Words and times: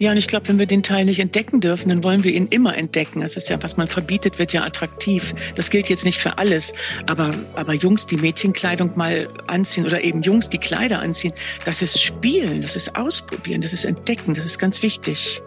Ja, 0.00 0.10
und 0.10 0.16
ich 0.16 0.26
glaube, 0.26 0.48
wenn 0.48 0.58
wir 0.58 0.66
den 0.66 0.82
Teil 0.82 1.04
nicht 1.04 1.20
entdecken 1.20 1.60
dürfen, 1.60 1.88
dann 1.88 2.02
wollen 2.02 2.24
wir 2.24 2.34
ihn 2.34 2.48
immer 2.48 2.76
entdecken. 2.76 3.20
Das 3.20 3.36
ist 3.36 3.48
ja, 3.48 3.62
was 3.62 3.76
man 3.76 3.86
verbietet, 3.86 4.40
wird 4.40 4.52
ja 4.52 4.64
attraktiv. 4.64 5.32
Das 5.54 5.70
gilt 5.70 5.88
jetzt 5.88 6.04
nicht 6.04 6.18
für 6.18 6.36
alles. 6.36 6.72
Aber, 7.06 7.30
aber 7.54 7.74
Jungs, 7.74 8.04
die 8.04 8.16
Mädchenkleidung 8.16 8.96
mal 8.96 9.28
anziehen 9.46 9.86
oder 9.86 10.02
eben 10.02 10.20
Jungs, 10.22 10.48
die 10.48 10.58
Kleider 10.58 10.98
anziehen, 10.98 11.32
das 11.64 11.80
ist 11.80 12.02
Spielen, 12.02 12.60
das 12.60 12.74
ist 12.74 12.96
Ausprobieren, 12.96 13.60
das 13.60 13.72
ist 13.72 13.84
Entdecken, 13.84 14.34
das 14.34 14.44
ist 14.44 14.58
ganz 14.58 14.82
wichtig. 14.82 15.40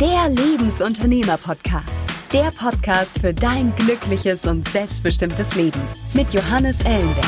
Der 0.00 0.30
Lebensunternehmer-Podcast. 0.30 2.13
Der 2.34 2.50
Podcast 2.50 3.20
für 3.20 3.32
dein 3.32 3.72
glückliches 3.76 4.44
und 4.44 4.68
selbstbestimmtes 4.68 5.54
Leben 5.54 5.80
mit 6.14 6.34
Johannes 6.34 6.80
Ellenberg. 6.80 7.24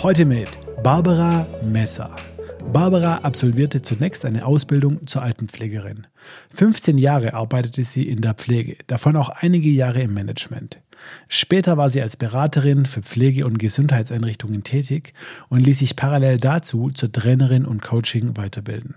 Heute 0.00 0.24
mit 0.24 0.48
Barbara 0.84 1.44
Messer. 1.64 2.14
Barbara 2.72 3.16
absolvierte 3.16 3.82
zunächst 3.82 4.24
eine 4.24 4.46
Ausbildung 4.46 5.04
zur 5.08 5.22
Altenpflegerin. 5.22 6.06
15 6.54 6.98
Jahre 6.98 7.34
arbeitete 7.34 7.84
sie 7.84 8.08
in 8.08 8.20
der 8.20 8.34
Pflege, 8.34 8.76
davon 8.86 9.16
auch 9.16 9.28
einige 9.28 9.70
Jahre 9.70 10.02
im 10.02 10.14
Management. 10.14 10.80
Später 11.28 11.76
war 11.76 11.90
sie 11.90 12.02
als 12.02 12.16
Beraterin 12.16 12.86
für 12.86 13.02
Pflege- 13.02 13.46
und 13.46 13.58
Gesundheitseinrichtungen 13.58 14.64
tätig 14.64 15.14
und 15.48 15.60
ließ 15.60 15.78
sich 15.78 15.96
parallel 15.96 16.38
dazu 16.38 16.90
zur 16.90 17.10
Trainerin 17.10 17.64
und 17.64 17.82
Coaching 17.82 18.36
weiterbilden. 18.36 18.94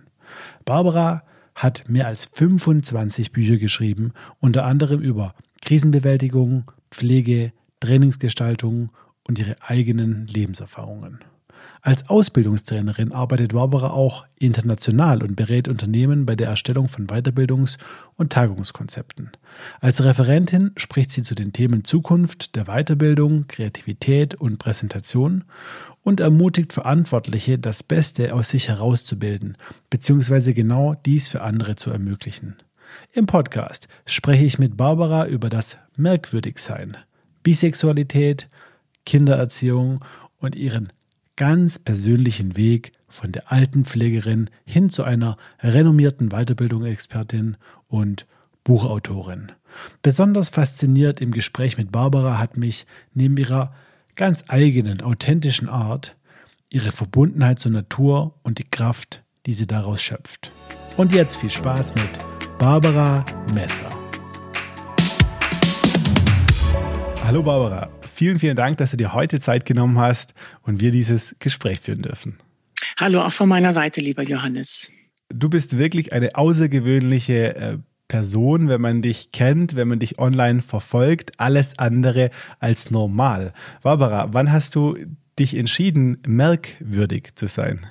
Barbara 0.66 1.24
hat 1.56 1.88
mehr 1.88 2.08
als 2.08 2.26
25 2.26 3.32
Bücher 3.32 3.58
geschrieben, 3.58 4.14
unter 4.40 4.66
anderem 4.66 5.02
über 5.02 5.34
Krisenbewältigung, 5.62 6.72
Pflege, 6.92 7.54
Trainingsgestaltung 7.80 8.92
und 9.24 9.40
ihre 9.40 9.56
eigenen 9.62 10.28
Lebenserfahrungen. 10.28 11.20
Als 11.86 12.10
Ausbildungstrainerin 12.10 13.12
arbeitet 13.12 13.54
Barbara 13.54 13.92
auch 13.92 14.26
international 14.40 15.22
und 15.22 15.36
berät 15.36 15.68
Unternehmen 15.68 16.26
bei 16.26 16.36
der 16.36 16.48
Erstellung 16.48 16.88
von 16.88 17.06
Weiterbildungs- 17.06 17.78
und 18.16 18.34
Tagungskonzepten. 18.34 19.30
Als 19.82 20.04
Referentin 20.04 20.72
spricht 20.78 21.12
sie 21.12 21.22
zu 21.22 21.36
den 21.36 21.54
Themen 21.54 21.84
Zukunft 21.84 22.56
der 22.56 22.66
Weiterbildung, 22.66 23.46
Kreativität 23.48 24.34
und 24.34 24.58
Präsentation 24.58 25.44
und 26.02 26.22
ermutigt 26.22 26.74
Verantwortliche, 26.74 27.60
das 27.60 27.84
Beste 27.84 28.34
aus 28.34 28.50
sich 28.50 28.68
herauszubilden, 28.68 29.56
beziehungsweise 29.92 30.56
genau 30.56 30.96
dies 31.06 31.28
für 31.28 31.44
andere 31.44 31.76
zu 31.76 31.92
ermöglichen. 31.92 32.56
Im 33.14 33.28
Podcast 33.28 33.90
spreche 34.08 34.46
ich 34.46 34.58
mit 34.58 34.76
Barbara 34.76 35.28
über 35.28 35.50
das 35.50 35.78
Merkwürdigsein, 35.98 36.98
Bisexualität, 37.44 38.50
Kindererziehung 39.06 40.04
und 40.40 40.56
ihren 40.56 40.92
ganz 41.36 41.80
persönlichen 41.80 42.56
Weg 42.56 42.94
von 43.08 43.32
der 43.32 43.52
Altenpflegerin 43.52 44.50
hin 44.66 44.90
zu 44.90 45.04
einer 45.04 45.38
renommierten 45.60 46.30
Weiterbildungsexpertin 46.30 47.58
und 47.88 48.26
Buchautorin. 48.64 49.52
Besonders 50.02 50.50
fasziniert 50.50 51.22
im 51.22 51.32
Gespräch 51.32 51.78
mit 51.78 51.92
Barbara 51.92 52.40
hat 52.40 52.58
mich 52.58 52.86
neben 53.14 53.38
ihrer 53.38 53.74
ganz 54.16 54.44
eigenen, 54.48 55.02
authentischen 55.02 55.68
Art 55.68 56.16
ihre 56.70 56.92
Verbundenheit 56.92 57.60
zur 57.60 57.72
Natur 57.72 58.34
und 58.44 58.60
die 58.60 58.70
Kraft, 58.70 59.24
die 59.46 59.54
sie 59.54 59.68
daraus 59.68 60.02
schöpft. 60.02 60.52
Und 60.98 61.14
jetzt 61.14 61.38
viel 61.38 61.50
Spaß 61.50 61.94
mit 61.96 62.58
Barbara 62.58 63.26
Messer. 63.54 63.90
Hallo 67.24 67.44
Barbara, 67.44 67.90
vielen, 68.16 68.40
vielen 68.40 68.56
Dank, 68.56 68.78
dass 68.78 68.92
du 68.92 68.98
dir 68.98 69.14
heute 69.14 69.40
Zeit 69.40 69.66
genommen 69.66 70.00
hast 70.00 70.34
und 70.62 70.82
wir 70.82 70.92
dieses 70.92 71.36
Gespräch 71.40 71.80
führen 71.80 72.02
dürfen. 72.02 72.38
Hallo, 72.98 73.22
auch 73.22 73.34
von 73.34 73.50
meiner 73.50 73.74
Seite, 73.74 74.02
lieber 74.02 74.24
Johannes. 74.24 74.90
Du 75.30 75.50
bist 75.50 75.78
wirklich 75.78 76.14
eine 76.14 76.36
außergewöhnliche 76.36 77.56
äh, 77.56 77.78
Person, 78.08 78.70
wenn 78.70 78.82
man 78.82 79.02
dich 79.02 79.32
kennt, 79.32 79.76
wenn 79.76 79.88
man 79.88 80.00
dich 80.00 80.20
online 80.20 80.62
verfolgt, 80.62 81.40
alles 81.40 81.78
andere 81.80 82.30
als 82.60 82.92
normal. 82.92 83.54
Barbara, 83.82 84.28
wann 84.32 84.52
hast 84.52 84.76
du 84.76 84.96
dich 85.40 85.58
entschieden, 85.58 86.20
merkwürdig 86.26 87.36
zu 87.36 87.48
sein? 87.48 87.86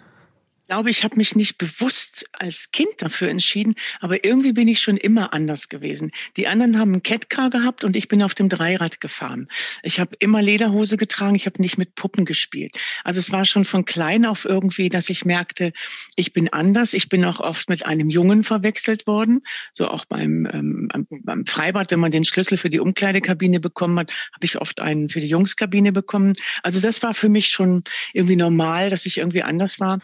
Glaube, 0.66 0.90
ich 0.90 1.04
habe 1.04 1.16
mich 1.16 1.36
nicht 1.36 1.58
bewusst 1.58 2.26
als 2.32 2.70
Kind 2.70 2.90
dafür 2.98 3.28
entschieden, 3.28 3.74
aber 4.00 4.24
irgendwie 4.24 4.52
bin 4.52 4.68
ich 4.68 4.80
schon 4.80 4.96
immer 4.96 5.32
anders 5.32 5.68
gewesen. 5.68 6.10
Die 6.36 6.48
anderen 6.48 6.78
haben 6.78 6.92
einen 6.92 7.02
Catcar 7.02 7.50
gehabt 7.50 7.84
und 7.84 7.96
ich 7.96 8.08
bin 8.08 8.22
auf 8.22 8.34
dem 8.34 8.48
Dreirad 8.48 9.00
gefahren. 9.00 9.48
Ich 9.82 10.00
habe 10.00 10.16
immer 10.20 10.42
Lederhose 10.42 10.96
getragen, 10.96 11.34
ich 11.34 11.46
habe 11.46 11.60
nicht 11.60 11.78
mit 11.78 11.94
Puppen 11.94 12.24
gespielt. 12.24 12.76
Also 13.04 13.20
es 13.20 13.32
war 13.32 13.44
schon 13.44 13.64
von 13.64 13.84
klein 13.84 14.24
auf 14.26 14.44
irgendwie, 14.44 14.88
dass 14.88 15.10
ich 15.10 15.24
merkte, 15.24 15.72
ich 16.16 16.32
bin 16.32 16.52
anders. 16.52 16.92
Ich 16.92 17.08
bin 17.08 17.24
auch 17.24 17.40
oft 17.40 17.68
mit 17.68 17.84
einem 17.84 18.10
Jungen 18.10 18.44
verwechselt 18.44 19.06
worden. 19.06 19.42
So 19.72 19.88
auch 19.88 20.04
beim, 20.04 20.46
ähm, 20.52 20.88
beim 21.24 21.46
Freibad, 21.46 21.90
wenn 21.90 22.00
man 22.00 22.10
den 22.10 22.24
Schlüssel 22.24 22.56
für 22.56 22.70
die 22.70 22.80
Umkleidekabine 22.80 23.60
bekommen 23.60 23.98
hat, 23.98 24.12
habe 24.32 24.44
ich 24.44 24.60
oft 24.60 24.80
einen 24.80 25.08
für 25.08 25.20
die 25.20 25.28
Jungskabine 25.28 25.92
bekommen. 25.92 26.34
Also 26.62 26.80
das 26.80 27.02
war 27.02 27.14
für 27.14 27.28
mich 27.28 27.48
schon 27.48 27.84
irgendwie 28.12 28.36
normal, 28.36 28.90
dass 28.90 29.06
ich 29.06 29.18
irgendwie 29.18 29.42
anders 29.42 29.80
war. 29.80 29.98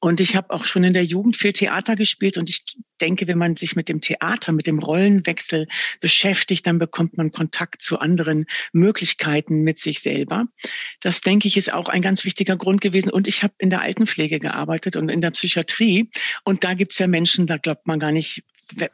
Und 0.00 0.20
ich 0.20 0.36
habe 0.36 0.50
auch 0.50 0.64
schon 0.64 0.84
in 0.84 0.92
der 0.92 1.04
Jugend 1.04 1.36
viel 1.36 1.52
Theater 1.52 1.96
gespielt 1.96 2.38
und 2.38 2.48
ich 2.48 2.64
denke, 3.00 3.26
wenn 3.26 3.38
man 3.38 3.56
sich 3.56 3.76
mit 3.76 3.88
dem 3.88 4.00
Theater, 4.00 4.52
mit 4.52 4.66
dem 4.66 4.78
Rollenwechsel 4.78 5.68
beschäftigt, 6.00 6.66
dann 6.66 6.78
bekommt 6.78 7.16
man 7.16 7.30
Kontakt 7.30 7.82
zu 7.82 7.98
anderen 7.98 8.46
Möglichkeiten 8.72 9.62
mit 9.62 9.78
sich 9.78 10.00
selber. 10.00 10.46
Das 11.00 11.20
denke 11.20 11.48
ich 11.48 11.56
ist 11.56 11.72
auch 11.72 11.88
ein 11.88 12.02
ganz 12.02 12.24
wichtiger 12.24 12.56
Grund 12.56 12.80
gewesen. 12.80 13.10
Und 13.10 13.28
ich 13.28 13.42
habe 13.42 13.54
in 13.58 13.70
der 13.70 13.82
Altenpflege 13.82 14.38
gearbeitet 14.38 14.96
und 14.96 15.08
in 15.08 15.20
der 15.20 15.30
Psychiatrie. 15.30 16.10
Und 16.44 16.64
da 16.64 16.74
gibt's 16.74 16.98
ja 16.98 17.06
Menschen, 17.06 17.46
da 17.46 17.56
glaubt 17.56 17.86
man 17.86 17.98
gar 17.98 18.12
nicht, 18.12 18.44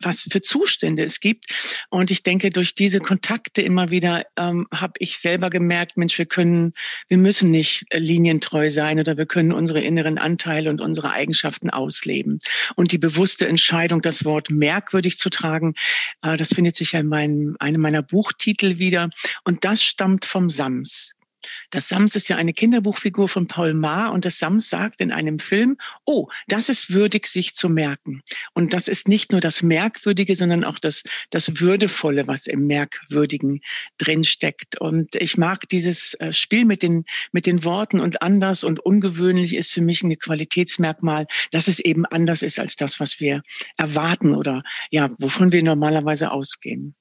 was 0.00 0.26
für 0.30 0.42
Zustände 0.42 1.04
es 1.04 1.20
gibt. 1.20 1.46
Und 1.90 2.10
ich 2.10 2.22
denke, 2.22 2.50
durch 2.50 2.74
diese 2.74 3.00
Kontakte 3.00 3.62
immer 3.62 3.90
wieder 3.90 4.24
ähm, 4.36 4.66
habe 4.72 4.94
ich 4.98 5.18
selber 5.18 5.50
gemerkt, 5.50 5.96
Mensch, 5.96 6.18
wir 6.18 6.26
können, 6.26 6.74
wir 7.08 7.18
müssen 7.18 7.50
nicht 7.50 7.86
äh, 7.90 7.98
linientreu 7.98 8.70
sein 8.70 8.98
oder 8.98 9.16
wir 9.16 9.26
können 9.26 9.52
unsere 9.52 9.80
inneren 9.80 10.18
Anteile 10.18 10.70
und 10.70 10.80
unsere 10.80 11.10
Eigenschaften 11.10 11.70
ausleben. 11.70 12.38
Und 12.76 12.92
die 12.92 12.98
bewusste 12.98 13.48
Entscheidung, 13.48 14.02
das 14.02 14.24
Wort 14.24 14.50
merkwürdig 14.50 15.18
zu 15.18 15.30
tragen, 15.30 15.74
äh, 16.22 16.36
das 16.36 16.54
findet 16.54 16.76
sich 16.76 16.92
ja 16.92 17.00
in 17.00 17.08
meinem, 17.08 17.56
einem 17.58 17.80
meiner 17.80 18.02
Buchtitel 18.02 18.78
wieder. 18.78 19.10
Und 19.44 19.64
das 19.64 19.82
stammt 19.82 20.24
vom 20.24 20.48
Sams. 20.50 21.13
Das 21.70 21.88
Sams 21.88 22.16
ist 22.16 22.28
ja 22.28 22.36
eine 22.36 22.52
Kinderbuchfigur 22.52 23.28
von 23.28 23.48
Paul 23.48 23.74
Maar 23.74 24.12
und 24.12 24.24
das 24.24 24.38
Sams 24.38 24.68
sagt 24.68 25.00
in 25.00 25.12
einem 25.12 25.38
Film, 25.38 25.76
oh, 26.04 26.28
das 26.48 26.68
ist 26.68 26.92
würdig, 26.92 27.26
sich 27.26 27.54
zu 27.54 27.68
merken. 27.68 28.22
Und 28.52 28.72
das 28.72 28.88
ist 28.88 29.08
nicht 29.08 29.32
nur 29.32 29.40
das 29.40 29.62
Merkwürdige, 29.62 30.36
sondern 30.36 30.64
auch 30.64 30.78
das, 30.78 31.02
das 31.30 31.60
Würdevolle, 31.60 32.26
was 32.26 32.46
im 32.46 32.66
Merkwürdigen 32.66 33.60
drinsteckt. 33.98 34.80
Und 34.80 35.14
ich 35.16 35.36
mag 35.36 35.68
dieses 35.68 36.14
äh, 36.14 36.32
Spiel 36.32 36.64
mit 36.64 36.82
den, 36.82 37.04
mit 37.32 37.46
den 37.46 37.64
Worten 37.64 38.00
und 38.00 38.22
anders 38.22 38.64
und 38.64 38.80
ungewöhnlich 38.80 39.54
ist 39.54 39.72
für 39.72 39.80
mich 39.80 40.02
ein 40.02 40.18
Qualitätsmerkmal, 40.18 41.26
dass 41.50 41.68
es 41.68 41.80
eben 41.80 42.06
anders 42.06 42.42
ist 42.42 42.58
als 42.58 42.76
das, 42.76 43.00
was 43.00 43.20
wir 43.20 43.42
erwarten 43.76 44.34
oder 44.34 44.62
ja, 44.90 45.10
wovon 45.18 45.52
wir 45.52 45.62
normalerweise 45.62 46.30
ausgehen. 46.30 46.94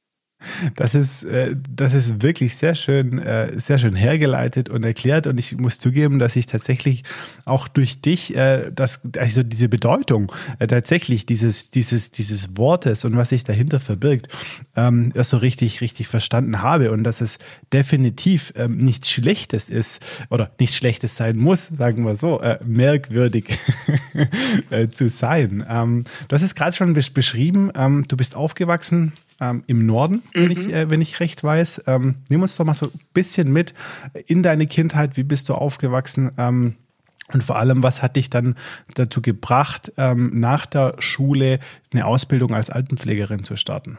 Das 0.76 0.96
ist, 0.96 1.24
äh, 1.24 1.56
das 1.76 1.94
ist 1.94 2.22
wirklich 2.22 2.56
sehr 2.56 2.76
schön, 2.76 3.20
äh, 3.20 3.60
sehr 3.60 3.80
schön 3.80 3.96
hergeleitet 3.96 4.70
und 4.70 4.84
erklärt. 4.84 5.28
Und 5.28 5.38
ich 5.38 5.58
muss 5.58 5.80
zugeben, 5.80 6.20
dass 6.20 6.36
ich 6.36 6.46
tatsächlich 6.46 7.04
auch 7.46 7.68
durch 7.68 8.02
dich, 8.02 8.36
äh, 8.36 8.72
das, 8.74 9.02
also 9.18 9.44
diese 9.44 9.70
Bedeutung 9.70 10.32
tatsächlich 10.60 11.26
dieses, 11.26 11.70
dieses, 11.70 12.12
dieses 12.12 12.58
Wortes 12.58 13.06
und 13.06 13.16
was 13.16 13.30
sich 13.30 13.44
dahinter 13.44 13.80
verbirgt, 13.80 14.28
ähm, 14.76 15.12
erst 15.14 15.32
so 15.32 15.38
richtig, 15.38 15.82
richtig 15.82 16.08
verstanden 16.08 16.62
habe 16.62 16.92
und 16.92 17.04
dass 17.04 17.22
es 17.22 17.38
definitiv 17.72 18.54
ähm, 18.56 18.78
nichts 18.78 19.10
Schlechtes 19.10 19.70
ist 19.70 20.02
oder 20.30 20.52
nichts 20.60 20.76
Schlechtes 20.76 21.16
sein 21.16 21.38
muss, 21.38 21.68
sagen 21.68 22.06
wir 22.06 22.16
so, 22.16 22.42
merkwürdig 22.66 23.58
zu 24.96 25.10
sein. 25.10 25.66
Ähm, 25.68 26.04
du 26.28 26.36
hast 26.36 26.44
es 26.44 26.56
gerade 26.56 26.76
schon 26.76 26.94
beschrieben, 26.94 27.72
du 28.08 28.18
bist 28.18 28.36
aufgewachsen 28.36 29.14
ähm, 29.42 29.64
im 29.68 29.86
Norden, 29.86 30.24
wenn, 30.34 30.46
mhm. 30.46 30.52
ich, 30.52 30.74
äh, 30.74 30.90
wenn 30.90 31.02
ich 31.02 31.20
recht 31.20 31.44
weiß. 31.44 31.84
Ähm, 31.88 32.16
nimm 32.30 32.42
uns 32.42 32.56
doch 32.56 32.66
mal 32.66 32.74
so 32.74 32.88
ein 32.88 33.00
bisschen 33.14 33.52
mit 33.52 33.74
in 34.28 34.44
deine 34.44 34.68
Kindheit. 34.68 35.18
Wie 35.18 35.24
bist 35.24 35.50
du 35.50 35.54
aufgewachsen? 35.54 36.32
Ähm, 36.38 36.76
und 37.32 37.44
vor 37.44 37.58
allem, 37.58 37.82
was 37.82 38.02
hat 38.02 38.16
dich 38.18 38.30
dann 38.30 38.56
dazu 38.96 39.22
gebracht, 39.22 39.94
ähm, 39.98 40.40
nach 40.40 40.66
der 40.66 40.96
Schule 41.00 41.60
eine 41.92 42.06
Ausbildung 42.06 42.54
als 42.54 42.70
Altenpflegerin 42.70 43.44
zu 43.44 43.56
starten? 43.56 43.98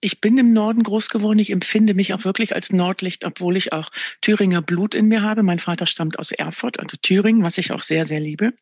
Ich 0.00 0.20
bin 0.20 0.36
im 0.36 0.52
Norden 0.52 0.82
groß 0.82 1.08
geworden. 1.08 1.38
Ich 1.38 1.50
empfinde 1.50 1.94
mich 1.94 2.12
auch 2.12 2.24
wirklich 2.24 2.54
als 2.54 2.70
Nordlicht, 2.70 3.24
obwohl 3.24 3.56
ich 3.56 3.72
auch 3.72 3.90
Thüringer 4.20 4.60
Blut 4.60 4.94
in 4.94 5.08
mir 5.08 5.22
habe. 5.22 5.42
Mein 5.42 5.58
Vater 5.58 5.86
stammt 5.86 6.18
aus 6.18 6.32
Erfurt, 6.32 6.78
also 6.78 6.96
Thüringen, 7.00 7.42
was 7.42 7.56
ich 7.56 7.72
auch 7.72 7.82
sehr, 7.82 8.04
sehr 8.04 8.20
liebe. 8.20 8.52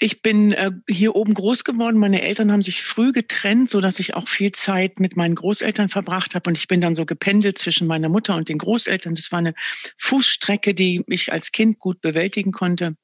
Ich 0.00 0.22
bin 0.22 0.52
äh, 0.52 0.70
hier 0.88 1.16
oben 1.16 1.34
groß 1.34 1.64
geworden. 1.64 1.98
Meine 1.98 2.22
Eltern 2.22 2.52
haben 2.52 2.62
sich 2.62 2.84
früh 2.84 3.10
getrennt, 3.10 3.68
so 3.68 3.80
dass 3.80 3.98
ich 3.98 4.14
auch 4.14 4.28
viel 4.28 4.52
Zeit 4.52 5.00
mit 5.00 5.16
meinen 5.16 5.34
Großeltern 5.34 5.88
verbracht 5.88 6.36
habe. 6.36 6.50
Und 6.50 6.56
ich 6.56 6.68
bin 6.68 6.80
dann 6.80 6.94
so 6.94 7.04
gependelt 7.04 7.58
zwischen 7.58 7.88
meiner 7.88 8.08
Mutter 8.08 8.36
und 8.36 8.48
den 8.48 8.58
Großeltern. 8.58 9.16
Das 9.16 9.32
war 9.32 9.40
eine 9.40 9.54
Fußstrecke, 9.96 10.72
die 10.72 11.02
ich 11.08 11.32
als 11.32 11.50
Kind 11.50 11.80
gut 11.80 12.00
bewältigen 12.00 12.52
konnte. 12.52 12.94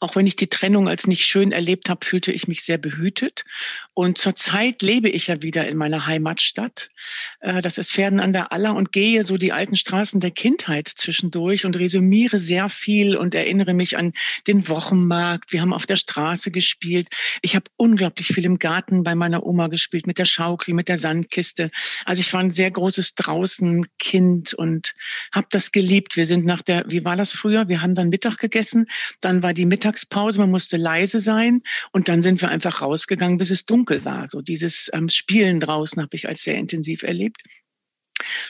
Auch 0.00 0.16
wenn 0.16 0.26
ich 0.26 0.36
die 0.36 0.48
Trennung 0.48 0.88
als 0.88 1.06
nicht 1.06 1.26
schön 1.26 1.52
erlebt 1.52 1.88
habe, 1.88 2.04
fühlte 2.04 2.32
ich 2.32 2.48
mich 2.48 2.64
sehr 2.64 2.78
behütet. 2.78 3.44
Und 3.94 4.18
zurzeit 4.18 4.82
lebe 4.82 5.08
ich 5.08 5.28
ja 5.28 5.42
wieder 5.42 5.66
in 5.66 5.76
meiner 5.76 6.06
Heimatstadt. 6.06 6.88
Äh, 7.40 7.62
das 7.62 7.78
ist 7.78 7.92
Pferden 7.92 8.20
an 8.20 8.32
der 8.32 8.52
Aller 8.52 8.74
und 8.74 8.92
gehe 8.92 9.24
so 9.24 9.36
die 9.36 9.52
alten 9.52 9.76
Straßen 9.76 10.20
der 10.20 10.30
Kindheit 10.30 10.88
zwischendurch 10.88 11.64
und 11.64 11.76
resümiere 11.76 12.38
sehr 12.38 12.68
viel 12.68 13.16
und 13.16 13.34
erinnere 13.34 13.74
mich 13.74 13.96
an 13.96 14.12
den 14.46 14.68
Wochenmarkt. 14.68 15.52
Wir 15.52 15.60
haben 15.60 15.72
auf 15.72 15.86
der 15.86 15.96
Straße 15.96 16.50
gespielt. 16.50 17.08
Ich 17.42 17.54
habe 17.54 17.66
unglaublich 17.76 18.28
viel 18.28 18.44
im 18.44 18.58
Garten 18.58 19.02
bei 19.02 19.14
meiner 19.14 19.44
Oma 19.44 19.68
gespielt, 19.68 20.06
mit 20.06 20.18
der 20.18 20.24
Schaukel, 20.24 20.74
mit 20.74 20.88
der 20.88 20.98
Sandkiste. 20.98 21.70
Also 22.04 22.20
ich 22.20 22.32
war 22.32 22.40
ein 22.40 22.50
sehr 22.50 22.70
großes 22.70 23.14
Draußenkind 23.14 24.54
und 24.54 24.94
habe 25.32 25.46
das 25.50 25.72
geliebt. 25.72 26.16
Wir 26.16 26.26
sind 26.26 26.44
nach 26.44 26.62
der, 26.62 26.84
wie 26.88 27.04
war 27.04 27.16
das 27.16 27.32
früher? 27.32 27.68
Wir 27.68 27.82
haben 27.82 27.94
dann 27.94 28.08
Mittag 28.08 28.38
gegessen, 28.38 28.86
dann 29.20 29.42
war 29.42 29.54
die 29.54 29.65
Mittagspause, 29.68 30.38
man 30.38 30.50
musste 30.50 30.76
leise 30.76 31.20
sein 31.20 31.62
und 31.92 32.08
dann 32.08 32.22
sind 32.22 32.40
wir 32.40 32.48
einfach 32.48 32.82
rausgegangen, 32.82 33.38
bis 33.38 33.50
es 33.50 33.64
dunkel 33.64 34.04
war. 34.04 34.26
So 34.28 34.42
dieses 34.42 34.90
ähm, 34.92 35.08
Spielen 35.08 35.60
draußen 35.60 36.02
habe 36.02 36.16
ich 36.16 36.28
als 36.28 36.42
sehr 36.42 36.56
intensiv 36.56 37.02
erlebt. 37.02 37.42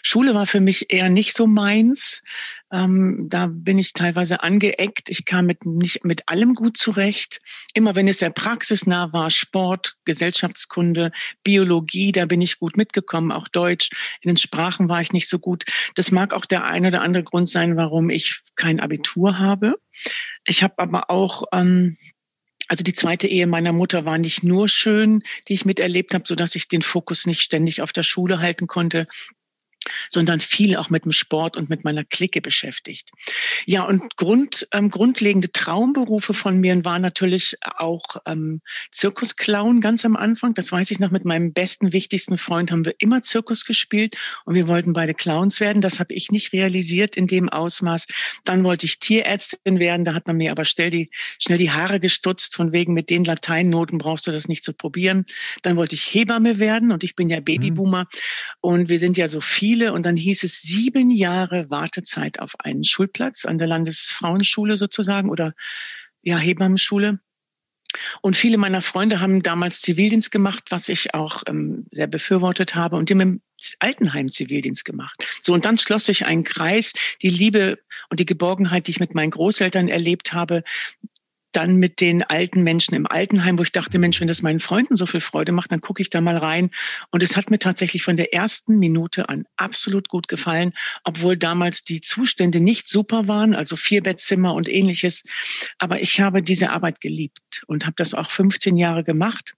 Schule 0.02 0.34
war 0.34 0.46
für 0.46 0.60
mich 0.60 0.92
eher 0.92 1.08
nicht 1.08 1.36
so 1.36 1.46
meins. 1.46 2.22
Ähm, 2.72 3.26
da 3.28 3.48
bin 3.50 3.78
ich 3.78 3.92
teilweise 3.92 4.42
angeeckt. 4.42 5.08
Ich 5.08 5.24
kam 5.24 5.46
mit 5.46 5.64
nicht 5.64 6.04
mit 6.04 6.28
allem 6.28 6.54
gut 6.54 6.76
zurecht. 6.76 7.40
Immer 7.74 7.94
wenn 7.94 8.08
es 8.08 8.18
sehr 8.18 8.30
praxisnah 8.30 9.12
war, 9.12 9.30
Sport, 9.30 9.96
Gesellschaftskunde, 10.04 11.12
Biologie, 11.44 12.12
da 12.12 12.26
bin 12.26 12.40
ich 12.40 12.58
gut 12.58 12.76
mitgekommen, 12.76 13.32
auch 13.32 13.48
Deutsch. 13.48 13.90
In 14.20 14.28
den 14.28 14.36
Sprachen 14.36 14.88
war 14.88 15.00
ich 15.00 15.12
nicht 15.12 15.28
so 15.28 15.38
gut. 15.38 15.64
Das 15.94 16.10
mag 16.10 16.32
auch 16.32 16.44
der 16.44 16.64
eine 16.64 16.88
oder 16.88 17.02
andere 17.02 17.24
Grund 17.24 17.48
sein, 17.48 17.76
warum 17.76 18.10
ich 18.10 18.40
kein 18.56 18.80
Abitur 18.80 19.38
habe. 19.38 19.74
Ich 20.44 20.62
habe 20.62 20.78
aber 20.78 21.10
auch 21.10 21.44
ähm, 21.52 21.96
also 22.68 22.82
die 22.82 22.94
zweite 22.94 23.28
Ehe 23.28 23.46
meiner 23.46 23.72
Mutter 23.72 24.04
war 24.04 24.18
nicht 24.18 24.42
nur 24.42 24.68
schön, 24.68 25.22
die 25.46 25.54
ich 25.54 25.64
miterlebt 25.64 26.14
habe, 26.14 26.24
so 26.26 26.34
dass 26.34 26.56
ich 26.56 26.66
den 26.66 26.82
Fokus 26.82 27.24
nicht 27.24 27.40
ständig 27.40 27.80
auf 27.80 27.92
der 27.92 28.02
Schule 28.02 28.40
halten 28.40 28.66
konnte 28.66 29.06
sondern 30.08 30.40
viel 30.40 30.76
auch 30.76 30.90
mit 30.90 31.04
dem 31.04 31.12
Sport 31.12 31.56
und 31.56 31.68
mit 31.70 31.84
meiner 31.84 32.04
Clique 32.04 32.40
beschäftigt. 32.40 33.10
Ja, 33.64 33.82
und 33.84 34.16
Grund, 34.16 34.68
ähm, 34.72 34.90
grundlegende 34.90 35.50
Traumberufe 35.50 36.34
von 36.34 36.58
mir 36.58 36.84
waren 36.84 37.02
natürlich 37.02 37.56
auch 37.62 38.04
ähm, 38.26 38.60
Zirkusclown 38.90 39.80
ganz 39.80 40.04
am 40.04 40.16
Anfang. 40.16 40.54
Das 40.54 40.72
weiß 40.72 40.90
ich 40.90 40.98
noch, 40.98 41.10
mit 41.10 41.24
meinem 41.24 41.52
besten, 41.52 41.92
wichtigsten 41.92 42.38
Freund 42.38 42.70
haben 42.70 42.84
wir 42.84 42.94
immer 42.98 43.22
Zirkus 43.22 43.64
gespielt 43.64 44.16
und 44.44 44.54
wir 44.54 44.68
wollten 44.68 44.92
beide 44.92 45.14
Clowns 45.14 45.60
werden. 45.60 45.82
Das 45.82 46.00
habe 46.00 46.14
ich 46.14 46.30
nicht 46.30 46.52
realisiert 46.52 47.16
in 47.16 47.26
dem 47.26 47.48
Ausmaß. 47.48 48.06
Dann 48.44 48.64
wollte 48.64 48.86
ich 48.86 48.98
Tierärztin 48.98 49.78
werden, 49.78 50.04
da 50.04 50.14
hat 50.14 50.26
man 50.26 50.36
mir 50.36 50.50
aber 50.50 50.64
schnell 50.64 50.90
die, 50.90 51.10
schnell 51.38 51.58
die 51.58 51.70
Haare 51.70 52.00
gestutzt, 52.00 52.54
von 52.54 52.72
wegen 52.72 52.94
mit 52.94 53.10
den 53.10 53.24
Lateinnoten 53.24 53.98
brauchst 53.98 54.26
du 54.26 54.32
das 54.32 54.48
nicht 54.48 54.64
zu 54.64 54.72
probieren. 54.72 55.24
Dann 55.62 55.76
wollte 55.76 55.94
ich 55.94 56.02
Hebamme 56.02 56.58
werden 56.58 56.92
und 56.92 57.04
ich 57.04 57.14
bin 57.14 57.28
ja 57.28 57.40
Babyboomer 57.40 58.02
mhm. 58.02 58.08
und 58.60 58.88
wir 58.88 58.98
sind 58.98 59.16
ja 59.16 59.28
so 59.28 59.40
viel 59.40 59.75
viele 59.76 59.92
und 59.92 60.06
dann 60.06 60.16
hieß 60.16 60.42
es 60.42 60.62
sieben 60.62 61.10
Jahre 61.10 61.68
Wartezeit 61.68 62.40
auf 62.40 62.58
einen 62.60 62.82
Schulplatz 62.82 63.44
an 63.44 63.58
der 63.58 63.66
Landesfrauenschule 63.66 64.78
sozusagen 64.78 65.28
oder 65.28 65.52
ja, 66.22 66.38
Hebammenschule. 66.38 67.20
Und 68.22 68.36
viele 68.36 68.56
meiner 68.56 68.80
Freunde 68.80 69.20
haben 69.20 69.42
damals 69.42 69.82
Zivildienst 69.82 70.30
gemacht, 70.30 70.64
was 70.70 70.88
ich 70.88 71.14
auch 71.14 71.42
ähm, 71.46 71.86
sehr 71.90 72.06
befürwortet 72.06 72.74
habe 72.74 72.96
und 72.96 73.08
die 73.08 73.14
haben 73.14 73.20
im 73.20 73.42
Altenheim 73.78 74.30
Zivildienst 74.30 74.84
gemacht. 74.86 75.26
So, 75.42 75.52
und 75.52 75.66
dann 75.66 75.78
schloss 75.78 76.06
sich 76.06 76.24
ein 76.24 76.42
Kreis, 76.42 76.92
die 77.22 77.30
Liebe 77.30 77.78
und 78.08 78.18
die 78.18 78.26
Geborgenheit, 78.26 78.86
die 78.86 78.92
ich 78.92 79.00
mit 79.00 79.14
meinen 79.14 79.30
Großeltern 79.30 79.88
erlebt 79.88 80.32
habe, 80.32 80.62
dann 81.56 81.76
mit 81.76 82.00
den 82.00 82.22
alten 82.22 82.62
Menschen 82.62 82.94
im 82.94 83.06
Altenheim, 83.06 83.58
wo 83.58 83.62
ich 83.62 83.72
dachte, 83.72 83.98
Mensch, 83.98 84.20
wenn 84.20 84.28
das 84.28 84.42
meinen 84.42 84.60
Freunden 84.60 84.94
so 84.94 85.06
viel 85.06 85.20
Freude 85.20 85.52
macht, 85.52 85.72
dann 85.72 85.80
gucke 85.80 86.02
ich 86.02 86.10
da 86.10 86.20
mal 86.20 86.36
rein. 86.36 86.68
Und 87.10 87.22
es 87.22 87.36
hat 87.36 87.50
mir 87.50 87.58
tatsächlich 87.58 88.02
von 88.02 88.16
der 88.16 88.34
ersten 88.34 88.78
Minute 88.78 89.28
an 89.28 89.46
absolut 89.56 90.08
gut 90.08 90.28
gefallen, 90.28 90.72
obwohl 91.04 91.36
damals 91.36 91.82
die 91.82 92.00
Zustände 92.02 92.60
nicht 92.60 92.88
super 92.88 93.26
waren, 93.26 93.54
also 93.54 93.76
Vierbettzimmer 93.76 94.54
und 94.54 94.68
ähnliches. 94.68 95.24
Aber 95.78 96.00
ich 96.00 96.20
habe 96.20 96.42
diese 96.42 96.70
Arbeit 96.70 97.00
geliebt 97.00 97.64
und 97.66 97.86
habe 97.86 97.94
das 97.96 98.12
auch 98.12 98.30
15 98.30 98.76
Jahre 98.76 99.02
gemacht. 99.02 99.54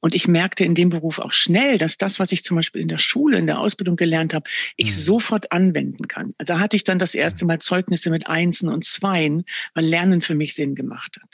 Und 0.00 0.14
ich 0.14 0.28
merkte 0.28 0.64
in 0.64 0.74
dem 0.74 0.90
Beruf 0.90 1.18
auch 1.18 1.32
schnell, 1.32 1.78
dass 1.78 1.98
das, 1.98 2.18
was 2.18 2.32
ich 2.32 2.44
zum 2.44 2.56
Beispiel 2.56 2.82
in 2.82 2.88
der 2.88 2.98
Schule, 2.98 3.38
in 3.38 3.46
der 3.46 3.58
Ausbildung 3.58 3.96
gelernt 3.96 4.34
habe, 4.34 4.48
ich 4.76 4.88
mhm. 4.88 5.00
sofort 5.00 5.52
anwenden 5.52 6.08
kann. 6.08 6.34
Also 6.38 6.54
da 6.54 6.60
hatte 6.60 6.76
ich 6.76 6.84
dann 6.84 6.98
das 6.98 7.14
erste 7.14 7.44
Mal 7.44 7.60
Zeugnisse 7.60 8.10
mit 8.10 8.26
Einsen 8.26 8.68
und 8.68 8.84
Zweien, 8.84 9.44
weil 9.74 9.84
Lernen 9.84 10.22
für 10.22 10.34
mich 10.34 10.54
Sinn 10.54 10.74
gemacht 10.74 11.18
hat. 11.20 11.30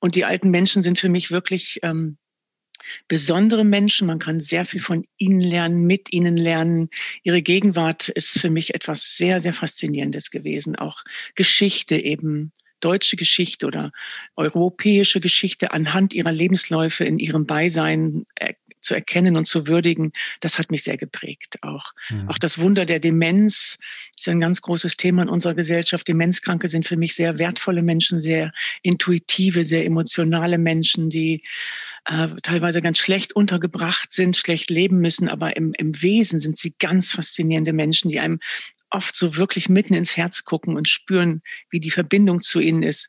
Und 0.00 0.14
die 0.14 0.24
alten 0.24 0.50
Menschen 0.50 0.82
sind 0.82 0.98
für 0.98 1.08
mich 1.08 1.30
wirklich 1.30 1.80
ähm, 1.82 2.18
besondere 3.08 3.64
Menschen. 3.64 4.06
Man 4.06 4.18
kann 4.18 4.40
sehr 4.40 4.64
viel 4.64 4.80
von 4.80 5.04
ihnen 5.18 5.40
lernen, 5.40 5.84
mit 5.84 6.12
ihnen 6.12 6.36
lernen. 6.36 6.88
Ihre 7.22 7.42
Gegenwart 7.42 8.08
ist 8.08 8.38
für 8.38 8.50
mich 8.50 8.74
etwas 8.74 9.16
sehr, 9.16 9.40
sehr 9.40 9.54
Faszinierendes 9.54 10.30
gewesen. 10.30 10.76
Auch 10.76 11.02
Geschichte 11.34 11.96
eben 11.96 12.52
deutsche 12.86 13.16
Geschichte 13.16 13.66
oder 13.66 13.90
europäische 14.36 15.20
Geschichte 15.20 15.72
anhand 15.72 16.14
ihrer 16.14 16.30
Lebensläufe 16.30 17.04
in 17.04 17.18
ihrem 17.18 17.44
Beisein 17.44 18.26
zu 18.86 18.94
erkennen 18.94 19.36
und 19.36 19.46
zu 19.46 19.66
würdigen, 19.66 20.12
das 20.40 20.58
hat 20.58 20.70
mich 20.70 20.84
sehr 20.84 20.96
geprägt. 20.96 21.56
Auch, 21.62 21.92
mhm. 22.08 22.28
auch 22.28 22.38
das 22.38 22.58
Wunder 22.58 22.86
der 22.86 23.00
Demenz 23.00 23.78
ist 24.16 24.28
ein 24.28 24.38
ganz 24.38 24.62
großes 24.62 24.96
Thema 24.96 25.22
in 25.22 25.28
unserer 25.28 25.54
Gesellschaft. 25.54 26.06
Demenzkranke 26.06 26.68
sind 26.68 26.86
für 26.86 26.96
mich 26.96 27.14
sehr 27.14 27.38
wertvolle 27.38 27.82
Menschen, 27.82 28.20
sehr 28.20 28.52
intuitive, 28.82 29.64
sehr 29.64 29.84
emotionale 29.84 30.58
Menschen, 30.58 31.10
die 31.10 31.42
äh, 32.04 32.28
teilweise 32.42 32.80
ganz 32.80 32.98
schlecht 32.98 33.34
untergebracht 33.34 34.12
sind, 34.12 34.36
schlecht 34.36 34.70
leben 34.70 35.00
müssen, 35.00 35.28
aber 35.28 35.56
im, 35.56 35.72
im 35.76 36.00
Wesen 36.00 36.38
sind 36.38 36.56
sie 36.56 36.72
ganz 36.78 37.10
faszinierende 37.10 37.72
Menschen, 37.72 38.10
die 38.10 38.20
einem 38.20 38.38
oft 38.90 39.14
so 39.16 39.36
wirklich 39.36 39.68
mitten 39.68 39.94
ins 39.94 40.16
Herz 40.16 40.44
gucken 40.44 40.76
und 40.76 40.88
spüren, 40.88 41.42
wie 41.70 41.80
die 41.80 41.90
Verbindung 41.90 42.42
zu 42.42 42.60
ihnen 42.60 42.82
ist. 42.82 43.08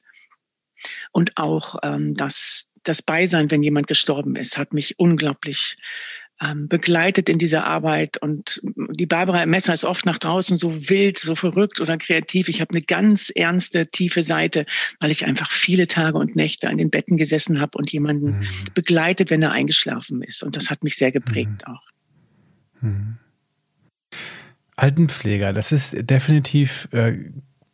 Und 1.12 1.38
auch 1.38 1.78
ähm, 1.84 2.16
das, 2.16 2.72
das 2.84 3.02
Beisein, 3.02 3.52
wenn 3.52 3.64
jemand 3.64 3.88
gestorben 3.88 4.36
ist, 4.36 4.58
hat 4.58 4.74
mich 4.74 5.00
unglaublich 5.00 5.76
ähm, 6.40 6.68
begleitet 6.68 7.30
in 7.30 7.40
dieser 7.40 7.66
Arbeit. 7.66 8.18
Und 8.18 8.62
die 8.64 9.06
Barbara 9.06 9.46
Messer 9.46 9.74
ist 9.74 9.86
oft 9.86 10.06
nach 10.06 10.20
draußen 10.20 10.58
so 10.58 10.90
wild, 10.90 11.18
so 11.18 11.36
verrückt 11.36 11.82
oder 11.82 11.98
kreativ. 11.98 12.48
Ich 12.48 12.62
habe 12.62 12.72
eine 12.72 12.82
ganz 12.82 13.32
ernste, 13.34 13.88
tiefe 13.88 14.24
Seite, 14.24 14.66
weil 15.00 15.12
ich 15.12 15.26
einfach 15.26 15.52
viele 15.52 15.88
Tage 15.88 16.18
und 16.18 16.36
Nächte 16.36 16.70
an 16.70 16.78
den 16.78 16.92
Betten 16.92 17.18
gesessen 17.18 17.60
habe 17.60 17.78
und 17.78 17.92
jemanden 17.92 18.40
mhm. 18.40 18.48
begleitet, 18.74 19.32
wenn 19.32 19.42
er 19.42 19.52
eingeschlafen 19.52 20.22
ist. 20.22 20.44
Und 20.44 20.56
das 20.56 20.70
hat 20.70 20.84
mich 20.84 20.96
sehr 20.96 21.12
geprägt 21.12 21.64
mhm. 21.66 21.74
auch. 21.74 21.84
Mhm. 22.82 23.18
Altenpfleger, 24.78 25.54
das 25.54 25.72
ist 25.72 26.10
definitiv 26.10 26.88
äh, 26.92 27.14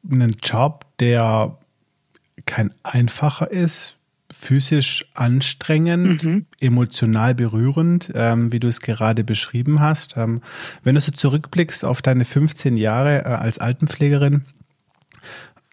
ein 0.10 0.36
Job, 0.42 0.86
der 1.00 1.58
kein 2.46 2.72
einfacher 2.82 3.52
ist, 3.52 3.98
physisch 4.32 5.06
anstrengend, 5.14 6.24
mhm. 6.24 6.46
emotional 6.60 7.36
berührend, 7.36 8.12
ähm, 8.16 8.52
wie 8.52 8.60
du 8.60 8.68
es 8.68 8.82
gerade 8.82 9.24
beschrieben 9.24 9.80
hast. 9.80 10.16
Ähm, 10.18 10.42
wenn 10.84 10.96
du 10.96 11.02
so 11.02 11.12
zurückblickst 11.12 11.86
auf 11.86 12.02
deine 12.02 12.26
15 12.26 12.76
Jahre 12.78 13.26
äh, 13.26 13.28
als 13.28 13.60
Altenpflegerin, 13.60 14.46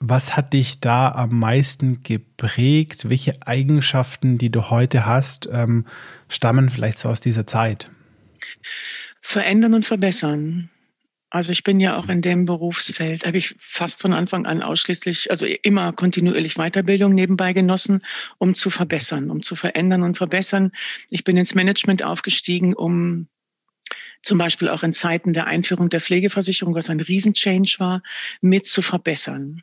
was 0.01 0.37
hat 0.37 0.53
dich 0.53 0.81
da 0.81 1.11
am 1.13 1.39
meisten 1.39 2.03
geprägt? 2.03 3.09
Welche 3.09 3.47
Eigenschaften, 3.47 4.39
die 4.39 4.51
du 4.51 4.71
heute 4.71 5.07
hast, 5.07 5.49
ähm, 5.53 5.87
stammen 6.29 6.71
vielleicht 6.71 6.99
so 6.99 7.09
aus 7.09 7.21
dieser 7.21 7.47
Zeit? 7.47 7.91
Verändern 9.21 9.75
und 9.75 9.85
verbessern. 9.85 10.71
Also 11.31 11.53
ich 11.53 11.63
bin 11.63 11.79
ja 11.79 11.97
auch 11.97 12.09
in 12.09 12.23
dem 12.23 12.45
Berufsfeld, 12.45 13.25
habe 13.25 13.39
ich 13.39 13.55
fast 13.59 14.03
von 14.03 14.13
Anfang 14.13 14.47
an 14.47 14.63
ausschließlich, 14.63 15.31
also 15.31 15.47
immer 15.47 15.93
kontinuierlich 15.93 16.57
Weiterbildung 16.57 17.15
nebenbei 17.15 17.53
genossen, 17.53 18.05
um 18.39 18.57
zu 18.57 18.69
verbessern, 18.69 19.31
um 19.31 19.41
zu 19.41 19.55
verändern 19.55 20.03
und 20.03 20.17
verbessern. 20.17 20.73
Ich 21.09 21.23
bin 21.23 21.37
ins 21.37 21.55
Management 21.55 22.03
aufgestiegen, 22.03 22.75
um 22.75 23.29
zum 24.23 24.39
Beispiel 24.39 24.69
auch 24.69 24.83
in 24.83 24.93
Zeiten 24.93 25.33
der 25.33 25.47
Einführung 25.47 25.89
der 25.89 26.01
Pflegeversicherung, 26.01 26.75
was 26.75 26.91
ein 26.91 27.01
Riesenchange 27.01 27.77
war, 27.79 28.03
mit 28.41 28.67
zu 28.67 28.83
verbessern. 28.83 29.63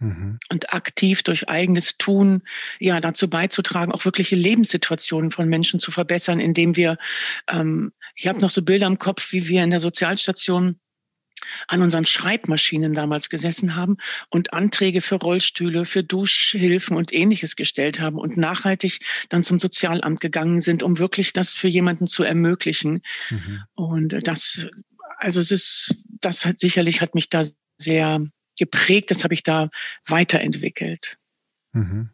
Mhm. 0.00 0.38
Und 0.50 0.72
aktiv 0.72 1.22
durch 1.22 1.48
eigenes 1.48 1.96
Tun 1.96 2.42
ja 2.80 3.00
dazu 3.00 3.30
beizutragen, 3.30 3.92
auch 3.92 4.04
wirkliche 4.04 4.36
Lebenssituationen 4.36 5.30
von 5.30 5.48
Menschen 5.48 5.78
zu 5.78 5.92
verbessern, 5.92 6.40
indem 6.40 6.76
wir, 6.76 6.98
ähm, 7.48 7.92
ich 8.16 8.26
habe 8.26 8.40
noch 8.40 8.50
so 8.50 8.62
Bilder 8.62 8.88
im 8.88 8.98
Kopf, 8.98 9.32
wie 9.32 9.48
wir 9.48 9.62
in 9.62 9.70
der 9.70 9.80
Sozialstation 9.80 10.78
an 11.66 11.82
unseren 11.82 12.06
Schreibmaschinen 12.06 12.94
damals 12.94 13.28
gesessen 13.28 13.76
haben 13.76 13.96
und 14.30 14.52
Anträge 14.52 15.00
für 15.00 15.16
Rollstühle, 15.16 15.84
für 15.84 16.04
Duschhilfen 16.04 16.96
und 16.96 17.12
ähnliches 17.12 17.56
gestellt 17.56 18.00
haben 18.00 18.18
und 18.18 18.36
nachhaltig 18.36 19.00
dann 19.28 19.42
zum 19.42 19.58
Sozialamt 19.58 20.20
gegangen 20.20 20.60
sind, 20.60 20.82
um 20.82 20.98
wirklich 20.98 21.32
das 21.32 21.54
für 21.54 21.68
jemanden 21.68 22.06
zu 22.06 22.22
ermöglichen. 22.22 23.02
Mhm. 23.30 23.62
Und 23.74 24.26
das, 24.26 24.66
also 25.16 25.40
es 25.40 25.50
ist, 25.50 25.96
das 26.20 26.44
hat 26.44 26.58
sicherlich 26.58 27.00
hat 27.00 27.14
mich 27.14 27.28
da 27.28 27.44
sehr 27.76 28.24
geprägt, 28.58 29.10
das 29.10 29.24
habe 29.24 29.34
ich 29.34 29.42
da 29.42 29.70
weiterentwickelt. 30.06 31.18
Mhm. 31.72 32.10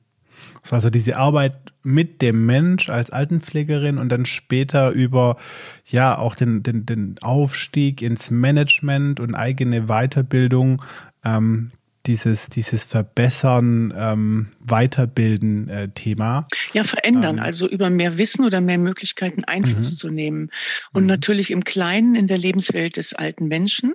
Also 0.71 0.91
diese 0.91 1.17
Arbeit 1.17 1.73
mit 1.83 2.23
dem 2.23 2.47
Mensch 2.47 2.89
als 2.89 3.11
Altenpflegerin 3.11 3.99
und 3.99 4.09
dann 4.09 4.25
später 4.25 4.91
über 4.91 5.37
ja 5.85 6.17
auch 6.19 6.35
den, 6.35 6.63
den, 6.63 6.87
den 6.87 7.17
Aufstieg 7.23 8.01
ins 8.01 8.31
Management 8.31 9.21
und 9.21 9.35
eigene 9.35 9.87
Weiterbildung, 9.87 10.83
ähm, 11.25 11.71
dieses, 12.07 12.49
dieses 12.49 12.85
Verbessern, 12.85 13.93
ähm, 13.97 14.49
Weiterbilden 14.61 15.69
äh, 15.69 15.89
Thema. 15.89 16.47
Ja, 16.73 16.85
verändern, 16.85 17.39
ähm, 17.39 17.45
also 17.45 17.69
über 17.69 17.91
mehr 17.91 18.19
Wissen 18.19 18.45
oder 18.45 18.61
mehr 18.61 18.79
Möglichkeiten 18.79 19.45
Einfluss 19.45 19.93
mhm. 19.93 19.97
zu 19.97 20.11
nehmen. 20.11 20.51
Und 20.93 21.05
mhm. 21.05 21.09
natürlich 21.09 21.51
im 21.51 21.65
Kleinen 21.65 22.15
in 22.15 22.27
der 22.27 22.39
Lebenswelt 22.39 22.97
des 22.97 23.15
alten 23.15 23.47
Menschen 23.47 23.95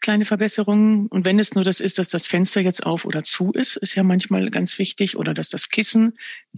kleine 0.00 0.24
Verbesserungen. 0.24 1.06
Und 1.08 1.24
wenn 1.24 1.38
es 1.38 1.54
nur 1.54 1.64
das 1.64 1.80
ist, 1.80 1.98
dass 1.98 2.08
das 2.08 2.26
Fenster 2.26 2.60
jetzt 2.60 2.86
auf 2.86 3.04
oder 3.04 3.22
zu 3.22 3.52
ist, 3.52 3.76
ist 3.76 3.94
ja 3.94 4.02
manchmal 4.02 4.50
ganz 4.50 4.78
wichtig. 4.78 5.16
Oder 5.16 5.34
dass 5.34 5.48
das 5.48 5.68
Kissen 5.68 6.14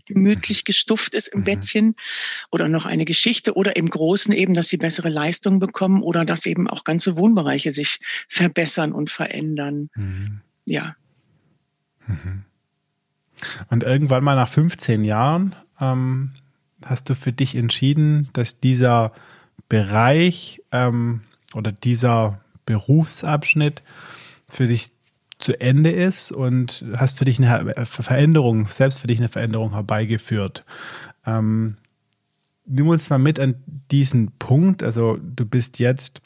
gemütlich 0.06 0.62
mhm. 0.62 0.64
gestuft 0.64 1.14
ist 1.14 1.28
im 1.28 1.40
mhm. 1.40 1.44
Bettchen. 1.44 1.94
Oder 2.50 2.68
noch 2.68 2.86
eine 2.86 3.04
Geschichte. 3.04 3.54
Oder 3.54 3.76
im 3.76 3.88
Großen 3.88 4.32
eben, 4.32 4.54
dass 4.54 4.68
sie 4.68 4.76
bessere 4.76 5.08
Leistung 5.08 5.58
bekommen. 5.58 6.02
Oder 6.02 6.24
dass 6.24 6.46
eben 6.46 6.68
auch 6.68 6.84
ganze 6.84 7.16
Wohnbereiche 7.16 7.72
sich 7.72 7.98
verbessern 8.28 8.92
und 8.92 9.10
verändern. 9.10 9.90
Ja. 10.66 10.94
Mhm. 12.06 12.44
Und 13.68 13.82
irgendwann 13.82 14.24
mal 14.24 14.36
nach 14.36 14.48
15 14.48 15.04
Jahren 15.04 15.54
ähm, 15.80 16.32
hast 16.84 17.08
du 17.10 17.14
für 17.14 17.32
dich 17.32 17.54
entschieden, 17.54 18.28
dass 18.32 18.60
dieser 18.60 19.12
Bereich 19.68 20.62
ähm, 20.72 21.22
oder 21.54 21.72
dieser 21.72 22.40
Berufsabschnitt 22.66 23.82
für 24.48 24.66
dich 24.66 24.92
zu 25.38 25.60
Ende 25.60 25.90
ist 25.90 26.32
und 26.32 26.84
hast 26.96 27.18
für 27.18 27.24
dich 27.24 27.38
eine 27.38 27.74
Veränderung, 27.86 28.68
selbst 28.68 28.98
für 28.98 29.06
dich 29.06 29.18
eine 29.18 29.28
Veränderung 29.28 29.72
herbeigeführt. 29.72 30.64
Ähm, 31.26 31.76
nimm 32.66 32.88
uns 32.88 33.10
mal 33.10 33.18
mit 33.18 33.38
an 33.40 33.56
diesen 33.90 34.32
Punkt. 34.38 34.82
Also 34.82 35.18
du 35.18 35.44
bist 35.44 35.78
jetzt 35.78 36.22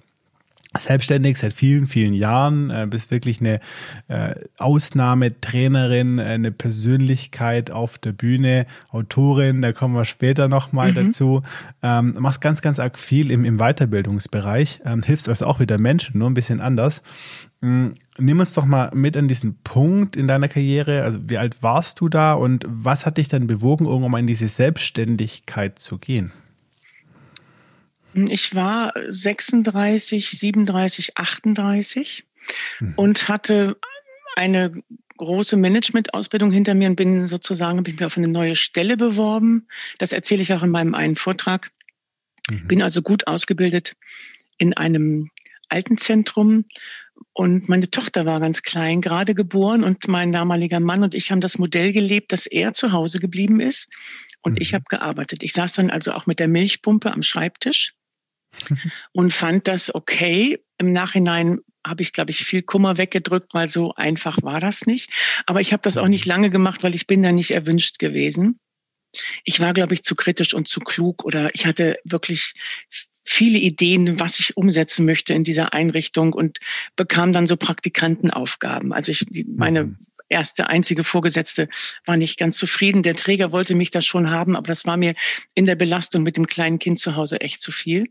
selbstständig 0.79 1.39
seit 1.39 1.53
vielen, 1.53 1.87
vielen 1.87 2.15
Jahren, 2.15 2.71
äh, 2.71 2.87
bist 2.89 3.11
wirklich 3.11 3.41
eine 3.41 3.61
äh, 4.09 4.35
Ausnahmetrainerin, 4.59 6.19
äh, 6.19 6.23
eine 6.23 6.53
Persönlichkeit 6.53 7.71
auf 7.71 7.99
der 7.99 8.13
Bühne, 8.13 8.67
Autorin, 8.91 9.63
da 9.63 9.73
kommen 9.73 9.95
wir 9.95 10.05
später 10.05 10.49
nochmal 10.49 10.91
mhm. 10.91 10.95
dazu. 10.95 11.43
Ähm, 11.83 12.17
machst 12.19 12.41
ganz, 12.41 12.63
ganz 12.63 12.79
arg 12.79 12.99
viel 12.99 13.31
im, 13.31 13.45
im 13.45 13.59
Weiterbildungsbereich, 13.59 14.81
ähm, 14.85 15.03
hilfst 15.03 15.29
also 15.29 15.47
auch 15.47 15.61
wieder 15.61 15.79
Menschen, 15.79 16.19
nur 16.19 16.31
ein 16.31 16.35
bisschen 16.35 16.61
anders. 16.61 17.03
Ähm, 17.63 17.93
nimm 18.19 18.41
uns 18.41 18.55
doch 18.55 18.65
mal 18.65 18.91
mit 18.95 19.17
an 19.17 19.29
diesen 19.29 19.59
Punkt 19.63 20.17
in 20.17 20.29
deiner 20.29 20.49
Karriere. 20.49 21.03
Also 21.03 21.19
wie 21.27 21.39
alt 21.39 21.63
warst 21.63 22.01
du 22.01 22.09
da 22.09 22.35
und 22.35 22.65
was 22.69 23.07
hat 23.07 23.19
dich 23.19 23.29
dann 23.29 23.47
bewogen, 23.47 23.87
irgendwann 23.87 24.13
mal 24.13 24.21
in 24.21 24.27
diese 24.27 24.49
Selbstständigkeit 24.49 25.79
zu 25.79 25.99
gehen? 25.99 26.33
Ich 28.15 28.55
war 28.55 28.93
36, 29.09 30.31
37, 30.31 31.17
38 31.17 32.25
mhm. 32.81 32.93
und 32.97 33.29
hatte 33.29 33.77
eine 34.37 34.73
große 35.19 35.57
Management-Ausbildung 35.57 36.53
hinter 36.53 36.75
mir 36.75 36.89
und 36.89 36.97
bin 36.97 37.27
sozusagen, 37.27 37.79
habe 37.79 37.91
ich 37.91 37.97
mich 37.97 38.05
auf 38.05 38.17
eine 38.17 38.29
neue 38.29 38.57
Stelle 38.57 38.97
beworben. 38.97 39.67
Das 39.99 40.13
erzähle 40.13 40.43
ich 40.43 40.53
auch 40.55 40.63
in 40.63 40.71
meinem 40.71 40.95
einen 40.95 41.17
Vortrag. 41.17 41.71
Mhm. 42.49 42.69
Bin 42.69 42.83
also 42.83 43.03
gut 43.03 43.27
ausgebildet 43.27 43.95
in 44.57 44.77
einem 44.77 45.31
Altenzentrum 45.69 46.65
und 47.33 47.69
meine 47.69 47.91
Tochter 47.91 48.27
war 48.27 48.41
ganz 48.41 48.63
klein, 48.63 49.01
gerade 49.01 49.35
geboren 49.35 49.85
und 49.85 50.09
mein 50.09 50.33
damaliger 50.33 50.81
Mann 50.81 51.03
und 51.03 51.15
ich 51.15 51.31
haben 51.31 51.41
das 51.41 51.59
Modell 51.59 51.93
gelebt, 51.93 52.33
dass 52.33 52.47
er 52.47 52.73
zu 52.75 52.93
Hause 52.93 53.19
geblieben 53.19 53.61
ist 53.61 53.91
und 54.43 54.53
mhm. 54.53 54.63
ich 54.63 54.75
habe 54.75 54.85
gearbeitet. 54.89 55.43
Ich 55.43 55.53
saß 55.53 55.73
dann 55.75 55.91
also 55.91 56.13
auch 56.13 56.27
mit 56.27 56.39
der 56.39 56.49
Milchpumpe 56.49 57.13
am 57.13 57.23
Schreibtisch 57.23 57.95
und 59.13 59.33
fand 59.33 59.69
das 59.69 59.95
okay. 59.95 60.63
Im 60.79 60.93
Nachhinein 60.93 61.59
habe 61.87 62.03
ich, 62.03 62.13
glaube 62.13 62.31
ich, 62.31 62.45
viel 62.45 62.63
Kummer 62.63 62.99
weggedrückt, 62.99 63.55
weil 63.55 63.69
so 63.69 63.95
einfach 63.95 64.39
war 64.43 64.61
das 64.61 64.87
nicht. 64.87 65.11
Aber 65.47 65.61
ich 65.61 65.73
habe 65.73 65.83
das 65.83 65.97
auch 65.97 66.09
nicht 66.09 66.27
lange 66.27 66.51
gemacht, 66.51 66.83
weil 66.83 66.95
ich 66.95 67.07
bin 67.07 67.23
da 67.23 67.33
nicht 67.33 67.51
erwünscht 67.51 67.99
gewesen. 67.99 68.59
Ich 69.45 69.61
war, 69.61 69.73
glaube 69.73 69.95
ich, 69.95 70.03
zu 70.03 70.15
kritisch 70.15 70.55
und 70.55 70.69
zu 70.69 70.81
klug 70.81 71.25
oder 71.25 71.55
ich 71.55 71.67
hatte 71.67 71.99
wirklich 72.05 72.53
viele 73.25 73.59
Ideen, 73.59 74.19
was 74.21 74.39
ich 74.39 74.57
umsetzen 74.57 75.05
möchte 75.05 75.35
in 75.35 75.45
dieser 75.45 75.75
Einrichtung 75.75 76.33
und 76.33 76.59
bekam 76.97 77.33
dann 77.33 77.47
so 77.47 77.57
Praktikantenaufgaben. 77.57 78.93
Also 78.93 79.13
ich, 79.13 79.27
meine 79.47 79.85
mhm. 79.85 79.99
erste, 80.29 80.69
einzige 80.69 81.05
Vorgesetzte 81.05 81.69
war 82.07 82.17
nicht 82.17 82.39
ganz 82.39 82.57
zufrieden. 82.57 83.03
Der 83.03 83.15
Träger 83.15 83.53
wollte 83.53 83.75
mich 83.75 83.91
da 83.91 84.01
schon 84.01 84.31
haben, 84.31 84.57
aber 84.57 84.69
das 84.69 84.87
war 84.87 84.97
mir 84.97 85.15
in 85.55 85.67
der 85.67 85.77
Belastung 85.77 86.23
mit 86.23 86.37
dem 86.37 86.47
kleinen 86.47 86.79
Kind 86.79 86.99
zu 86.99 87.17
Hause 87.17 87.41
echt 87.41 87.61
zu 87.61 87.71
viel. 87.71 88.07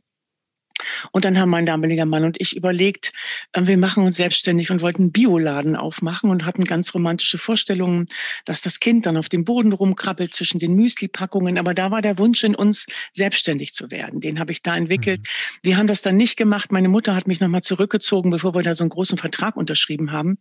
Und 1.11 1.25
dann 1.25 1.39
haben 1.39 1.49
mein 1.49 1.65
damaliger 1.65 2.05
Mann 2.05 2.23
und 2.23 2.39
ich 2.39 2.55
überlegt, 2.55 3.11
äh, 3.53 3.65
wir 3.65 3.77
machen 3.77 4.03
uns 4.03 4.17
selbstständig 4.17 4.71
und 4.71 4.81
wollten 4.81 5.03
einen 5.03 5.11
Bioladen 5.11 5.75
aufmachen 5.75 6.29
und 6.29 6.45
hatten 6.45 6.63
ganz 6.63 6.93
romantische 6.93 7.37
Vorstellungen, 7.37 8.05
dass 8.45 8.61
das 8.61 8.79
Kind 8.79 9.05
dann 9.05 9.17
auf 9.17 9.29
dem 9.29 9.45
Boden 9.45 9.73
rumkrabbelt 9.73 10.33
zwischen 10.33 10.59
den 10.59 10.75
Müsli-Packungen. 10.75 11.57
Aber 11.57 11.73
da 11.73 11.91
war 11.91 12.01
der 12.01 12.17
Wunsch 12.17 12.43
in 12.43 12.55
uns, 12.55 12.85
selbstständig 13.11 13.73
zu 13.73 13.91
werden. 13.91 14.19
Den 14.19 14.39
habe 14.39 14.51
ich 14.51 14.61
da 14.61 14.75
entwickelt. 14.75 15.21
Mhm. 15.21 15.59
Wir 15.63 15.77
haben 15.77 15.87
das 15.87 16.01
dann 16.01 16.15
nicht 16.15 16.37
gemacht. 16.37 16.71
Meine 16.71 16.89
Mutter 16.89 17.15
hat 17.15 17.27
mich 17.27 17.39
nochmal 17.39 17.63
zurückgezogen, 17.63 18.31
bevor 18.31 18.53
wir 18.53 18.63
da 18.63 18.75
so 18.75 18.83
einen 18.83 18.89
großen 18.89 19.17
Vertrag 19.17 19.55
unterschrieben 19.55 20.11
haben. 20.11 20.37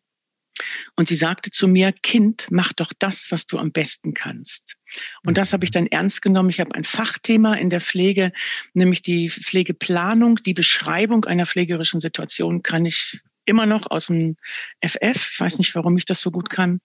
Und 0.96 1.08
sie 1.08 1.16
sagte 1.16 1.50
zu 1.50 1.68
mir, 1.68 1.92
Kind, 1.92 2.46
mach 2.50 2.72
doch 2.72 2.92
das, 2.98 3.30
was 3.30 3.46
du 3.46 3.58
am 3.58 3.72
besten 3.72 4.14
kannst. 4.14 4.76
Und 5.24 5.38
das 5.38 5.52
habe 5.52 5.64
ich 5.64 5.70
dann 5.70 5.86
ernst 5.86 6.22
genommen. 6.22 6.50
Ich 6.50 6.60
habe 6.60 6.74
ein 6.74 6.84
Fachthema 6.84 7.54
in 7.54 7.70
der 7.70 7.80
Pflege, 7.80 8.32
nämlich 8.74 9.02
die 9.02 9.30
Pflegeplanung, 9.30 10.36
die 10.36 10.54
Beschreibung 10.54 11.24
einer 11.24 11.46
pflegerischen 11.46 12.00
Situation 12.00 12.62
kann 12.62 12.84
ich 12.84 13.20
immer 13.44 13.66
noch 13.66 13.90
aus 13.90 14.06
dem 14.06 14.36
FF. 14.84 15.32
Ich 15.32 15.40
weiß 15.40 15.58
nicht, 15.58 15.74
warum 15.74 15.96
ich 15.96 16.04
das 16.04 16.20
so 16.20 16.30
gut 16.30 16.50
kann. 16.50 16.80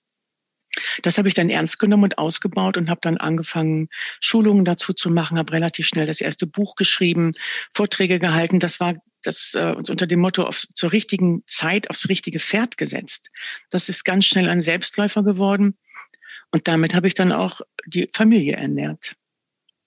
Das 1.01 1.17
habe 1.17 1.27
ich 1.27 1.33
dann 1.33 1.49
ernst 1.49 1.79
genommen 1.79 2.05
und 2.05 2.17
ausgebaut 2.17 2.77
und 2.77 2.89
habe 2.89 3.01
dann 3.01 3.17
angefangen, 3.17 3.89
Schulungen 4.21 4.63
dazu 4.63 4.93
zu 4.93 5.09
machen, 5.09 5.37
habe 5.37 5.51
relativ 5.53 5.87
schnell 5.87 6.05
das 6.05 6.21
erste 6.21 6.47
Buch 6.47 6.75
geschrieben, 6.75 7.33
Vorträge 7.73 8.19
gehalten. 8.19 8.59
Das 8.59 8.79
war 8.79 8.95
das 9.23 9.53
äh, 9.53 9.73
uns 9.77 9.89
unter 9.89 10.07
dem 10.07 10.19
Motto 10.19 10.43
auf, 10.43 10.65
zur 10.73 10.91
richtigen 10.91 11.43
Zeit 11.45 11.89
aufs 11.89 12.09
richtige 12.09 12.39
Pferd 12.39 12.77
gesetzt. 12.77 13.29
Das 13.69 13.89
ist 13.89 14.03
ganz 14.03 14.25
schnell 14.25 14.49
ein 14.49 14.61
Selbstläufer 14.61 15.23
geworden. 15.23 15.77
Und 16.51 16.67
damit 16.67 16.93
habe 16.93 17.07
ich 17.07 17.13
dann 17.13 17.31
auch 17.31 17.61
die 17.85 18.09
Familie 18.13 18.55
ernährt. 18.55 19.15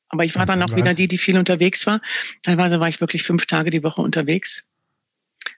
Aber 0.09 0.25
ich 0.25 0.35
war 0.37 0.47
dann 0.47 0.63
auch 0.63 0.77
wieder 0.77 0.95
die, 0.95 1.09
die 1.09 1.19
viel 1.19 1.37
unterwegs 1.37 1.87
war. 1.87 2.01
Teilweise 2.43 2.81
war 2.81 2.89
ich 2.89 3.01
wirklich 3.01 3.23
fünf 3.23 3.47
Tage 3.47 3.71
die 3.71 3.83
Woche 3.83 4.01
unterwegs 4.01 4.65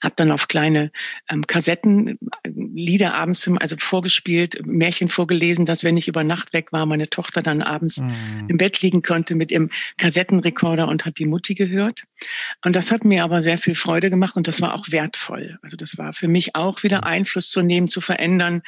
habe 0.02 0.14
dann 0.16 0.30
auf 0.30 0.48
kleine 0.48 0.90
ähm, 1.28 1.46
Kassetten 1.46 2.18
äh, 2.42 2.50
Lieder 2.54 3.14
abends 3.14 3.48
also 3.58 3.76
vorgespielt, 3.78 4.66
Märchen 4.66 5.08
vorgelesen, 5.08 5.66
dass 5.66 5.84
wenn 5.84 5.96
ich 5.96 6.08
über 6.08 6.24
Nacht 6.24 6.52
weg 6.52 6.72
war, 6.72 6.86
meine 6.86 7.08
Tochter 7.08 7.42
dann 7.42 7.62
abends 7.62 8.00
mhm. 8.00 8.46
im 8.48 8.56
Bett 8.56 8.80
liegen 8.82 9.02
konnte 9.02 9.34
mit 9.34 9.50
ihrem 9.50 9.70
Kassettenrekorder 9.98 10.88
und 10.88 11.04
hat 11.04 11.18
die 11.18 11.26
Mutti 11.26 11.54
gehört. 11.54 12.04
Und 12.64 12.76
das 12.76 12.90
hat 12.90 13.04
mir 13.04 13.24
aber 13.24 13.42
sehr 13.42 13.58
viel 13.58 13.74
Freude 13.74 14.10
gemacht 14.10 14.36
und 14.36 14.48
das 14.48 14.60
war 14.60 14.74
auch 14.74 14.90
wertvoll. 14.90 15.58
Also 15.62 15.76
das 15.76 15.98
war 15.98 16.12
für 16.12 16.28
mich 16.28 16.54
auch 16.54 16.82
wieder 16.82 17.04
Einfluss 17.04 17.50
zu 17.50 17.62
nehmen, 17.62 17.88
zu 17.88 18.00
verändern, 18.00 18.62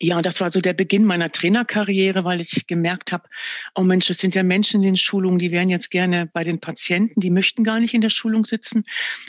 ja, 0.00 0.22
das 0.22 0.40
war 0.40 0.50
so 0.50 0.60
der 0.60 0.74
Beginn 0.74 1.04
meiner 1.04 1.30
Trainerkarriere, 1.30 2.24
weil 2.24 2.40
ich 2.40 2.66
gemerkt 2.66 3.12
habe, 3.12 3.28
oh 3.74 3.82
Mensch, 3.82 4.10
es 4.10 4.18
sind 4.18 4.34
ja 4.34 4.42
Menschen 4.42 4.80
in 4.82 4.88
den 4.88 4.96
Schulungen, 4.96 5.38
die 5.38 5.50
wären 5.50 5.68
jetzt 5.68 5.90
gerne 5.90 6.26
bei 6.32 6.44
den 6.44 6.60
Patienten, 6.60 7.20
die 7.20 7.30
möchten 7.30 7.64
gar 7.64 7.80
nicht 7.80 7.94
in 7.94 8.00
der 8.00 8.10
Schulung 8.10 8.44
sitzen. 8.44 8.84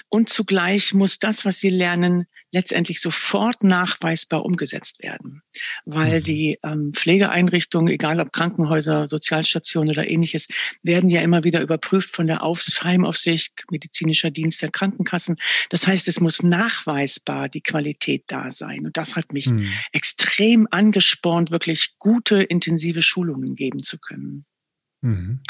Und 0.10 0.30
zugleich 0.30 0.94
muss 0.94 1.20
das, 1.20 1.46
was 1.46 1.60
sie 1.60 1.70
lernen, 1.70 2.28
letztendlich 2.56 3.02
sofort 3.02 3.64
nachweisbar 3.64 4.44
umgesetzt 4.46 5.04
werden, 5.04 5.44
weil 5.86 6.20
mhm. 6.20 6.24
die 6.24 6.60
ähm, 6.64 6.94
Pflegeeinrichtungen, 6.94 7.94
egal 7.94 8.20
ob 8.20 8.32
Krankenhäuser, 8.32 9.08
Sozialstationen 9.08 9.92
oder 9.92 10.10
ähnliches, 10.10 10.48
werden 10.82 11.10
ja 11.10 11.22
immer 11.22 11.44
wieder 11.44 11.62
überprüft 11.62 12.16
von 12.16 12.28
der 12.28 12.42
Aufs 12.42 12.84
Heimaufsicht, 12.84 13.66
medizinischer 13.70 14.32
Dienst 14.32 14.62
der 14.62 14.72
Krankenkassen. 14.72 15.36
Das 15.70 15.86
heißt, 15.86 16.08
es 16.08 16.22
muss 16.22 16.42
nachweisbar 16.42 17.50
die 17.50 17.62
Qualität 17.62 18.24
da 18.28 18.50
sein. 18.50 18.86
Und 18.86 18.98
das 18.98 19.16
hat 19.16 19.34
mich 19.34 19.48
mhm. 19.48 19.70
extrem 19.92 20.68
angespornt, 20.72 21.52
wirklich 21.52 22.00
gute, 22.00 22.42
intensive 22.42 23.02
Schulungen 23.02 23.56
geben 23.56 23.84
zu 23.84 24.00
können. 24.00 24.46
Mhm 25.02 25.42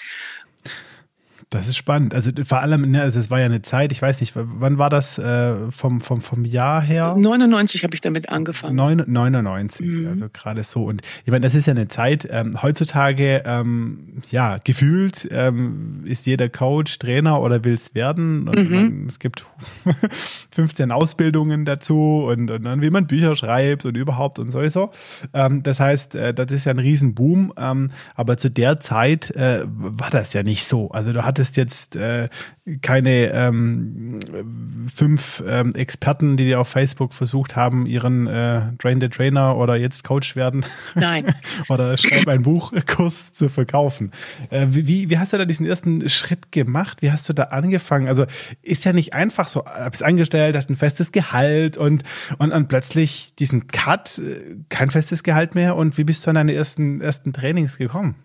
Das 1.52 1.68
ist 1.68 1.78
spannend. 1.78 2.14
Also 2.14 2.32
vor 2.44 2.60
allem, 2.60 2.90
ne, 2.90 3.02
also 3.02 3.20
es 3.20 3.30
war 3.30 3.40
ja 3.40 3.46
eine 3.46 3.62
Zeit, 3.62 3.92
ich 3.92 4.02
weiß 4.02 4.20
nicht, 4.20 4.34
wann 4.36 4.78
war 4.78 4.90
das 4.90 5.18
äh, 5.18 5.72
vom, 5.72 6.02
vom, 6.02 6.20
vom 6.20 6.44
Jahr 6.44 6.82
her? 6.82 7.16
99 7.18 7.84
habe 7.84 7.94
ich 7.94 8.02
damit 8.02 8.30
angefangen. 8.30 8.76
9, 8.76 9.04
99, 9.08 9.86
mhm. 9.86 10.08
also 10.08 10.26
gerade 10.34 10.64
so. 10.64 10.84
Und 10.84 11.02
ich 11.24 11.32
meine, 11.32 11.42
das 11.42 11.56
ist 11.56 11.68
ja 11.68 11.72
eine 11.72 11.88
Zeit, 11.88 12.28
ähm, 12.30 12.62
heutzutage, 12.62 13.44
ähm, 13.46 14.22
ja, 14.32 14.58
gefühlt 14.64 15.28
ähm, 15.32 16.02
ist 16.06 16.26
jeder 16.26 16.50
Coach, 16.50 16.98
Trainer 17.00 17.40
oder 17.42 17.64
will 17.64 17.76
es 17.76 17.94
werden. 17.94 18.50
Und 18.50 18.70
mhm. 18.70 18.76
man, 18.76 19.06
es 19.08 19.20
gibt 19.20 19.46
15 20.52 20.92
Ausbildungen 20.92 21.64
dazu 21.64 22.26
und, 22.28 22.50
und 22.50 22.64
dann, 22.64 22.82
wie 22.82 22.90
man 22.90 23.08
Bücher 23.08 23.36
schreibt 23.36 23.86
und 23.86 23.96
überhaupt 23.96 24.40
und 24.40 24.52
sowieso. 24.52 24.92
Ähm, 25.34 25.62
das 25.64 25.80
heißt, 25.80 26.16
äh, 26.16 26.34
das 26.34 26.52
ist 26.52 26.66
ja 26.66 26.72
ein 26.72 26.80
Riesenboom. 26.80 27.54
Ähm, 27.56 27.92
aber 28.16 28.38
zu 28.38 28.50
der 28.50 28.80
Zeit 28.80 29.30
äh, 29.36 29.62
war 29.66 30.10
das 30.10 30.34
ja 30.34 30.44
nicht 30.44 30.66
so. 30.66 30.90
Also 30.90 31.14
du 31.14 31.24
hattest 31.24 31.35
hattest 31.36 31.58
jetzt 31.58 31.98
äh, 31.98 32.30
keine 32.82 33.32
ähm, 33.34 34.20
fünf 34.94 35.44
ähm, 35.46 35.76
Experten, 35.76 36.38
die 36.38 36.46
dir 36.46 36.62
auf 36.62 36.70
Facebook 36.70 37.14
versucht 37.14 37.58
haben, 37.58 37.86
ihren 37.86 38.26
äh, 38.26 38.62
Train 38.80 39.02
the 39.02 39.10
Trainer 39.10 39.58
oder 39.58 39.76
jetzt 39.76 40.06
Coach 40.06 40.38
werden. 40.38 40.66
Nein. 40.96 41.36
oder 41.70 41.98
schreib 41.98 42.30
ein 42.30 42.44
Buchkurs 42.44 43.34
zu 43.34 43.50
verkaufen. 43.50 44.12
Äh, 44.50 44.68
wie, 44.70 45.10
wie 45.10 45.18
hast 45.18 45.34
du 45.34 45.38
da 45.38 45.44
diesen 45.44 45.66
ersten 45.66 46.08
Schritt 46.08 46.54
gemacht? 46.54 47.02
Wie 47.02 47.12
hast 47.12 47.28
du 47.28 47.34
da 47.34 47.44
angefangen? 47.44 48.08
Also 48.08 48.26
ist 48.62 48.86
ja 48.86 48.94
nicht 48.94 49.14
einfach 49.14 49.50
so, 49.50 49.66
bist 49.92 50.04
angestellt, 50.04 50.56
hast 50.56 50.70
ein 50.70 50.78
festes 50.78 51.12
Gehalt 51.12 51.78
und, 51.78 52.04
und, 52.38 52.54
und 52.54 52.68
plötzlich 52.70 53.36
diesen 53.36 53.68
Cut, 53.68 54.20
äh, 54.20 54.56
kein 54.70 54.90
festes 54.90 55.24
Gehalt 55.24 55.54
mehr 55.54 55.76
und 55.76 55.98
wie 55.98 56.06
bist 56.06 56.26
du 56.26 56.30
an 56.30 56.36
deine 56.36 56.54
ersten, 56.54 57.02
ersten 57.02 57.34
Trainings 57.34 57.78
gekommen? 57.78 58.16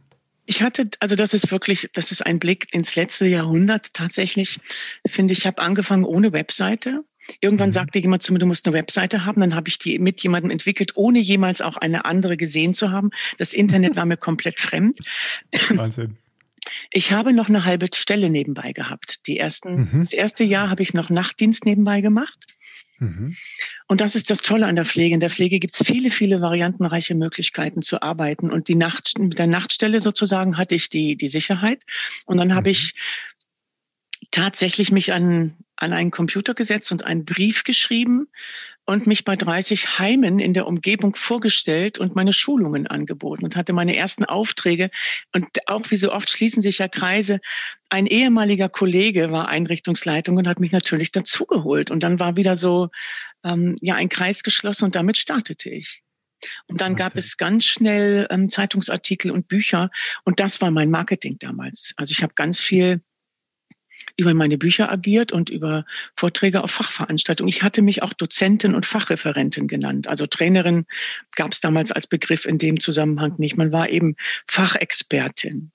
Ich 0.47 0.63
hatte, 0.63 0.91
also 1.01 1.15
das 1.15 1.35
ist 1.35 1.51
wirklich, 1.53 1.89
das 1.93 2.13
ist 2.13 2.27
ein 2.27 2.39
Blick 2.39 2.67
ins 2.73 2.97
letzte 2.97 3.27
Jahrhundert 3.27 3.95
tatsächlich. 3.95 4.59
Finde 5.07 5.33
ich, 5.33 5.47
habe 5.47 5.63
angefangen 5.63 6.05
ohne 6.05 6.33
Webseite. 6.33 7.05
Irgendwann 7.41 7.69
mhm. 7.69 7.75
sagte 7.75 7.99
jemand 7.99 8.23
zu 8.23 8.33
mir, 8.33 8.39
du 8.39 8.47
musst 8.47 8.67
eine 8.67 8.75
Webseite 8.75 9.25
haben. 9.25 9.41
Dann 9.41 9.55
habe 9.55 9.69
ich 9.69 9.79
die 9.79 9.99
mit 9.99 10.23
jemandem 10.23 10.51
entwickelt, 10.51 10.93
ohne 10.97 11.19
jemals 11.19 11.61
auch 11.61 11.77
eine 11.77 12.05
andere 12.05 12.37
gesehen 12.37 12.75
zu 12.75 12.91
haben. 12.91 13.11
Das 13.39 13.53
Internet 13.53 13.97
war 13.97 14.07
mir 14.07 14.17
komplett 14.17 14.59
fremd. 14.59 14.99
Wahnsinn. 15.71 16.17
Ich 16.91 17.13
habe 17.13 17.33
noch 17.33 17.49
eine 17.49 17.65
halbe 17.65 17.87
Stelle 17.95 18.31
nebenbei 18.31 18.73
gehabt. 18.73 19.27
Die 19.27 19.39
ersten, 19.39 19.89
mhm. 19.93 20.01
Das 20.01 20.13
erste 20.13 20.45
Jahr 20.45 20.71
habe 20.71 20.83
ich 20.83 20.95
noch 20.95 21.11
Nachtdienst 21.11 21.65
nebenbei 21.65 22.01
gemacht. 22.01 22.39
Mhm. 23.01 23.35
Und 23.89 24.01
das 24.01 24.15
ist 24.15 24.31
das 24.31 24.43
Tolle 24.43 24.67
an 24.67 24.77
der 24.77 24.85
Pflege. 24.85 25.15
In 25.15 25.21
der 25.21 25.31
Pflege 25.31 25.59
gibt 25.59 25.75
es 25.75 25.87
viele, 25.87 26.11
viele 26.11 26.41
variantenreiche 26.41 27.15
Möglichkeiten 27.15 27.83
zu 27.83 28.03
arbeiten. 28.03 28.53
Und 28.53 28.69
die 28.69 28.77
Nacht, 28.77 29.19
mit 29.19 29.39
der 29.39 29.47
Nachtstelle 29.47 30.01
sozusagen 30.01 30.59
hatte 30.59 30.75
ich 30.75 30.91
die, 30.91 31.17
die 31.17 31.29
Sicherheit. 31.29 31.83
Und 32.27 32.37
dann 32.37 32.55
habe 32.55 32.69
mhm. 32.69 32.73
ich 32.73 32.95
tatsächlich 34.31 34.93
mich 34.93 35.13
an, 35.13 35.57
an 35.77 35.93
einen 35.93 36.11
Computer 36.11 36.55
gesetzt 36.55 36.93
und 36.93 37.05
einen 37.05 37.25
Brief 37.25 37.65
geschrieben 37.65 38.29
und 38.87 39.07
mich 39.07 39.25
bei 39.25 39.37
30 39.37 39.99
Heimen 39.99 40.39
in 40.39 40.53
der 40.53 40.67
Umgebung 40.67 41.15
vorgestellt 41.15 41.99
und 41.99 42.17
meine 42.17 42.33
Schulungen 42.33 42.87
angeboten 42.87 43.45
und 43.45 43.57
hatte 43.57 43.73
meine 43.73 43.97
ersten 43.97 44.25
Aufträge. 44.25 44.91
Und 45.35 45.47
auch 45.67 45.91
wie 45.91 45.97
so 45.97 46.13
oft 46.13 46.29
schließen 46.29 46.61
sich 46.61 46.79
ja 46.79 46.89
Kreise. 46.89 47.41
Ein 47.89 48.07
ehemaliger 48.07 48.69
Kollege 48.69 49.31
war 49.31 49.49
Einrichtungsleitung 49.49 50.37
und 50.37 50.49
hat 50.49 50.61
mich 50.61 50.73
natürlich 50.73 51.13
dazugeholt. 51.13 51.91
Und 51.91 52.03
dann 52.03 52.19
war 52.19 52.37
wieder 52.37 52.57
so 52.57 52.89
ähm, 53.45 53.77
ja 53.81 53.95
ein 53.95 54.09
Kreis 54.09 54.43
geschlossen 54.43 54.87
und 54.87 54.95
damit 54.97 55.19
startete 55.19 55.71
ich. 55.71 56.03
Und 56.67 56.81
dann 56.81 56.97
gab 56.97 57.17
es 57.17 57.37
ganz 57.37 57.67
schnell 57.67 58.27
ähm, 58.31 58.49
Zeitungsartikel 58.49 59.31
und 59.31 59.49
Bücher 59.49 59.91
und 60.25 60.41
das 60.41 60.61
war 60.61 60.71
mein 60.71 60.91
Marketing 60.91 61.37
damals. 61.39 61.93
Also 61.97 62.13
ich 62.13 62.23
habe 62.23 62.33
ganz 62.35 62.61
viel 62.61 63.03
über 64.21 64.35
meine 64.35 64.59
Bücher 64.59 64.91
agiert 64.93 65.33
und 65.33 65.51
über 65.51 65.85
Vorträge 66.17 66.63
auf 66.63 66.71
Fachveranstaltungen. 66.71 67.49
Ich 67.49 67.63
hatte 67.63 67.83
mich 67.83 68.03
auch 68.03 68.13
Dozentin 68.13 68.75
und 68.75 68.87
Fachreferentin 68.87 69.67
genannt. 69.67 70.07
Also 70.07 70.27
Trainerin 70.27 70.87
gab 71.35 71.53
es 71.53 71.61
damals 71.61 71.91
als 71.91 72.07
Begriff 72.07 72.45
in 72.45 72.59
dem 72.59 72.79
Zusammenhang 72.79 73.35
nicht. 73.39 73.57
Man 73.57 73.73
war 73.73 73.89
eben 73.89 74.15
Fachexpertin. 74.47 75.73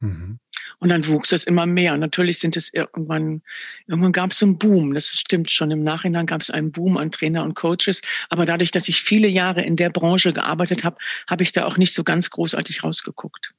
Mhm. 0.00 0.38
Und 0.78 0.90
dann 0.90 1.06
wuchs 1.06 1.32
es 1.32 1.44
immer 1.44 1.66
mehr. 1.66 1.94
Und 1.94 2.00
natürlich 2.00 2.38
sind 2.38 2.56
es 2.56 2.72
irgendwann, 2.72 3.42
irgendwann 3.86 4.12
gab 4.12 4.32
es 4.32 4.42
einen 4.42 4.58
Boom. 4.58 4.92
Das 4.94 5.06
stimmt 5.18 5.50
schon. 5.50 5.70
Im 5.70 5.82
Nachhinein 5.82 6.26
gab 6.26 6.40
es 6.42 6.50
einen 6.50 6.72
Boom 6.72 6.96
an 6.96 7.10
Trainer 7.10 7.44
und 7.44 7.54
Coaches. 7.54 8.02
Aber 8.28 8.44
dadurch, 8.44 8.70
dass 8.70 8.88
ich 8.88 9.00
viele 9.00 9.28
Jahre 9.28 9.62
in 9.62 9.76
der 9.76 9.90
Branche 9.90 10.32
gearbeitet 10.32 10.84
habe, 10.84 10.98
habe 11.28 11.42
ich 11.42 11.52
da 11.52 11.64
auch 11.64 11.78
nicht 11.78 11.94
so 11.94 12.04
ganz 12.04 12.30
großartig 12.30 12.84
rausgeguckt. 12.84 13.54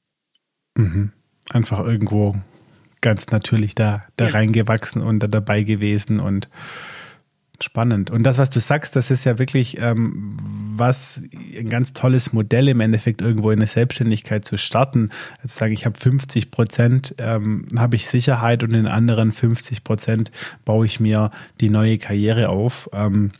Mhm. 0.76 1.12
Einfach 1.50 1.80
irgendwo 1.80 2.36
ganz 3.00 3.28
natürlich 3.28 3.74
da, 3.74 4.04
da 4.16 4.26
ja. 4.26 4.30
reingewachsen 4.32 5.02
und 5.02 5.20
da 5.20 5.26
dabei 5.28 5.62
gewesen 5.62 6.20
und 6.20 6.48
spannend. 7.62 8.10
Und 8.10 8.22
das, 8.22 8.38
was 8.38 8.50
du 8.50 8.60
sagst, 8.60 8.94
das 8.94 9.10
ist 9.10 9.24
ja 9.24 9.38
wirklich 9.38 9.78
ähm, 9.80 10.36
was 10.76 11.22
ein 11.58 11.68
ganz 11.68 11.92
tolles 11.92 12.32
Modell 12.32 12.68
im 12.68 12.80
Endeffekt 12.80 13.20
irgendwo 13.20 13.50
in 13.50 13.58
eine 13.58 13.66
Selbstständigkeit 13.66 14.44
zu 14.44 14.56
starten. 14.56 15.10
Also 15.42 15.58
sagen, 15.58 15.72
ich 15.72 15.84
habe 15.84 15.98
50 15.98 16.50
Prozent, 16.50 17.14
ähm, 17.18 17.66
habe 17.76 17.96
ich 17.96 18.08
Sicherheit 18.08 18.62
und 18.62 18.74
in 18.74 18.86
anderen 18.86 19.32
50 19.32 19.82
Prozent 19.82 20.30
baue 20.64 20.86
ich 20.86 21.00
mir 21.00 21.30
die 21.60 21.70
neue 21.70 21.98
Karriere 21.98 22.48
auf. 22.48 22.88
Ähm, 22.92 23.32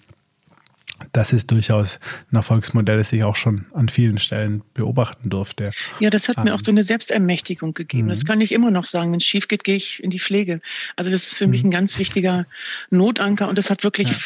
das 1.12 1.32
ist 1.32 1.50
durchaus 1.50 2.00
ein 2.32 2.36
Erfolgsmodell, 2.36 2.98
das 2.98 3.12
ich 3.12 3.24
auch 3.24 3.36
schon 3.36 3.66
an 3.72 3.88
vielen 3.88 4.18
Stellen 4.18 4.62
beobachten 4.74 5.30
durfte. 5.30 5.70
Ja, 6.00 6.10
das 6.10 6.28
hat 6.28 6.42
mir 6.44 6.54
auch 6.54 6.58
ähm, 6.58 6.64
so 6.64 6.70
eine 6.72 6.82
Selbstermächtigung 6.82 7.74
gegeben. 7.74 8.06
Mhm. 8.06 8.10
Das 8.10 8.24
kann 8.24 8.40
ich 8.40 8.52
immer 8.52 8.70
noch 8.70 8.84
sagen. 8.84 9.12
Wenn 9.12 9.18
es 9.18 9.24
schief 9.24 9.48
geht, 9.48 9.64
gehe 9.64 9.76
ich 9.76 10.02
in 10.02 10.10
die 10.10 10.20
Pflege. 10.20 10.60
Also 10.96 11.10
das 11.10 11.24
ist 11.24 11.34
für 11.34 11.46
mhm. 11.46 11.50
mich 11.50 11.64
ein 11.64 11.70
ganz 11.70 11.98
wichtiger 11.98 12.46
Notanker 12.90 13.48
und 13.48 13.58
das 13.58 13.70
hat 13.70 13.84
wirklich 13.84 14.08
ja. 14.08 14.16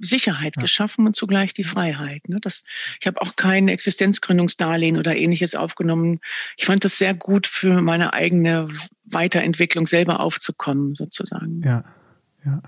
Sicherheit 0.00 0.56
ja. 0.56 0.62
geschaffen 0.62 1.06
und 1.06 1.16
zugleich 1.16 1.54
die 1.54 1.64
Freiheit. 1.64 2.28
Ne? 2.28 2.38
Das, 2.40 2.64
ich 3.00 3.06
habe 3.06 3.20
auch 3.22 3.36
kein 3.36 3.68
Existenzgründungsdarlehen 3.68 4.98
oder 4.98 5.16
ähnliches 5.16 5.54
aufgenommen. 5.54 6.20
Ich 6.56 6.66
fand 6.66 6.84
das 6.84 6.98
sehr 6.98 7.14
gut 7.14 7.46
für 7.46 7.80
meine 7.80 8.12
eigene 8.12 8.68
Weiterentwicklung 9.04 9.86
selber 9.86 10.20
aufzukommen, 10.20 10.94
sozusagen. 10.94 11.62
Ja, 11.62 11.84
ja. 12.44 12.62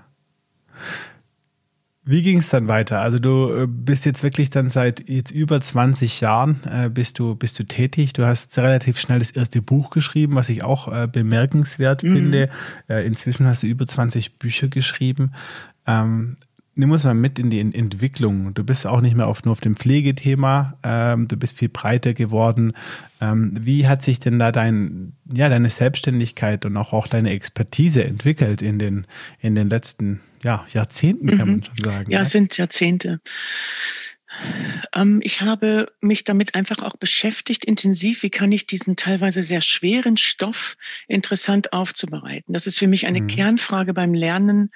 Wie 2.09 2.21
ging 2.21 2.37
es 2.37 2.47
dann 2.47 2.69
weiter? 2.69 3.01
Also 3.01 3.19
du 3.19 3.53
äh, 3.53 3.67
bist 3.67 4.05
jetzt 4.05 4.23
wirklich 4.23 4.49
dann 4.49 4.69
seit 4.69 5.09
jetzt 5.09 5.29
über 5.29 5.59
20 5.59 6.21
Jahren 6.21 6.61
äh, 6.63 6.89
bist 6.89 7.19
du 7.19 7.35
bist 7.35 7.59
du 7.59 7.65
tätig. 7.65 8.13
Du 8.13 8.25
hast 8.25 8.57
relativ 8.57 8.97
schnell 8.97 9.19
das 9.19 9.31
erste 9.31 9.61
Buch 9.61 9.89
geschrieben, 9.89 10.35
was 10.35 10.47
ich 10.47 10.63
auch 10.63 10.87
äh, 10.87 11.07
bemerkenswert 11.11 12.03
mhm. 12.03 12.13
finde. 12.13 12.49
Äh, 12.87 13.05
inzwischen 13.05 13.45
hast 13.45 13.63
du 13.63 13.67
über 13.67 13.85
20 13.85 14.39
Bücher 14.39 14.69
geschrieben. 14.69 15.33
Ähm, 15.85 16.37
nimm 16.77 16.91
uns 16.91 17.03
mal 17.03 17.13
mit 17.13 17.39
in 17.39 17.49
die 17.49 17.59
Entwicklung. 17.59 18.53
Du 18.53 18.63
bist 18.63 18.85
auch 18.87 19.01
nicht 19.01 19.15
mehr 19.15 19.27
auf, 19.27 19.43
nur 19.43 19.51
auf 19.51 19.59
dem 19.59 19.75
Pflegethema, 19.75 20.77
ähm, 20.83 21.27
du 21.27 21.35
bist 21.35 21.57
viel 21.57 21.69
breiter 21.69 22.13
geworden. 22.13 22.73
Ähm, 23.19 23.53
wie 23.59 23.87
hat 23.87 24.03
sich 24.03 24.19
denn 24.19 24.39
da 24.39 24.51
dein, 24.51 25.13
ja, 25.33 25.49
deine 25.49 25.69
Selbstständigkeit 25.69 26.65
und 26.65 26.77
auch, 26.77 26.93
auch 26.93 27.07
deine 27.07 27.31
Expertise 27.31 28.03
entwickelt 28.03 28.61
in 28.61 28.79
den, 28.79 29.07
in 29.41 29.55
den 29.55 29.69
letzten 29.69 30.21
ja, 30.43 30.65
Jahrzehnten, 30.69 31.29
kann 31.29 31.47
mhm. 31.47 31.51
man 31.53 31.63
schon 31.63 31.77
sagen. 31.83 32.11
Ja, 32.11 32.21
es 32.21 32.29
sind 32.29 32.55
Jahrzehnte. 32.57 33.19
Ähm, 34.93 35.19
ich 35.23 35.41
habe 35.41 35.91
mich 36.01 36.23
damit 36.23 36.55
einfach 36.55 36.81
auch 36.81 36.97
beschäftigt, 36.97 37.65
intensiv, 37.65 38.23
wie 38.23 38.29
kann 38.29 38.51
ich 38.51 38.67
diesen 38.67 38.95
teilweise 38.95 39.43
sehr 39.43 39.61
schweren 39.61 40.17
Stoff 40.17 40.75
interessant 41.07 41.73
aufzubereiten. 41.73 42.53
Das 42.53 42.67
ist 42.67 42.77
für 42.77 42.87
mich 42.87 43.05
eine 43.07 43.21
mhm. 43.21 43.27
Kernfrage 43.27 43.93
beim 43.93 44.13
Lernen. 44.13 44.71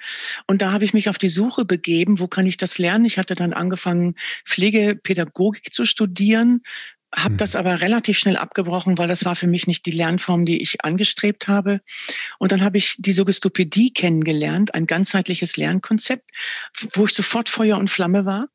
Und 0.46 0.62
da 0.62 0.72
habe 0.72 0.84
ich 0.84 0.94
mich 0.94 1.08
auf 1.08 1.18
die 1.18 1.28
Suche 1.28 1.64
begeben, 1.64 2.18
wo 2.18 2.28
kann 2.28 2.46
ich 2.46 2.56
das 2.56 2.78
lernen? 2.78 3.04
Ich 3.04 3.18
hatte 3.18 3.34
dann 3.34 3.52
angefangen, 3.52 4.14
Pflegepädagogik 4.46 5.72
zu 5.72 5.86
studieren, 5.86 6.62
habe 7.14 7.36
das 7.36 7.54
mhm. 7.54 7.60
aber 7.60 7.80
relativ 7.80 8.18
schnell 8.18 8.36
abgebrochen, 8.36 8.96
weil 8.98 9.08
das 9.08 9.24
war 9.24 9.36
für 9.36 9.46
mich 9.46 9.66
nicht 9.66 9.84
die 9.86 9.90
Lernform, 9.90 10.46
die 10.46 10.62
ich 10.62 10.84
angestrebt 10.84 11.48
habe. 11.48 11.80
Und 12.38 12.52
dann 12.52 12.62
habe 12.62 12.78
ich 12.78 12.96
die 12.98 13.12
Suggestopädie 13.12 13.92
kennengelernt, 13.92 14.74
ein 14.74 14.86
ganzheitliches 14.86 15.56
Lernkonzept, 15.56 16.30
wo 16.94 17.04
ich 17.04 17.12
sofort 17.12 17.48
Feuer 17.48 17.76
und 17.76 17.90
Flamme 17.90 18.24
war 18.24 18.48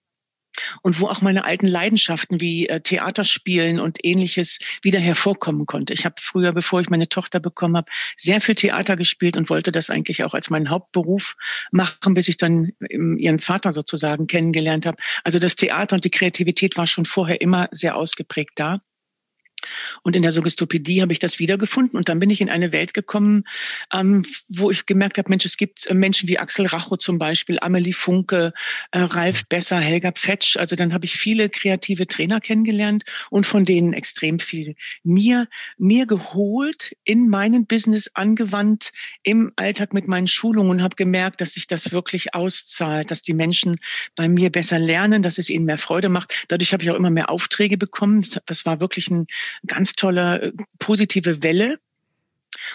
und 0.81 0.99
wo 0.99 1.07
auch 1.07 1.21
meine 1.21 1.45
alten 1.45 1.67
Leidenschaften 1.67 2.41
wie 2.41 2.67
äh, 2.67 2.81
Theaterspielen 2.81 3.79
und 3.79 4.03
ähnliches 4.03 4.59
wieder 4.81 4.99
hervorkommen 4.99 5.65
konnte. 5.65 5.93
Ich 5.93 6.05
habe 6.05 6.15
früher, 6.19 6.53
bevor 6.53 6.81
ich 6.81 6.89
meine 6.89 7.09
Tochter 7.09 7.39
bekommen 7.39 7.77
habe, 7.77 7.91
sehr 8.15 8.41
viel 8.41 8.55
Theater 8.55 8.95
gespielt 8.95 9.37
und 9.37 9.49
wollte 9.49 9.71
das 9.71 9.89
eigentlich 9.89 10.23
auch 10.23 10.33
als 10.33 10.49
meinen 10.49 10.69
Hauptberuf 10.69 11.35
machen, 11.71 12.13
bis 12.13 12.27
ich 12.27 12.37
dann 12.37 12.71
ihren 12.89 13.39
Vater 13.39 13.71
sozusagen 13.71 14.27
kennengelernt 14.27 14.85
habe. 14.85 14.97
Also 15.23 15.39
das 15.39 15.55
Theater 15.55 15.95
und 15.95 16.05
die 16.05 16.11
Kreativität 16.11 16.77
war 16.77 16.87
schon 16.87 17.05
vorher 17.05 17.41
immer 17.41 17.67
sehr 17.71 17.95
ausgeprägt 17.95 18.53
da. 18.55 18.79
Und 20.03 20.15
in 20.15 20.21
der 20.21 20.31
Suggestopädie 20.31 21.01
habe 21.01 21.13
ich 21.13 21.19
das 21.19 21.39
wiedergefunden 21.39 21.97
und 21.97 22.09
dann 22.09 22.19
bin 22.19 22.29
ich 22.29 22.41
in 22.41 22.49
eine 22.49 22.71
Welt 22.71 22.93
gekommen, 22.93 23.43
ähm, 23.93 24.25
wo 24.47 24.71
ich 24.71 24.85
gemerkt 24.85 25.17
habe, 25.17 25.29
Mensch, 25.29 25.45
es 25.45 25.57
gibt 25.57 25.87
äh, 25.87 25.93
Menschen 25.93 26.29
wie 26.29 26.39
Axel 26.39 26.65
Racho 26.65 26.97
zum 26.97 27.19
Beispiel, 27.19 27.59
Amelie 27.61 27.93
Funke, 27.93 28.53
äh, 28.91 28.99
Ralf 28.99 29.45
Besser, 29.47 29.79
Helga 29.79 30.11
Pfetsch. 30.11 30.57
Also 30.57 30.75
dann 30.75 30.93
habe 30.93 31.05
ich 31.05 31.17
viele 31.17 31.49
kreative 31.49 32.07
Trainer 32.07 32.39
kennengelernt 32.39 33.03
und 33.29 33.45
von 33.45 33.65
denen 33.65 33.93
extrem 33.93 34.39
viel 34.39 34.75
mir, 35.03 35.47
mir 35.77 36.05
geholt, 36.05 36.95
in 37.03 37.29
meinen 37.29 37.65
Business 37.65 38.09
angewandt, 38.13 38.91
im 39.23 39.51
Alltag 39.55 39.93
mit 39.93 40.07
meinen 40.07 40.27
Schulungen 40.27 40.71
und 40.71 40.81
habe 40.81 40.95
gemerkt, 40.95 41.41
dass 41.41 41.53
sich 41.53 41.67
das 41.67 41.91
wirklich 41.91 42.33
auszahlt, 42.33 43.11
dass 43.11 43.21
die 43.21 43.33
Menschen 43.33 43.77
bei 44.15 44.27
mir 44.27 44.51
besser 44.51 44.79
lernen, 44.79 45.21
dass 45.21 45.37
es 45.37 45.49
ihnen 45.49 45.65
mehr 45.65 45.77
Freude 45.77 46.09
macht. 46.09 46.45
Dadurch 46.47 46.73
habe 46.73 46.83
ich 46.83 46.91
auch 46.91 46.95
immer 46.95 47.09
mehr 47.09 47.29
Aufträge 47.29 47.77
bekommen. 47.77 48.21
Das, 48.21 48.39
das 48.45 48.65
war 48.65 48.79
wirklich 48.79 49.09
ein 49.09 49.27
ganz 49.65 49.93
tolle 49.93 50.41
äh, 50.41 50.51
positive 50.79 51.43
Welle. 51.43 51.79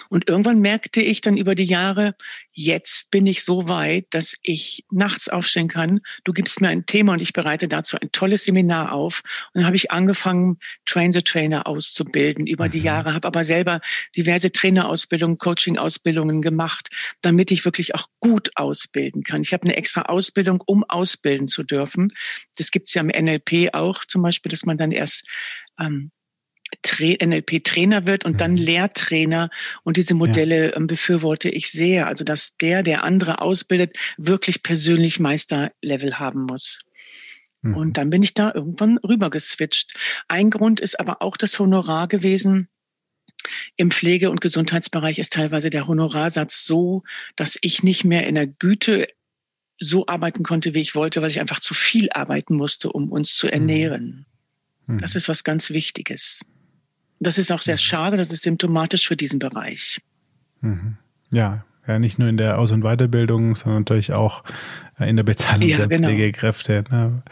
Und 0.09 0.29
irgendwann 0.29 0.59
merkte 0.59 1.01
ich 1.01 1.21
dann 1.21 1.37
über 1.37 1.55
die 1.55 1.63
Jahre, 1.65 2.15
jetzt 2.53 3.11
bin 3.11 3.25
ich 3.25 3.43
so 3.43 3.67
weit, 3.67 4.05
dass 4.11 4.35
ich 4.41 4.85
nachts 4.91 5.29
aufstehen 5.29 5.67
kann. 5.67 5.99
Du 6.23 6.33
gibst 6.33 6.61
mir 6.61 6.69
ein 6.69 6.85
Thema 6.85 7.13
und 7.13 7.21
ich 7.21 7.33
bereite 7.33 7.67
dazu 7.67 7.97
ein 7.99 8.11
tolles 8.11 8.43
Seminar 8.45 8.91
auf. 8.91 9.21
Und 9.53 9.59
dann 9.59 9.65
habe 9.65 9.75
ich 9.75 9.91
angefangen, 9.91 10.59
Train 10.85 11.13
the 11.13 11.21
Trainer 11.21 11.67
auszubilden 11.67 12.45
über 12.45 12.69
die 12.69 12.79
mhm. 12.79 12.85
Jahre, 12.85 13.13
habe 13.13 13.27
aber 13.27 13.43
selber 13.43 13.81
diverse 14.15 14.51
Trainerausbildungen, 14.51 15.37
Coaching-Ausbildungen 15.37 16.41
gemacht, 16.41 16.89
damit 17.21 17.51
ich 17.51 17.65
wirklich 17.65 17.95
auch 17.95 18.07
gut 18.19 18.51
ausbilden 18.55 19.23
kann. 19.23 19.41
Ich 19.41 19.53
habe 19.53 19.63
eine 19.63 19.75
extra 19.75 20.03
Ausbildung, 20.03 20.63
um 20.65 20.83
ausbilden 20.83 21.47
zu 21.47 21.63
dürfen. 21.63 22.13
Das 22.57 22.71
gibt's 22.71 22.93
ja 22.93 23.01
im 23.01 23.07
NLP 23.07 23.73
auch 23.73 24.05
zum 24.05 24.21
Beispiel, 24.21 24.49
dass 24.49 24.65
man 24.65 24.77
dann 24.77 24.91
erst 24.91 25.27
ähm, 25.79 26.11
NLP-Trainer 27.21 28.05
wird 28.05 28.25
und 28.25 28.41
dann 28.41 28.51
mhm. 28.51 28.57
Lehrtrainer. 28.57 29.49
Und 29.83 29.97
diese 29.97 30.13
Modelle 30.13 30.71
ja. 30.71 30.75
Ähm, 30.75 30.87
befürworte 30.87 31.49
ich 31.49 31.71
sehr. 31.71 32.07
Also, 32.07 32.23
dass 32.23 32.55
der, 32.57 32.83
der 32.83 33.03
andere 33.03 33.41
ausbildet, 33.41 33.97
wirklich 34.17 34.63
persönlich 34.63 35.19
Meisterlevel 35.19 36.19
haben 36.19 36.43
muss. 36.43 36.79
Mhm. 37.61 37.75
Und 37.75 37.97
dann 37.97 38.09
bin 38.09 38.23
ich 38.23 38.33
da 38.33 38.51
irgendwann 38.53 38.97
rüber 38.99 39.29
geswitcht. 39.29 39.93
Ein 40.27 40.49
Grund 40.49 40.79
ist 40.79 40.99
aber 40.99 41.21
auch 41.21 41.37
das 41.37 41.57
Honorar 41.59 42.07
gewesen. 42.07 42.69
Im 43.75 43.91
Pflege- 43.91 44.29
und 44.29 44.41
Gesundheitsbereich 44.41 45.19
ist 45.19 45.33
teilweise 45.33 45.69
der 45.69 45.87
Honorarsatz 45.87 46.65
so, 46.65 47.03
dass 47.35 47.57
ich 47.61 47.83
nicht 47.83 48.03
mehr 48.03 48.27
in 48.27 48.35
der 48.35 48.47
Güte 48.47 49.07
so 49.79 50.07
arbeiten 50.07 50.43
konnte, 50.43 50.73
wie 50.73 50.79
ich 50.79 50.95
wollte, 50.95 51.21
weil 51.21 51.31
ich 51.31 51.39
einfach 51.39 51.59
zu 51.59 51.73
viel 51.73 52.09
arbeiten 52.11 52.55
musste, 52.55 52.91
um 52.91 53.11
uns 53.11 53.35
zu 53.35 53.47
mhm. 53.47 53.53
ernähren. 53.53 54.25
Mhm. 54.87 54.99
Das 54.99 55.15
ist 55.15 55.27
was 55.29 55.43
ganz 55.43 55.71
Wichtiges. 55.71 56.45
Das 57.19 57.37
ist 57.37 57.51
auch 57.51 57.61
sehr 57.61 57.75
mhm. 57.75 57.79
schade, 57.79 58.17
das 58.17 58.31
ist 58.31 58.43
symptomatisch 58.43 59.07
für 59.07 59.15
diesen 59.15 59.39
Bereich. 59.39 60.01
Mhm. 60.61 60.97
Ja, 61.31 61.65
ja, 61.87 61.99
nicht 61.99 62.19
nur 62.19 62.29
in 62.29 62.37
der 62.37 62.59
Aus- 62.59 62.71
und 62.71 62.83
Weiterbildung, 62.83 63.55
sondern 63.55 63.81
natürlich 63.81 64.13
auch 64.13 64.43
äh, 64.99 65.09
in 65.09 65.17
der 65.17 65.23
Bezahlung 65.23 65.67
ja, 65.67 65.77
der 65.77 65.87
genau. 65.87 66.07
Pflegekräfte. 66.07 66.83
Ne? 66.89 67.23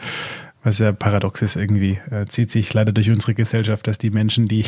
Was 0.64 0.78
ja 0.78 0.92
paradox 0.92 1.42
ist 1.42 1.56
irgendwie, 1.56 1.98
äh, 2.10 2.26
zieht 2.26 2.52
sich 2.52 2.72
leider 2.72 2.92
durch 2.92 3.10
unsere 3.10 3.34
Gesellschaft, 3.34 3.86
dass 3.86 3.98
die 3.98 4.10
Menschen, 4.10 4.46
die, 4.46 4.64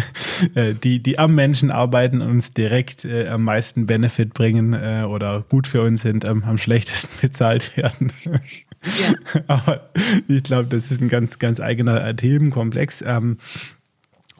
äh, 0.54 0.74
die, 0.74 1.02
die 1.02 1.18
am 1.18 1.34
Menschen 1.34 1.70
arbeiten, 1.70 2.20
uns 2.20 2.52
direkt 2.52 3.04
äh, 3.04 3.28
am 3.28 3.44
meisten 3.44 3.86
Benefit 3.86 4.34
bringen 4.34 4.74
äh, 4.74 5.04
oder 5.08 5.44
gut 5.48 5.66
für 5.66 5.82
uns 5.82 6.02
sind, 6.02 6.24
ähm, 6.24 6.42
am 6.44 6.58
schlechtesten 6.58 7.08
bezahlt 7.22 7.76
werden. 7.76 8.12
Ja. 8.24 8.40
Aber 9.46 9.88
ich 10.28 10.42
glaube, 10.42 10.68
das 10.68 10.90
ist 10.90 11.00
ein 11.00 11.08
ganz, 11.08 11.38
ganz 11.38 11.60
eigener 11.60 12.14
Themenkomplex. 12.14 13.02
Ähm, 13.06 13.38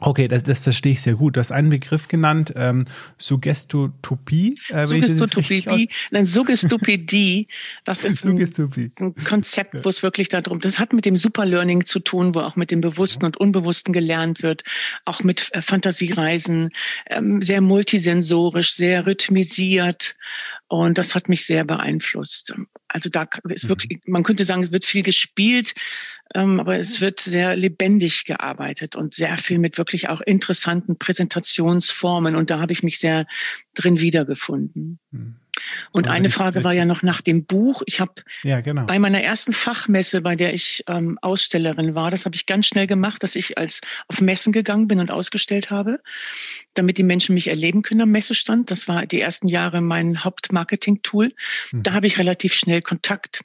Okay, 0.01 0.27
das, 0.27 0.43
das 0.43 0.59
verstehe 0.59 0.93
ich 0.93 1.01
sehr 1.01 1.15
gut. 1.15 1.35
Du 1.35 1.39
hast 1.39 1.51
einen 1.51 1.69
Begriff 1.69 2.07
genannt, 2.07 2.53
ähm, 2.55 2.85
Suggestotopie. 3.17 4.57
Äh, 4.69 4.87
Suggestotopie, 4.87 5.89
nein, 6.11 6.25
Suggestopädie. 6.25 7.47
Das 7.83 8.03
ist 8.03 8.25
ein, 8.25 8.37
ein 8.37 9.15
Konzept, 9.23 9.83
wo 9.83 9.89
es 9.89 10.03
wirklich 10.03 10.29
darum, 10.29 10.59
das 10.59 10.79
hat 10.79 10.93
mit 10.93 11.05
dem 11.05 11.15
Superlearning 11.15 11.85
zu 11.85 11.99
tun, 11.99 12.35
wo 12.35 12.41
auch 12.41 12.55
mit 12.55 12.71
dem 12.71 12.81
Bewussten 12.81 13.25
und 13.25 13.37
Unbewussten 13.37 13.93
gelernt 13.93 14.43
wird, 14.43 14.63
auch 15.05 15.23
mit 15.23 15.49
äh, 15.53 15.61
Fantasiereisen, 15.61 16.69
ähm, 17.09 17.41
sehr 17.41 17.61
multisensorisch, 17.61 18.73
sehr 18.73 19.05
rhythmisiert. 19.05 20.15
Und 20.67 20.97
das 20.97 21.15
hat 21.15 21.29
mich 21.29 21.45
sehr 21.45 21.63
beeinflusst. 21.63 22.53
Also 22.89 23.09
da 23.09 23.27
ist 23.49 23.65
mhm. 23.65 23.69
wirklich, 23.69 24.01
man 24.05 24.23
könnte 24.23 24.45
sagen, 24.45 24.63
es 24.63 24.71
wird 24.71 24.83
viel 24.83 25.03
gespielt, 25.03 25.73
ähm, 26.35 26.59
aber 26.59 26.77
es 26.77 27.01
wird 27.01 27.19
sehr 27.19 27.55
lebendig 27.55 28.25
gearbeitet 28.25 28.95
und 28.95 29.13
sehr 29.13 29.37
viel 29.37 29.59
mit 29.59 29.77
wirklich 29.77 30.09
auch 30.09 30.21
interessanten 30.21 30.97
Präsentationsformen. 30.97 32.35
Und 32.35 32.49
da 32.49 32.59
habe 32.59 32.73
ich 32.73 32.83
mich 32.83 32.99
sehr 32.99 33.25
drin 33.75 33.99
wiedergefunden. 33.99 34.99
Mhm. 35.11 35.35
Und 35.91 36.07
Aber 36.07 36.15
eine 36.15 36.29
Frage 36.29 36.63
war 36.63 36.73
ja 36.73 36.85
noch 36.85 37.03
nach 37.03 37.21
dem 37.21 37.45
Buch. 37.45 37.81
Ich 37.85 37.99
habe 37.99 38.13
ja, 38.43 38.61
genau. 38.61 38.85
bei 38.85 38.99
meiner 38.99 39.21
ersten 39.21 39.53
Fachmesse, 39.53 40.21
bei 40.21 40.35
der 40.35 40.53
ich 40.53 40.83
ähm, 40.87 41.17
Ausstellerin 41.21 41.95
war, 41.95 42.11
das 42.11 42.25
habe 42.25 42.35
ich 42.35 42.45
ganz 42.45 42.67
schnell 42.67 42.87
gemacht, 42.87 43.23
dass 43.23 43.35
ich 43.35 43.57
als 43.57 43.81
auf 44.07 44.21
Messen 44.21 44.53
gegangen 44.53 44.87
bin 44.87 44.99
und 44.99 45.11
ausgestellt 45.11 45.71
habe, 45.71 45.99
damit 46.73 46.97
die 46.97 47.03
Menschen 47.03 47.35
mich 47.35 47.47
erleben 47.47 47.81
können 47.81 48.01
am 48.01 48.11
Messestand. 48.11 48.71
Das 48.71 48.87
war 48.87 49.05
die 49.05 49.21
ersten 49.21 49.47
Jahre 49.47 49.81
mein 49.81 50.23
Hauptmarketing-Tool. 50.23 51.33
Mhm. 51.71 51.83
Da 51.83 51.93
habe 51.93 52.07
ich 52.07 52.17
relativ 52.17 52.53
schnell 52.53 52.81
Kontakt 52.81 53.41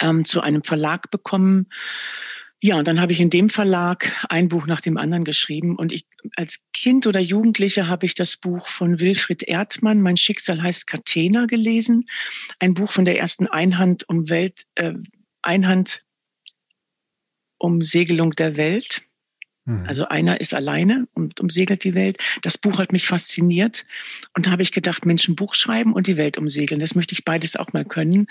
ähm, 0.00 0.24
zu 0.24 0.40
einem 0.40 0.62
Verlag 0.62 1.10
bekommen 1.10 1.68
ja, 2.64 2.76
und 2.76 2.86
dann 2.86 3.00
habe 3.00 3.10
ich 3.10 3.20
in 3.20 3.28
dem 3.28 3.50
Verlag 3.50 4.24
ein 4.28 4.48
Buch 4.48 4.66
nach 4.66 4.80
dem 4.80 4.96
anderen 4.96 5.24
geschrieben. 5.24 5.74
Und 5.74 5.92
ich 5.92 6.06
als 6.36 6.64
Kind 6.72 7.08
oder 7.08 7.18
Jugendliche 7.18 7.88
habe 7.88 8.06
ich 8.06 8.14
das 8.14 8.36
Buch 8.36 8.68
von 8.68 9.00
Wilfried 9.00 9.42
Erdmann, 9.42 10.00
Mein 10.00 10.16
Schicksal 10.16 10.62
heißt 10.62 10.86
Catena, 10.86 11.46
gelesen. 11.46 12.04
Ein 12.60 12.74
Buch 12.74 12.92
von 12.92 13.04
der 13.04 13.18
ersten 13.18 13.48
Einhand 13.48 14.08
um 14.08 14.28
Welt, 14.30 14.66
äh, 14.76 14.92
Einhand 15.42 16.04
um 17.58 17.82
Segelung 17.82 18.30
der 18.30 18.56
Welt. 18.56 19.02
Mhm. 19.64 19.86
Also 19.86 20.08
einer 20.08 20.40
ist 20.40 20.54
alleine 20.54 21.06
und 21.14 21.40
umsegelt 21.40 21.84
die 21.84 21.94
Welt. 21.94 22.18
Das 22.42 22.58
Buch 22.58 22.78
hat 22.78 22.92
mich 22.92 23.06
fasziniert. 23.06 23.84
Und 24.34 24.46
da 24.46 24.50
habe 24.50 24.62
ich 24.62 24.72
gedacht, 24.72 25.06
Menschen 25.06 25.36
Buch 25.36 25.54
schreiben 25.54 25.92
und 25.92 26.06
die 26.06 26.16
Welt 26.16 26.36
umsegeln. 26.36 26.80
Das 26.80 26.94
möchte 26.94 27.14
ich 27.14 27.24
beides 27.24 27.56
auch 27.56 27.72
mal 27.72 27.84
können. 27.84 28.26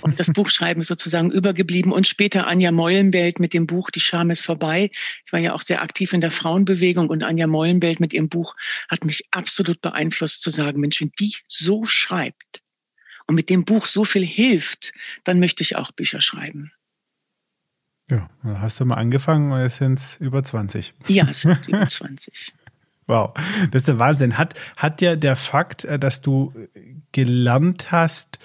Und 0.00 0.18
das 0.18 0.28
Buchschreiben 0.32 0.80
ist 0.80 0.88
sozusagen 0.88 1.30
übergeblieben. 1.30 1.92
Und 1.92 2.08
später 2.08 2.46
Anja 2.46 2.72
Meulenbelt 2.72 3.40
mit 3.40 3.52
dem 3.52 3.66
Buch 3.66 3.90
Die 3.90 4.00
Scham 4.00 4.30
ist 4.30 4.40
vorbei. 4.40 4.90
Ich 5.26 5.32
war 5.32 5.40
ja 5.40 5.52
auch 5.52 5.62
sehr 5.62 5.82
aktiv 5.82 6.12
in 6.12 6.20
der 6.20 6.30
Frauenbewegung 6.30 7.10
und 7.10 7.22
Anja 7.22 7.46
Meulenbelt 7.46 8.00
mit 8.00 8.12
ihrem 8.12 8.28
Buch 8.28 8.54
hat 8.88 9.04
mich 9.04 9.24
absolut 9.30 9.80
beeinflusst 9.82 10.42
zu 10.42 10.50
sagen, 10.50 10.80
Mensch, 10.80 11.00
wenn 11.00 11.12
die 11.18 11.34
so 11.46 11.84
schreibt 11.84 12.62
und 13.26 13.34
mit 13.34 13.50
dem 13.50 13.64
Buch 13.64 13.86
so 13.86 14.04
viel 14.04 14.24
hilft, 14.24 14.92
dann 15.24 15.40
möchte 15.40 15.62
ich 15.62 15.76
auch 15.76 15.92
Bücher 15.92 16.20
schreiben. 16.20 16.72
Ja, 18.10 18.28
dann 18.42 18.60
hast 18.60 18.80
du 18.80 18.84
mal 18.84 18.96
angefangen 18.96 19.52
und 19.52 19.60
jetzt 19.60 19.76
sind 19.76 19.98
es 19.98 20.16
über 20.16 20.42
20. 20.42 20.94
Ja, 21.06 21.26
es 21.28 21.42
sind 21.42 21.68
über 21.68 21.86
20. 21.86 22.52
Wow, 23.06 23.34
das 23.70 23.80
ist 23.80 23.88
der 23.88 23.98
Wahnsinn. 23.98 24.38
Hat, 24.38 24.54
hat 24.76 25.00
ja 25.00 25.16
der 25.16 25.36
Fakt, 25.36 25.84
äh, 25.84 25.98
dass 25.98 26.20
du 26.20 26.52
gelernt 27.12 27.90
hast 27.90 28.38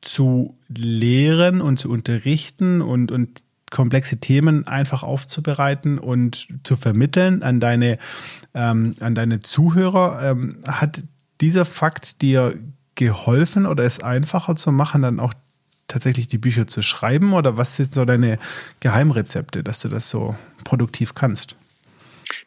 zu 0.00 0.56
lehren 0.68 1.60
und 1.60 1.78
zu 1.78 1.90
unterrichten 1.90 2.80
und, 2.80 3.12
und 3.12 3.42
komplexe 3.70 4.18
Themen 4.18 4.66
einfach 4.66 5.02
aufzubereiten 5.02 5.98
und 5.98 6.48
zu 6.62 6.76
vermitteln 6.76 7.42
an 7.42 7.60
deine, 7.60 7.98
ähm, 8.54 8.94
an 9.00 9.14
deine 9.14 9.40
Zuhörer, 9.40 10.22
ähm, 10.22 10.58
hat 10.66 11.02
dieser 11.40 11.64
Fakt 11.64 12.22
dir 12.22 12.58
geholfen 12.94 13.66
oder 13.66 13.84
es 13.84 14.00
einfacher 14.00 14.56
zu 14.56 14.72
machen, 14.72 15.02
dann 15.02 15.20
auch 15.20 15.34
tatsächlich 15.88 16.28
die 16.28 16.38
Bücher 16.38 16.66
zu 16.66 16.82
schreiben 16.82 17.32
oder 17.32 17.56
was 17.56 17.76
sind 17.76 17.94
so 17.94 18.04
deine 18.04 18.38
Geheimrezepte, 18.80 19.64
dass 19.64 19.80
du 19.80 19.88
das 19.88 20.08
so 20.10 20.36
produktiv 20.64 21.14
kannst? 21.14 21.56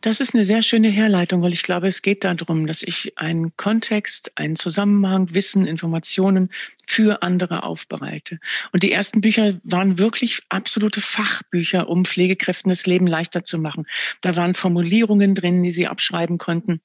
Das 0.01 0.19
ist 0.19 0.33
eine 0.33 0.45
sehr 0.45 0.61
schöne 0.61 0.89
Herleitung, 0.89 1.41
weil 1.41 1.53
ich 1.53 1.63
glaube, 1.63 1.87
es 1.87 2.01
geht 2.01 2.23
darum, 2.23 2.67
dass 2.67 2.83
ich 2.83 3.13
einen 3.17 3.55
Kontext, 3.57 4.31
einen 4.35 4.55
Zusammenhang, 4.55 5.33
Wissen, 5.33 5.65
Informationen 5.65 6.49
für 6.87 7.21
andere 7.23 7.63
aufbereite. 7.63 8.39
Und 8.71 8.83
die 8.83 8.91
ersten 8.91 9.21
Bücher 9.21 9.59
waren 9.63 9.97
wirklich 9.99 10.41
absolute 10.49 11.01
Fachbücher, 11.01 11.87
um 11.87 12.05
Pflegekräften 12.05 12.69
das 12.69 12.85
Leben 12.85 13.07
leichter 13.07 13.43
zu 13.43 13.59
machen. 13.59 13.85
Da 14.21 14.35
waren 14.35 14.53
Formulierungen 14.53 15.35
drin, 15.35 15.61
die 15.63 15.71
sie 15.71 15.87
abschreiben 15.87 16.37
konnten. 16.37 16.81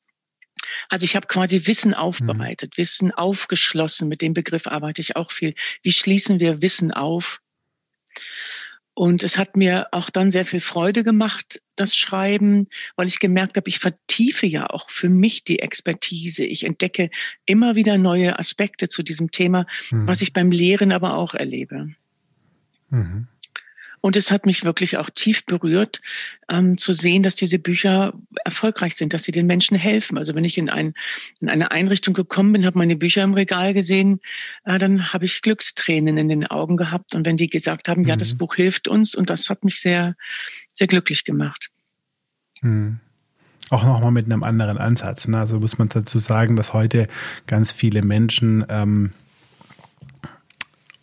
Also 0.89 1.05
ich 1.05 1.17
habe 1.17 1.27
quasi 1.27 1.67
Wissen 1.67 1.95
aufbereitet, 1.95 2.73
mhm. 2.77 2.83
Wissen 2.83 3.13
aufgeschlossen. 3.13 4.09
Mit 4.09 4.23
dem 4.23 4.35
Begriff 4.35 4.67
arbeite 4.67 5.01
ich 5.01 5.17
auch 5.17 5.31
viel. 5.31 5.55
Wie 5.83 5.93
schließen 5.93 6.41
wir 6.41 6.63
Wissen 6.63 6.93
auf? 6.93 7.41
Und 8.99 9.23
es 9.23 9.37
hat 9.37 9.57
mir 9.57 9.89
auch 9.93 10.09
dann 10.09 10.31
sehr 10.31 10.47
viel 10.47 10.61
Freude 10.61 11.05
gemacht, 11.05 11.61
das 11.77 11.95
Schreiben, 11.95 12.69
weil 12.97 13.09
ich 13.09 13.19
gemerkt 13.19 13.59
habe, 13.59 13.69
ich 13.69 13.79
vertiefe 13.79 14.47
ja 14.47 14.71
auch 14.71 14.89
für 14.89 15.11
mich 15.11 15.45
die 15.45 15.59
Expertise. 15.59 16.45
Ich 16.45 16.65
entdecke 16.65 17.11
immer 17.45 17.75
wieder 17.75 17.99
neue 17.99 18.39
Aspekte 18.39 18.89
zu 18.89 19.03
diesem 19.03 19.31
Thema, 19.31 19.67
mhm. 19.91 20.07
was 20.07 20.23
ich 20.23 20.33
beim 20.33 20.51
Lehren 20.51 20.93
aber 20.93 21.19
auch 21.19 21.35
erlebe. 21.35 21.95
Mhm. 22.89 23.29
Und 24.07 24.15
es 24.15 24.31
hat 24.31 24.47
mich 24.47 24.65
wirklich 24.65 24.99
auch 24.99 25.11
tief 25.11 25.45
berührt, 25.47 26.01
ähm, 26.49 26.79
zu 26.79 26.93
sehen, 26.93 27.25
dass 27.25 27.35
diese 27.35 27.59
Bücher 27.59 28.13
erfolgreich 28.45 28.95
sind, 28.95 29.13
dass 29.13 29.25
sie 29.25 29.33
den 29.33 29.49
Menschen 29.49 29.77
helfen. 29.77 30.17
Also 30.17 30.37
wenn 30.37 30.45
ich 30.45 30.59
in, 30.59 30.69
ein, 30.69 30.95
in 31.41 31.49
eine 31.49 31.73
Einrichtung 31.73 32.15
gekommen 32.15 32.53
bin, 32.53 32.65
habe 32.65 32.79
meine 32.79 32.95
Bücher 32.95 33.25
im 33.25 33.35
Regal 33.35 33.75
gesehen, 33.75 34.21
äh, 34.65 34.79
dann 34.79 35.13
habe 35.13 35.25
ich 35.25 35.43
Glückstränen 35.43 36.19
in 36.19 36.29
den 36.29 36.47
Augen 36.47 36.77
gehabt. 36.77 37.17
Und 37.17 37.27
wenn 37.27 37.37
die 37.37 37.51
gesagt 37.51 37.89
haben, 37.89 38.03
mhm. 38.03 38.07
ja, 38.07 38.15
das 38.15 38.35
mhm. 38.35 38.39
Buch 38.39 38.55
hilft 38.55 38.87
uns, 38.87 39.17
und 39.17 39.29
das 39.29 39.51
hat 39.51 39.65
mich 39.65 39.81
sehr, 39.81 40.15
sehr 40.73 40.87
glücklich 40.87 41.25
gemacht. 41.25 41.73
Mhm 42.61 43.01
auch 43.71 43.83
nochmal 43.83 44.13
mit 44.13 44.27
einem 44.27 44.45
anderen 44.45 44.79
Ansatz. 44.79 45.27
Ne? 45.27 45.41
Also 45.41 45.59
muss 45.59 45.77
man 45.77 45.89
dazu 45.89 46.21
sagen, 46.21 46.55
dass 46.55 46.73
heute 46.73 47.09
ganz 47.49 47.73
viele 47.73 48.01
Menschen 48.01 48.65
ähm, 48.69 49.13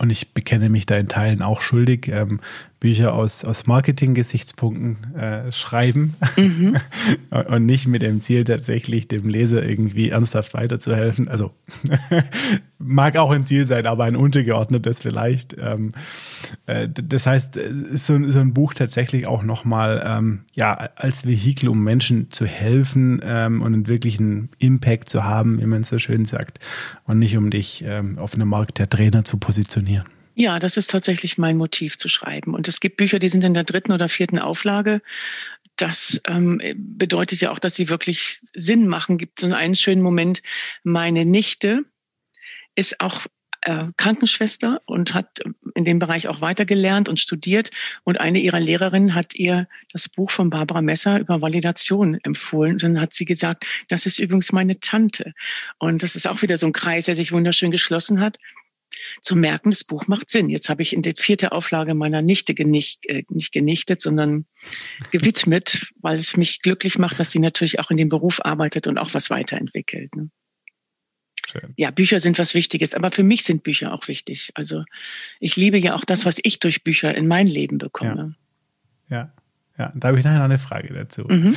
und 0.03 0.09
ich 0.09 0.33
bekenne 0.33 0.69
mich 0.69 0.85
da 0.85 0.97
in 0.97 1.07
Teilen 1.07 1.41
auch 1.41 1.61
schuldig, 1.61 2.09
ähm, 2.09 2.41
Bücher 2.83 3.13
aus, 3.13 3.45
aus 3.45 3.65
Marketing-Gesichtspunkten 3.65 5.15
äh, 5.15 5.53
schreiben 5.53 6.15
mhm. 6.35 6.75
und 7.47 7.65
nicht 7.65 7.87
mit 7.87 8.01
dem 8.01 8.19
Ziel 8.19 8.43
tatsächlich 8.43 9.07
dem 9.07 9.29
Leser 9.29 9.63
irgendwie 9.63 10.09
ernsthaft 10.09 10.53
weiterzuhelfen. 10.53 11.29
Also 11.29 11.51
mag 12.79 13.15
auch 13.15 13.31
ein 13.31 13.45
Ziel 13.45 13.63
sein, 13.63 13.85
aber 13.85 14.03
ein 14.03 14.17
untergeordnetes 14.17 15.01
vielleicht. 15.01 15.55
Ähm, 15.57 15.93
äh, 16.65 16.89
das 16.89 17.25
heißt, 17.25 17.55
ist 17.55 18.05
so, 18.05 18.29
so 18.29 18.39
ein 18.39 18.53
Buch 18.53 18.73
tatsächlich 18.73 19.27
auch 19.27 19.43
nochmal 19.43 20.03
ähm, 20.05 20.41
ja, 20.51 20.73
als 20.73 21.25
Vehikel, 21.25 21.69
um 21.69 21.81
Menschen 21.81 22.31
zu 22.31 22.45
helfen 22.45 23.21
ähm, 23.23 23.61
und 23.61 23.73
einen 23.73 23.87
wirklichen 23.87 24.49
Impact 24.59 25.07
zu 25.07 25.23
haben, 25.23 25.61
wie 25.61 25.65
man 25.65 25.85
so 25.85 25.99
schön 25.99 26.25
sagt, 26.25 26.59
und 27.05 27.17
nicht 27.17 27.37
um 27.37 27.49
dich 27.49 27.81
ähm, 27.87 28.17
auf 28.17 28.35
einem 28.35 28.49
Markt 28.49 28.77
der 28.77 28.89
Trainer 28.89 29.23
zu 29.23 29.37
positionieren. 29.37 30.03
Ja, 30.35 30.59
das 30.59 30.77
ist 30.77 30.89
tatsächlich 30.89 31.37
mein 31.37 31.57
Motiv 31.57 31.97
zu 31.97 32.09
schreiben. 32.09 32.55
Und 32.55 32.67
es 32.67 32.79
gibt 32.79 32.97
Bücher, 32.97 33.19
die 33.19 33.29
sind 33.29 33.43
in 33.43 33.53
der 33.53 33.63
dritten 33.63 33.91
oder 33.91 34.09
vierten 34.09 34.39
Auflage. 34.39 35.01
Das 35.75 36.21
ähm, 36.27 36.61
bedeutet 36.75 37.41
ja 37.41 37.51
auch, 37.51 37.59
dass 37.59 37.75
sie 37.75 37.89
wirklich 37.89 38.41
Sinn 38.53 38.87
machen. 38.87 39.17
Gibt 39.17 39.39
so 39.39 39.53
einen 39.53 39.75
schönen 39.75 40.01
Moment. 40.01 40.41
Meine 40.83 41.25
Nichte 41.25 41.85
ist 42.75 42.99
auch 42.99 43.27
äh, 43.61 43.85
Krankenschwester 43.97 44.81
und 44.85 45.13
hat 45.13 45.41
in 45.75 45.85
dem 45.85 45.99
Bereich 45.99 46.27
auch 46.27 46.41
weitergelernt 46.41 47.09
und 47.09 47.19
studiert. 47.19 47.69
Und 48.03 48.19
eine 48.19 48.39
ihrer 48.39 48.59
Lehrerinnen 48.59 49.13
hat 49.13 49.35
ihr 49.35 49.67
das 49.91 50.09
Buch 50.09 50.31
von 50.31 50.49
Barbara 50.49 50.81
Messer 50.81 51.19
über 51.19 51.41
Validation 51.41 52.19
empfohlen. 52.23 52.73
Und 52.73 52.83
dann 52.83 52.99
hat 52.99 53.13
sie 53.13 53.25
gesagt, 53.25 53.65
das 53.87 54.05
ist 54.07 54.19
übrigens 54.19 54.51
meine 54.51 54.79
Tante. 54.79 55.33
Und 55.77 56.03
das 56.03 56.15
ist 56.15 56.27
auch 56.27 56.41
wieder 56.41 56.57
so 56.57 56.65
ein 56.65 56.73
Kreis, 56.73 57.05
der 57.05 57.15
sich 57.15 57.31
wunderschön 57.31 57.71
geschlossen 57.71 58.19
hat 58.19 58.37
zu 59.21 59.35
merken, 59.35 59.71
das 59.71 59.83
Buch 59.83 60.07
macht 60.07 60.29
Sinn. 60.29 60.49
Jetzt 60.49 60.69
habe 60.69 60.81
ich 60.81 60.93
in 60.93 61.01
der 61.01 61.13
vierte 61.17 61.51
Auflage 61.51 61.93
meiner 61.93 62.21
Nichte 62.21 62.53
genicht, 62.53 63.05
äh, 63.07 63.23
nicht 63.29 63.51
genichtet, 63.51 64.01
sondern 64.01 64.45
gewidmet, 65.11 65.91
weil 66.01 66.17
es 66.17 66.37
mich 66.37 66.61
glücklich 66.61 66.97
macht, 66.97 67.19
dass 67.19 67.31
sie 67.31 67.39
natürlich 67.39 67.79
auch 67.79 67.91
in 67.91 67.97
dem 67.97 68.09
Beruf 68.09 68.43
arbeitet 68.43 68.87
und 68.87 68.97
auch 68.97 69.13
was 69.13 69.29
weiterentwickelt. 69.29 70.15
Ne? 70.15 70.29
Schön. 71.49 71.73
Ja, 71.75 71.91
Bücher 71.91 72.19
sind 72.19 72.39
was 72.39 72.53
Wichtiges, 72.53 72.93
aber 72.93 73.11
für 73.11 73.23
mich 73.23 73.43
sind 73.43 73.63
Bücher 73.63 73.93
auch 73.93 74.07
wichtig. 74.07 74.51
Also 74.55 74.83
ich 75.39 75.55
liebe 75.55 75.77
ja 75.77 75.93
auch 75.93 76.05
das, 76.05 76.25
was 76.25 76.37
ich 76.41 76.59
durch 76.59 76.83
Bücher 76.83 77.13
in 77.15 77.27
mein 77.27 77.47
Leben 77.47 77.77
bekomme. 77.77 78.35
Ja. 79.09 79.17
ja. 79.17 79.33
Ja, 79.83 79.91
da 79.95 80.07
habe 80.07 80.17
ich 80.17 80.23
nachher 80.23 80.37
noch 80.37 80.45
eine 80.45 80.57
Frage 80.57 80.93
dazu. 80.93 81.25
Mhm. 81.27 81.53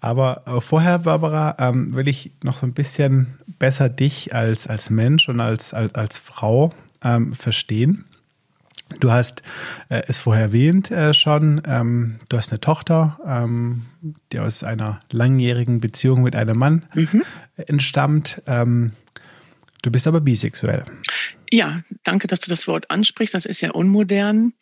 Aber 0.00 0.44
äh, 0.46 0.62
vorher, 0.62 1.00
Barbara, 1.00 1.56
ähm, 1.58 1.94
will 1.94 2.08
ich 2.08 2.32
noch 2.42 2.56
so 2.56 2.66
ein 2.66 2.72
bisschen 2.72 3.38
besser 3.58 3.90
dich 3.90 4.34
als, 4.34 4.66
als 4.66 4.88
Mensch 4.88 5.28
und 5.28 5.40
als, 5.40 5.74
als, 5.74 5.94
als 5.94 6.18
Frau 6.18 6.72
ähm, 7.04 7.34
verstehen. 7.34 8.06
Du 9.00 9.10
hast 9.10 9.42
äh, 9.90 10.04
es 10.08 10.18
vorher 10.18 10.44
erwähnt 10.44 10.90
äh, 10.90 11.12
schon, 11.12 11.60
ähm, 11.66 12.16
du 12.30 12.38
hast 12.38 12.50
eine 12.50 12.60
Tochter, 12.60 13.18
ähm, 13.26 13.82
die 14.32 14.38
aus 14.38 14.62
einer 14.62 15.00
langjährigen 15.12 15.80
Beziehung 15.80 16.22
mit 16.22 16.34
einem 16.34 16.56
Mann 16.56 16.86
mhm. 16.94 17.24
entstammt. 17.56 18.40
Ähm, 18.46 18.92
du 19.82 19.90
bist 19.90 20.06
aber 20.06 20.22
bisexuell. 20.22 20.84
Ja, 21.52 21.82
danke, 22.04 22.26
dass 22.26 22.40
du 22.40 22.48
das 22.48 22.66
Wort 22.68 22.90
ansprichst. 22.90 23.34
Das 23.34 23.44
ist 23.44 23.60
ja 23.60 23.72
unmodern 23.72 24.54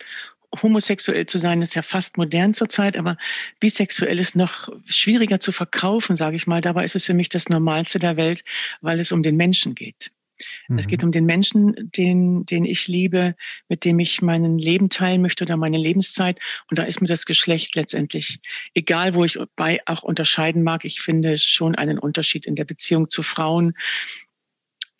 homosexuell 0.62 1.26
zu 1.26 1.38
sein 1.38 1.62
ist 1.62 1.74
ja 1.74 1.82
fast 1.82 2.16
modern 2.16 2.54
zurzeit, 2.54 2.96
aber 2.96 3.16
bisexuell 3.60 4.18
ist 4.18 4.36
noch 4.36 4.68
schwieriger 4.84 5.40
zu 5.40 5.52
verkaufen, 5.52 6.16
sage 6.16 6.36
ich 6.36 6.46
mal. 6.46 6.60
Dabei 6.60 6.84
ist 6.84 6.96
es 6.96 7.06
für 7.06 7.14
mich 7.14 7.28
das 7.28 7.48
Normalste 7.48 7.98
der 7.98 8.16
Welt, 8.16 8.44
weil 8.80 9.00
es 9.00 9.12
um 9.12 9.22
den 9.22 9.36
Menschen 9.36 9.74
geht. 9.74 10.10
Mhm. 10.68 10.78
Es 10.78 10.86
geht 10.86 11.04
um 11.04 11.12
den 11.12 11.24
Menschen, 11.24 11.90
den, 11.96 12.44
den 12.46 12.64
ich 12.64 12.88
liebe, 12.88 13.34
mit 13.68 13.84
dem 13.84 13.98
ich 13.98 14.22
mein 14.22 14.58
Leben 14.58 14.88
teilen 14.88 15.22
möchte 15.22 15.44
oder 15.44 15.56
meine 15.56 15.78
Lebenszeit. 15.78 16.40
Und 16.70 16.78
da 16.78 16.84
ist 16.84 17.00
mir 17.00 17.06
das 17.06 17.26
Geschlecht 17.26 17.74
letztendlich 17.74 18.40
egal, 18.74 19.14
wo 19.14 19.24
ich 19.24 19.38
bei 19.56 19.80
auch 19.86 20.02
unterscheiden 20.02 20.62
mag. 20.62 20.84
Ich 20.84 21.00
finde 21.00 21.36
schon 21.38 21.74
einen 21.74 21.98
Unterschied 21.98 22.46
in 22.46 22.56
der 22.56 22.64
Beziehung 22.64 23.08
zu 23.08 23.22
Frauen 23.22 23.74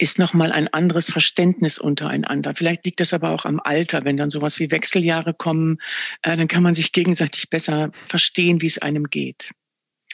ist 0.05 0.19
nochmal 0.19 0.53
ein 0.53 0.69
anderes 0.69 1.11
Verständnis 1.11 1.79
untereinander. 1.79 2.55
Vielleicht 2.55 2.85
liegt 2.85 3.01
das 3.01 3.15
aber 3.15 3.31
auch 3.31 3.47
am 3.47 3.59
Alter, 3.59 4.05
wenn 4.05 4.19
dann 4.19 4.29
sowas 4.29 4.61
wie 4.61 4.71
Wechseljahre 4.71 5.33
kommen, 5.33 5.79
äh, 6.21 6.37
dann 6.37 6.47
kann 6.47 6.63
man 6.63 6.75
sich 6.75 6.93
gegenseitig 6.93 7.49
besser 7.49 7.89
verstehen, 7.93 8.61
wie 8.61 8.67
es 8.67 8.77
einem 8.77 9.05
geht. 9.05 9.53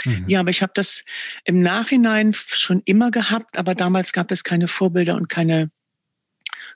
Mhm. 0.04 0.26
Ja, 0.28 0.40
aber 0.40 0.50
ich 0.50 0.62
habe 0.62 0.70
das 0.76 1.04
im 1.44 1.60
Nachhinein 1.60 2.32
schon 2.34 2.82
immer 2.84 3.10
gehabt, 3.10 3.58
aber 3.58 3.74
damals 3.74 4.12
gab 4.12 4.30
es 4.30 4.44
keine 4.44 4.68
Vorbilder 4.68 5.16
und 5.16 5.28
keine, 5.28 5.72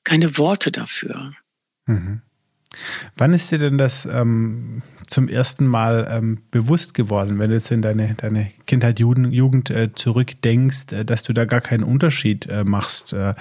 keine 0.02 0.36
Worte 0.36 0.72
dafür. 0.72 1.34
Mhm. 1.86 2.20
Wann 3.16 3.32
ist 3.32 3.50
dir 3.50 3.58
denn 3.58 3.78
das 3.78 4.06
ähm, 4.06 4.82
zum 5.08 5.28
ersten 5.28 5.66
Mal 5.66 6.08
ähm, 6.10 6.38
bewusst 6.50 6.94
geworden, 6.94 7.38
wenn 7.38 7.50
du 7.50 7.54
jetzt 7.54 7.70
in 7.70 7.82
deine, 7.82 8.14
deine 8.14 8.50
Kindheit, 8.66 9.00
Jugend, 9.00 9.32
Jugend 9.32 9.70
äh, 9.70 9.92
zurückdenkst, 9.94 10.92
äh, 10.92 11.04
dass 11.04 11.22
du 11.22 11.32
da 11.32 11.44
gar 11.44 11.60
keinen 11.60 11.84
Unterschied 11.84 12.46
äh, 12.46 12.64
machst 12.64 13.12
äh, 13.12 13.34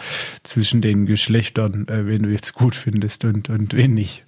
zwischen 0.43 0.81
den 0.81 1.05
Geschlechtern, 1.05 1.87
äh, 1.87 2.05
wen 2.05 2.23
du 2.23 2.29
jetzt 2.29 2.53
gut 2.53 2.75
findest 2.75 3.25
und, 3.25 3.49
und 3.49 3.73
wen 3.73 3.93
nicht? 3.93 4.23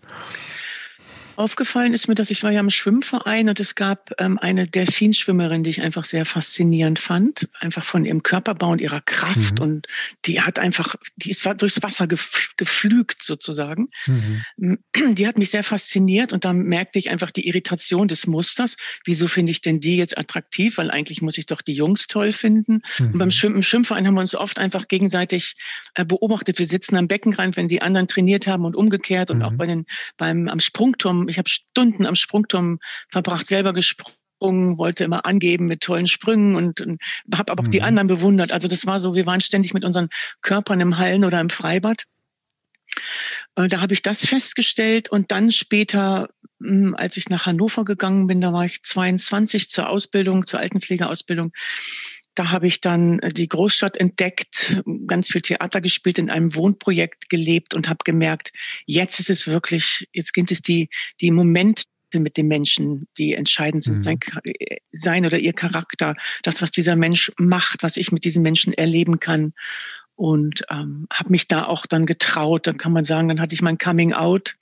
Aufgefallen 1.38 1.93
ist 1.93 2.08
mir, 2.08 2.15
dass 2.15 2.32
ich 2.32 2.43
war 2.43 2.52
ja 2.52 2.60
im 2.60 2.69
Schwimmverein 2.69 3.50
und 3.50 3.60
es 3.60 3.76
gab 3.76 4.12
ähm, 4.19 4.39
eine 4.39 4.67
Delfinschwimmerin, 4.67 5.63
die 5.63 5.69
ich 5.69 5.82
einfach 5.82 6.06
sehr 6.06 6.26
faszinierend 6.26 7.00
fand, 7.00 7.48
einfach 7.60 7.84
von 7.84 8.06
ihrem 8.06 8.24
Körperbau 8.24 8.69
und 8.69 8.82
ihrer 8.82 9.02
Kraft 9.02 9.60
mhm. 9.60 9.65
und 9.65 9.88
die 10.26 10.41
hat 10.41 10.60
einfach, 10.60 10.95
die 11.17 11.30
ist 11.30 11.45
durchs 11.58 11.84
Wasser 11.84 12.08
geflügt 12.08 13.21
sozusagen. 13.21 13.89
Mhm. 14.06 14.80
Die 15.13 15.28
hat 15.28 15.38
mich 15.38 15.52
sehr 15.52 15.63
fasziniert 15.63 16.34
und 16.34 16.45
dann 16.45 16.63
merkte 16.63 17.00
ich 17.00 17.10
einfach 17.10 17.32
die 17.32 17.48
Irritation 17.48 18.08
des 18.08 18.28
Musters. 18.28 18.78
Wieso 19.04 19.28
finde 19.28 19.52
ich 19.52 19.62
denn 19.62 19.80
die 19.80 19.98
jetzt 19.98 20.17
attraktiv? 20.17 20.78
Weil 20.78 20.91
eigentlich 20.91 21.21
muss 21.21 21.38
ich 21.38 21.45
doch 21.45 21.62
die 21.62 21.74
Jungs 21.74 22.08
toll 22.08 22.32
finden. 22.32 22.82
Mhm. 23.00 23.06
Und 23.13 23.17
beim 23.17 23.32
Schwimmen, 23.32 23.56
im 23.56 23.63
Schwimmverein 23.63 24.08
haben 24.08 24.15
wir 24.15 24.21
uns 24.21 24.36
oft 24.36 24.60
einfach 24.60 24.88
gegenseitig 24.88 25.56
äh, 25.95 26.06
beobachtet. 26.06 26.60
Wir 26.60 26.65
sitzen 26.65 26.95
am 26.95 27.08
Beckenrand, 27.08 27.58
wenn 27.58 27.67
die 27.67 27.82
anderen 27.82 28.08
trainiert 28.08 28.48
haben 28.48 28.65
und 28.65 28.76
umgekehrt 28.76 29.32
und 29.32 29.41
auch 29.41 29.52
mhm. 29.52 29.58
bei 29.58 29.65
den 29.65 29.86
beim 30.17 30.48
am 30.48 30.60
Sprungturm 30.60 31.25
ich 31.28 31.38
habe 31.38 31.50
Stunden 31.50 32.06
am 32.06 32.16
Sprungturm 32.16 32.80
verbracht, 33.10 33.48
selber 33.48 33.74
gesprungen, 33.74 34.78
wollte 34.78 35.04
immer 35.04 35.26
angeben 35.26 35.68
mit 35.68 35.82
tollen 35.82 36.08
Sprüngen 36.08 36.56
und, 36.56 36.82
und 36.82 37.02
habe 37.34 37.52
aber 37.52 37.64
auch 37.64 37.68
mhm. 37.68 37.72
die 37.72 37.82
anderen 37.82 38.08
bewundert. 38.08 38.52
Also 38.52 38.68
das 38.68 38.86
war 38.86 39.00
so, 39.00 39.16
wir 39.16 39.26
waren 39.26 39.42
ständig 39.42 39.74
mit 39.74 39.86
unseren 39.86 40.10
Körpern 40.42 40.80
im 40.80 40.98
Hallen 40.98 41.26
oder 41.26 41.40
im 41.40 41.50
Freibad. 41.50 42.06
Äh, 43.56 43.68
da 43.68 43.82
habe 43.82 43.94
ich 43.94 44.02
das 44.02 44.26
festgestellt 44.26 45.10
und 45.10 45.32
dann 45.32 45.52
später, 45.52 46.30
hm, 46.62 46.96
als 46.96 47.18
ich 47.18 47.30
nach 47.30 47.46
Hannover 47.46 47.86
gegangen 47.86 48.28
bin, 48.28 48.42
da 48.42 48.54
war 48.54 48.66
ich 48.66 48.84
22 48.84 49.70
zur 49.70 49.90
Ausbildung, 49.90 50.46
zur 50.46 50.60
Altenpflegeausbildung. 50.60 51.52
Da 52.36 52.52
habe 52.52 52.67
ich 52.67 52.82
dann 52.82 53.19
äh, 53.19 53.30
die 53.30 53.48
Großstadt 53.48 53.98
entdeckt, 53.98 54.82
ganz 55.08 55.30
viel 55.30 55.41
Theater 55.41 55.82
gespielt, 55.82 56.17
in 56.17 56.30
einem 56.30 56.56
Wohnprojekt 56.56 57.30
gelebt 57.30 57.74
und 57.74 57.89
habe 57.89 58.00
gemerkt, 58.04 58.52
jetzt 58.86 59.19
ist 59.19 59.30
es 59.30 59.48
wirklich, 59.48 60.08
jetzt 60.13 60.34
gibt 60.34 60.52
es 60.52 60.62
die, 60.62 60.89
die 61.21 61.32
Momente 61.32 61.86
mit 62.13 62.38
dem 62.38 62.48
Menschen, 62.48 63.08
die 63.17 63.34
entscheidend 63.34 63.84
sind, 63.84 63.98
mhm. 63.98 64.02
sein, 64.04 64.19
sein 64.91 65.26
oder 65.26 65.39
ihr 65.39 65.54
Charakter, 65.54 66.13
das, 66.43 66.62
was 66.62 66.71
dieser 66.71 66.95
Mensch 66.95 67.32
macht, 67.38 67.84
was 67.84 67.98
ich 67.98 68.12
mit 68.12 68.24
diesem 68.24 68.43
Menschen 68.43 68.74
erleben 68.74 69.19
kann. 69.19 69.54
Und 70.15 70.63
ähm, 70.69 71.08
habe 71.12 71.32
mich 71.32 71.50
da 71.50 71.65
auch 71.65 71.86
dann 71.86 72.06
getraut. 72.06 72.67
Dann 72.67 72.78
kann 72.78 72.93
man 72.93 73.04
sagen, 73.04 73.28
dann 73.28 73.41
hatte 73.41 73.54
ich 73.54 73.62
mein 73.62 73.78
Coming 73.78 74.13
Out 74.13 74.56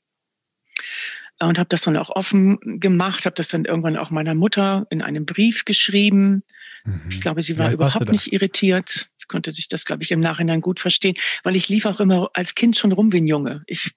und 1.40 1.58
habe 1.60 1.70
das 1.70 1.82
dann 1.82 1.98
auch 1.98 2.10
offen 2.10 2.80
gemacht, 2.80 3.26
habe 3.26 3.36
das 3.36 3.50
dann 3.50 3.66
irgendwann 3.66 3.98
auch 3.98 4.12
meiner 4.12 4.36
Mutter 4.36 4.86
in 4.90 5.02
einem 5.02 5.26
Brief 5.26 5.66
geschrieben. 5.66 6.44
Mhm. 6.86 7.02
Ich 7.10 7.22
glaube, 7.22 7.42
sie 7.42 7.58
war 7.58 7.72
überhaupt 7.72 8.10
nicht 8.10 8.32
irritiert. 8.32 9.10
Sie 9.16 9.26
konnte 9.28 9.52
sich 9.52 9.68
das, 9.68 9.86
glaube 9.86 10.04
ich, 10.04 10.12
im 10.12 10.20
Nachhinein 10.20 10.62
gut 10.62 10.80
verstehen, 10.80 11.16
weil 11.44 11.56
ich 11.56 11.70
lief 11.70 11.86
auch 11.86 12.00
immer 12.00 12.30
als 12.34 12.56
Kind 12.56 12.78
schon 12.78 12.92
rum 12.92 13.12
wie 13.12 13.18
ein 13.18 13.28
Junge. 13.28 13.64
Ich, 13.68 13.92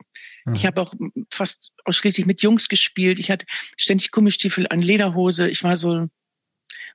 mhm. 0.45 0.55
ich 0.55 0.67
habe 0.67 0.81
auch 0.81 0.95
fast 1.33 1.73
ausschließlich 1.85 2.27
mit 2.27 2.43
Jungs 2.43 2.69
gespielt. 2.69 3.19
Ich 3.19 3.31
hatte 3.31 3.47
ständig 3.77 4.11
Gummistiefel 4.11 4.67
an 4.69 4.81
Lederhose. 4.81 5.49
Ich 5.49 5.63
war 5.63 5.77
so 5.77 6.09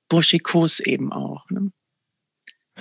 burschikos 0.10 0.80
eben 0.80 1.14
auch. 1.14 1.50
Ne? 1.50 1.72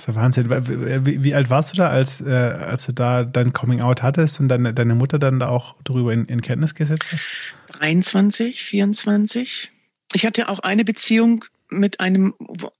Das 0.01 0.07
ist 0.07 0.15
der 0.15 0.15
Wahnsinn. 0.15 1.05
Wie, 1.05 1.23
wie, 1.23 1.35
alt 1.35 1.51
warst 1.51 1.73
du 1.73 1.77
da, 1.77 1.89
als, 1.89 2.21
äh, 2.21 2.31
als 2.31 2.87
du 2.87 2.91
da 2.91 3.23
dein 3.23 3.53
Coming 3.53 3.81
Out 3.81 4.01
hattest 4.01 4.39
und 4.39 4.47
deine, 4.47 4.73
deine 4.73 4.95
Mutter 4.95 5.19
dann 5.19 5.39
da 5.39 5.49
auch 5.49 5.75
darüber 5.83 6.11
in, 6.11 6.25
in 6.25 6.41
Kenntnis 6.41 6.73
gesetzt 6.73 7.11
hast? 7.11 7.23
23, 7.73 8.63
24. 8.63 9.71
Ich 10.13 10.25
hatte 10.25 10.49
auch 10.49 10.57
eine 10.59 10.83
Beziehung 10.83 11.45
mit 11.69 11.99
einem 11.99 12.33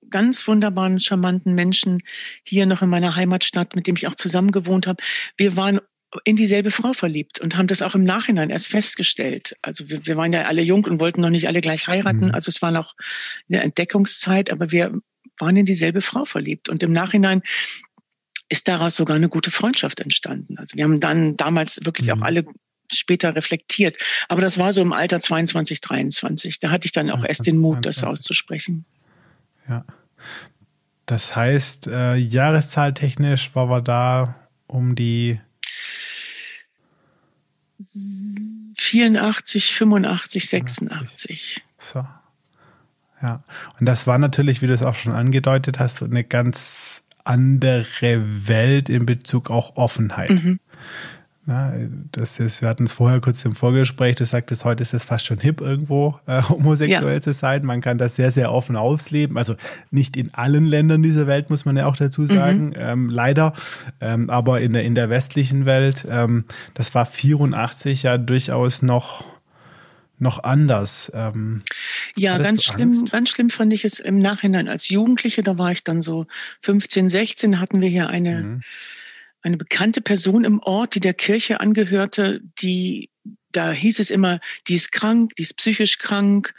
ganz 0.10 0.47
wunderbaren, 0.47 0.99
charmanten 0.99 1.53
Menschen 1.53 2.01
hier 2.43 2.65
noch 2.65 2.81
in 2.81 2.89
meiner 2.89 3.15
Heimatstadt, 3.15 3.75
mit 3.75 3.86
dem 3.86 3.95
ich 3.95 4.07
auch 4.07 4.15
zusammen 4.15 4.51
gewohnt 4.51 4.88
habe. 4.88 5.03
Wir 5.38 5.55
waren 5.55 5.79
in 6.25 6.36
dieselbe 6.36 6.71
Frau 6.71 6.93
verliebt 6.93 7.39
und 7.39 7.55
haben 7.55 7.67
das 7.67 7.84
auch 7.84 7.93
im 7.93 8.03
Nachhinein 8.03 8.49
erst 8.49 8.67
festgestellt. 8.67 9.55
Also 9.62 9.89
wir, 9.89 10.07
wir 10.07 10.15
waren 10.15 10.34
ja 10.34 10.45
alle 10.45 10.63
jung 10.63 10.86
und 10.86 10.99
wollten 10.99 11.21
noch 11.21 11.29
nicht 11.29 11.47
alle 11.47 11.62
gleich 11.62 11.88
heiraten. 11.88 12.25
Mhm. 12.25 12.31
Also 12.31 12.49
es 12.49 12.63
war 12.63 12.71
noch 12.71 12.95
eine 13.47 13.62
Entdeckungszeit, 13.62 14.51
aber 14.51 14.71
wir 14.71 14.91
waren 15.41 15.56
in 15.56 15.65
dieselbe 15.65 16.01
Frau 16.01 16.25
verliebt. 16.25 16.69
Und 16.69 16.84
im 16.84 16.91
Nachhinein 16.91 17.41
ist 18.49 18.67
daraus 18.67 18.95
sogar 18.95 19.15
eine 19.15 19.30
gute 19.30 19.51
Freundschaft 19.51 19.99
entstanden. 19.99 20.58
Also 20.58 20.77
wir 20.77 20.84
haben 20.84 20.99
dann 20.99 21.38
damals 21.38 21.80
wirklich 21.86 22.08
mhm. 22.08 22.13
auch 22.13 22.25
alle 22.25 22.45
später 22.91 23.36
reflektiert. 23.36 23.97
Aber 24.27 24.41
das 24.41 24.58
war 24.58 24.73
so 24.73 24.82
im 24.82 24.93
Alter 24.93 25.19
22, 25.19 25.82
23. 25.82 26.60
Da 26.60 26.69
hatte 26.69 26.86
ich 26.86 26.91
dann 26.91 27.10
auch 27.10 27.21
ja, 27.21 27.27
erst 27.27 27.45
den 27.45 27.58
Mut, 27.58 27.86
das 27.86 28.04
auszusprechen. 28.04 28.86
Ja. 29.69 29.86
Das 31.06 31.36
heißt, 31.36 31.88
äh, 31.88 32.15
jahreszahltechnisch 32.15 33.56
war 33.56 33.69
wir 33.69 33.82
da 33.82 34.47
um 34.67 34.95
die 34.95 35.39
84, 38.77 39.75
85, 39.75 40.49
86. 40.49 41.63
So. 41.77 42.06
Ja. 43.21 43.43
Und 43.79 43.86
das 43.86 44.07
war 44.07 44.17
natürlich, 44.17 44.62
wie 44.62 44.67
du 44.67 44.73
es 44.73 44.84
auch 44.84 44.95
schon 44.95 45.13
angedeutet 45.13 45.79
hast, 45.79 45.97
so 45.97 46.05
eine 46.05 46.23
ganz 46.23 47.03
andere 47.23 47.86
Welt 48.47 48.89
in 48.89 49.05
Bezug 49.05 49.49
auch 49.49 49.75
Offenheit. 49.75 50.31
Mhm. 50.31 50.60
Ja, 51.47 51.73
das 52.12 52.39
ist, 52.39 52.62
wir 52.62 52.69
hatten 52.69 52.84
es 52.84 52.93
vorher 52.93 53.19
kurz 53.19 53.43
im 53.45 53.55
Vorgespräch, 53.55 54.15
du 54.15 54.25
sagtest, 54.25 54.63
heute 54.63 54.84
ist 54.84 54.93
es 54.93 55.05
fast 55.05 55.25
schon 55.25 55.39
hip 55.39 55.60
irgendwo, 55.60 56.19
äh, 56.27 56.41
homosexuell 56.49 57.15
ja. 57.15 57.21
zu 57.21 57.34
sein. 57.34 57.65
Man 57.65 57.81
kann 57.81 57.97
das 57.97 58.15
sehr, 58.15 58.31
sehr 58.31 58.51
offen 58.51 58.75
ausleben. 58.75 59.38
Also 59.38 59.55
nicht 59.89 60.17
in 60.17 60.34
allen 60.34 60.65
Ländern 60.65 61.01
dieser 61.01 61.25
Welt, 61.25 61.49
muss 61.49 61.65
man 61.65 61.75
ja 61.75 61.88
auch 61.88 61.97
dazu 61.97 62.27
sagen, 62.27 62.67
mhm. 62.67 62.75
ähm, 62.77 63.10
leider. 63.10 63.53
Ähm, 63.99 64.29
aber 64.29 64.62
in 64.62 64.73
der, 64.73 64.84
in 64.84 64.93
der 64.93 65.10
westlichen 65.10 65.65
Welt, 65.65 66.05
ähm, 66.10 66.45
das 66.75 66.93
war 66.93 67.05
84 67.05 68.03
ja 68.03 68.19
durchaus 68.19 68.84
noch 68.84 69.25
noch 70.21 70.43
anders. 70.43 71.12
Ähm, 71.13 71.63
ja, 72.15 72.38
ganz 72.38 72.63
schlimm, 72.63 73.05
ganz 73.05 73.29
schlimm 73.29 73.49
fand 73.49 73.73
ich 73.73 73.84
es 73.84 73.99
im 73.99 74.19
Nachhinein 74.19 74.67
als 74.67 74.89
Jugendliche. 74.89 75.41
Da 75.41 75.57
war 75.57 75.71
ich 75.71 75.84
dann 75.84 76.01
so 76.01 76.27
15, 76.62 77.10
16, 77.10 77.60
hatten 77.60 77.81
wir 77.81 77.89
hier 77.89 78.10
eine, 78.10 78.41
mhm 78.41 78.63
eine 79.43 79.57
bekannte 79.57 80.01
Person 80.01 80.43
im 80.43 80.60
Ort, 80.60 80.95
die 80.95 80.99
der 80.99 81.15
Kirche 81.15 81.60
angehörte, 81.60 82.41
die, 82.62 83.10
da 83.51 83.71
hieß 83.71 83.99
es 83.99 84.12
immer, 84.12 84.39
die 84.67 84.75
ist 84.75 84.91
krank, 84.91 85.36
die 85.36 85.41
ist 85.41 85.57
psychisch 85.57 85.97
krank, 85.97 86.53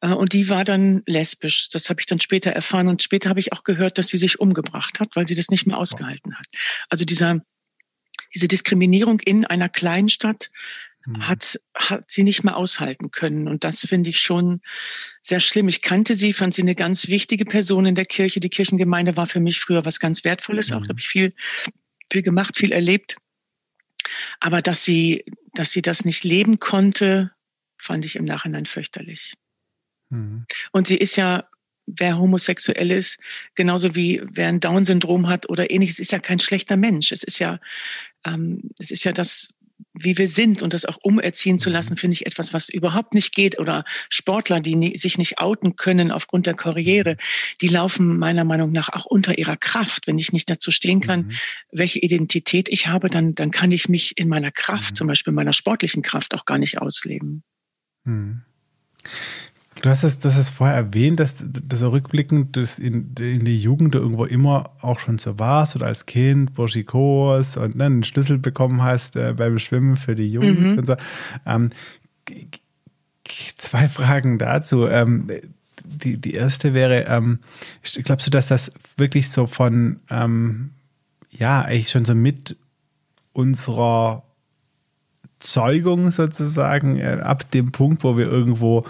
äh, 0.00 0.08
und 0.08 0.32
die 0.32 0.48
war 0.48 0.64
dann 0.64 1.02
lesbisch. 1.06 1.68
Das 1.70 1.88
habe 1.88 2.00
ich 2.00 2.06
dann 2.06 2.20
später 2.20 2.50
erfahren. 2.50 2.88
Und 2.88 3.02
später 3.02 3.30
habe 3.30 3.40
ich 3.40 3.52
auch 3.52 3.64
gehört, 3.64 3.98
dass 3.98 4.08
sie 4.08 4.18
sich 4.18 4.38
umgebracht 4.40 5.00
hat, 5.00 5.16
weil 5.16 5.26
sie 5.26 5.34
das 5.34 5.48
nicht 5.48 5.66
mehr 5.66 5.78
ausgehalten 5.78 6.36
hat. 6.36 6.46
Also 6.88 7.04
dieser, 7.04 7.40
diese 8.34 8.48
Diskriminierung 8.48 9.20
in 9.20 9.44
einer 9.44 9.68
Kleinstadt. 9.68 10.50
Hat, 11.20 11.60
hat 11.74 12.10
sie 12.10 12.22
nicht 12.22 12.44
mehr 12.44 12.56
aushalten 12.56 13.10
können. 13.10 13.48
Und 13.48 13.64
das 13.64 13.80
finde 13.80 14.10
ich 14.10 14.18
schon 14.18 14.60
sehr 15.22 15.40
schlimm. 15.40 15.68
Ich 15.68 15.82
kannte 15.82 16.16
sie, 16.16 16.32
fand 16.32 16.54
sie 16.54 16.62
eine 16.62 16.74
ganz 16.74 17.08
wichtige 17.08 17.44
Person 17.44 17.86
in 17.86 17.94
der 17.94 18.06
Kirche. 18.06 18.40
Die 18.40 18.48
Kirchengemeinde 18.48 19.16
war 19.16 19.26
für 19.26 19.40
mich 19.40 19.60
früher 19.60 19.84
was 19.84 20.00
ganz 20.00 20.24
Wertvolles. 20.24 20.70
Mhm. 20.70 20.76
Auch 20.76 20.82
da 20.82 20.88
habe 20.90 21.00
ich 21.00 21.08
viel 21.08 21.32
viel 22.10 22.22
gemacht, 22.22 22.56
viel 22.56 22.72
erlebt. 22.72 23.16
Aber 24.40 24.62
dass 24.62 24.84
sie, 24.84 25.24
dass 25.54 25.72
sie 25.72 25.82
das 25.82 26.04
nicht 26.04 26.24
leben 26.24 26.58
konnte, 26.58 27.32
fand 27.78 28.04
ich 28.04 28.16
im 28.16 28.24
Nachhinein 28.24 28.66
fürchterlich. 28.66 29.34
Mhm. 30.10 30.46
Und 30.72 30.86
sie 30.86 30.96
ist 30.96 31.16
ja, 31.16 31.48
wer 31.86 32.18
homosexuell 32.18 32.90
ist, 32.90 33.18
genauso 33.54 33.94
wie 33.94 34.22
wer 34.24 34.48
ein 34.48 34.60
Down-Syndrom 34.60 35.28
hat 35.28 35.48
oder 35.48 35.70
ähnliches, 35.70 35.98
ist 35.98 36.12
ja 36.12 36.18
kein 36.18 36.38
schlechter 36.38 36.76
Mensch. 36.76 37.12
Es 37.12 37.22
ist 37.22 37.38
ja, 37.38 37.60
ähm, 38.24 38.70
es 38.78 38.90
ist 38.90 39.04
ja 39.04 39.12
das 39.12 39.54
wie 39.92 40.18
wir 40.18 40.28
sind 40.28 40.62
und 40.62 40.72
das 40.72 40.84
auch 40.84 40.98
umerziehen 41.02 41.58
zu 41.58 41.70
lassen, 41.70 41.94
mhm. 41.94 41.98
finde 41.98 42.14
ich 42.14 42.26
etwas, 42.26 42.52
was 42.52 42.68
überhaupt 42.68 43.14
nicht 43.14 43.34
geht. 43.34 43.58
Oder 43.58 43.84
Sportler, 44.08 44.60
die 44.60 44.76
nie, 44.76 44.96
sich 44.96 45.18
nicht 45.18 45.38
outen 45.38 45.76
können 45.76 46.10
aufgrund 46.10 46.46
der 46.46 46.54
Karriere, 46.54 47.12
mhm. 47.12 47.16
die 47.60 47.68
laufen 47.68 48.18
meiner 48.18 48.44
Meinung 48.44 48.72
nach 48.72 48.90
auch 48.90 49.04
unter 49.04 49.38
ihrer 49.38 49.56
Kraft. 49.56 50.06
Wenn 50.06 50.18
ich 50.18 50.32
nicht 50.32 50.50
dazu 50.50 50.70
stehen 50.70 51.00
kann, 51.00 51.26
mhm. 51.26 51.32
welche 51.72 51.98
Identität 51.98 52.68
ich 52.68 52.86
habe, 52.86 53.08
dann, 53.08 53.32
dann 53.32 53.50
kann 53.50 53.70
ich 53.70 53.88
mich 53.88 54.18
in 54.18 54.28
meiner 54.28 54.50
Kraft, 54.50 54.92
mhm. 54.92 54.96
zum 54.96 55.06
Beispiel 55.08 55.32
meiner 55.32 55.52
sportlichen 55.52 56.02
Kraft, 56.02 56.34
auch 56.34 56.44
gar 56.44 56.58
nicht 56.58 56.80
ausleben. 56.80 57.42
Mhm. 58.04 58.42
Du 59.82 59.90
hast 59.90 60.04
es, 60.04 60.18
das 60.18 60.36
ist 60.36 60.50
vorher 60.50 60.76
erwähnt, 60.76 61.20
dass 61.20 61.36
das 61.42 61.82
rückblickend 61.82 62.56
das 62.56 62.78
in, 62.78 63.14
in 63.18 63.44
der 63.44 63.54
Jugend 63.54 63.94
irgendwo 63.94 64.24
immer 64.24 64.70
auch 64.80 64.98
schon 64.98 65.18
so 65.18 65.38
warst 65.38 65.76
oder 65.76 65.86
als 65.86 66.06
Kind 66.06 66.54
Burschikos 66.54 67.56
und 67.58 67.76
ne, 67.76 67.84
einen 67.84 68.02
Schlüssel 68.02 68.38
bekommen 68.38 68.82
hast 68.82 69.16
äh, 69.16 69.34
beim 69.34 69.58
Schwimmen 69.58 69.96
für 69.96 70.14
die 70.14 70.32
Jungs 70.32 70.72
mhm. 70.72 70.78
und 70.78 70.86
so. 70.86 70.96
Ähm, 71.44 71.70
zwei 73.56 73.88
Fragen 73.88 74.38
dazu. 74.38 74.86
Ähm, 74.86 75.28
die, 75.84 76.16
die 76.16 76.34
erste 76.34 76.74
wäre, 76.74 77.04
ähm, 77.08 77.40
glaubst 78.02 78.26
du, 78.26 78.30
dass 78.30 78.48
das 78.48 78.72
wirklich 78.96 79.30
so 79.30 79.46
von, 79.46 80.00
ähm, 80.10 80.70
ja, 81.30 81.62
eigentlich 81.62 81.90
schon 81.90 82.04
so 82.04 82.14
mit 82.14 82.56
unserer 83.32 84.22
Zeugung 85.38 86.10
sozusagen, 86.10 86.98
äh, 86.98 87.20
ab 87.22 87.50
dem 87.50 87.72
Punkt, 87.72 88.04
wo 88.04 88.16
wir 88.16 88.26
irgendwo 88.26 88.86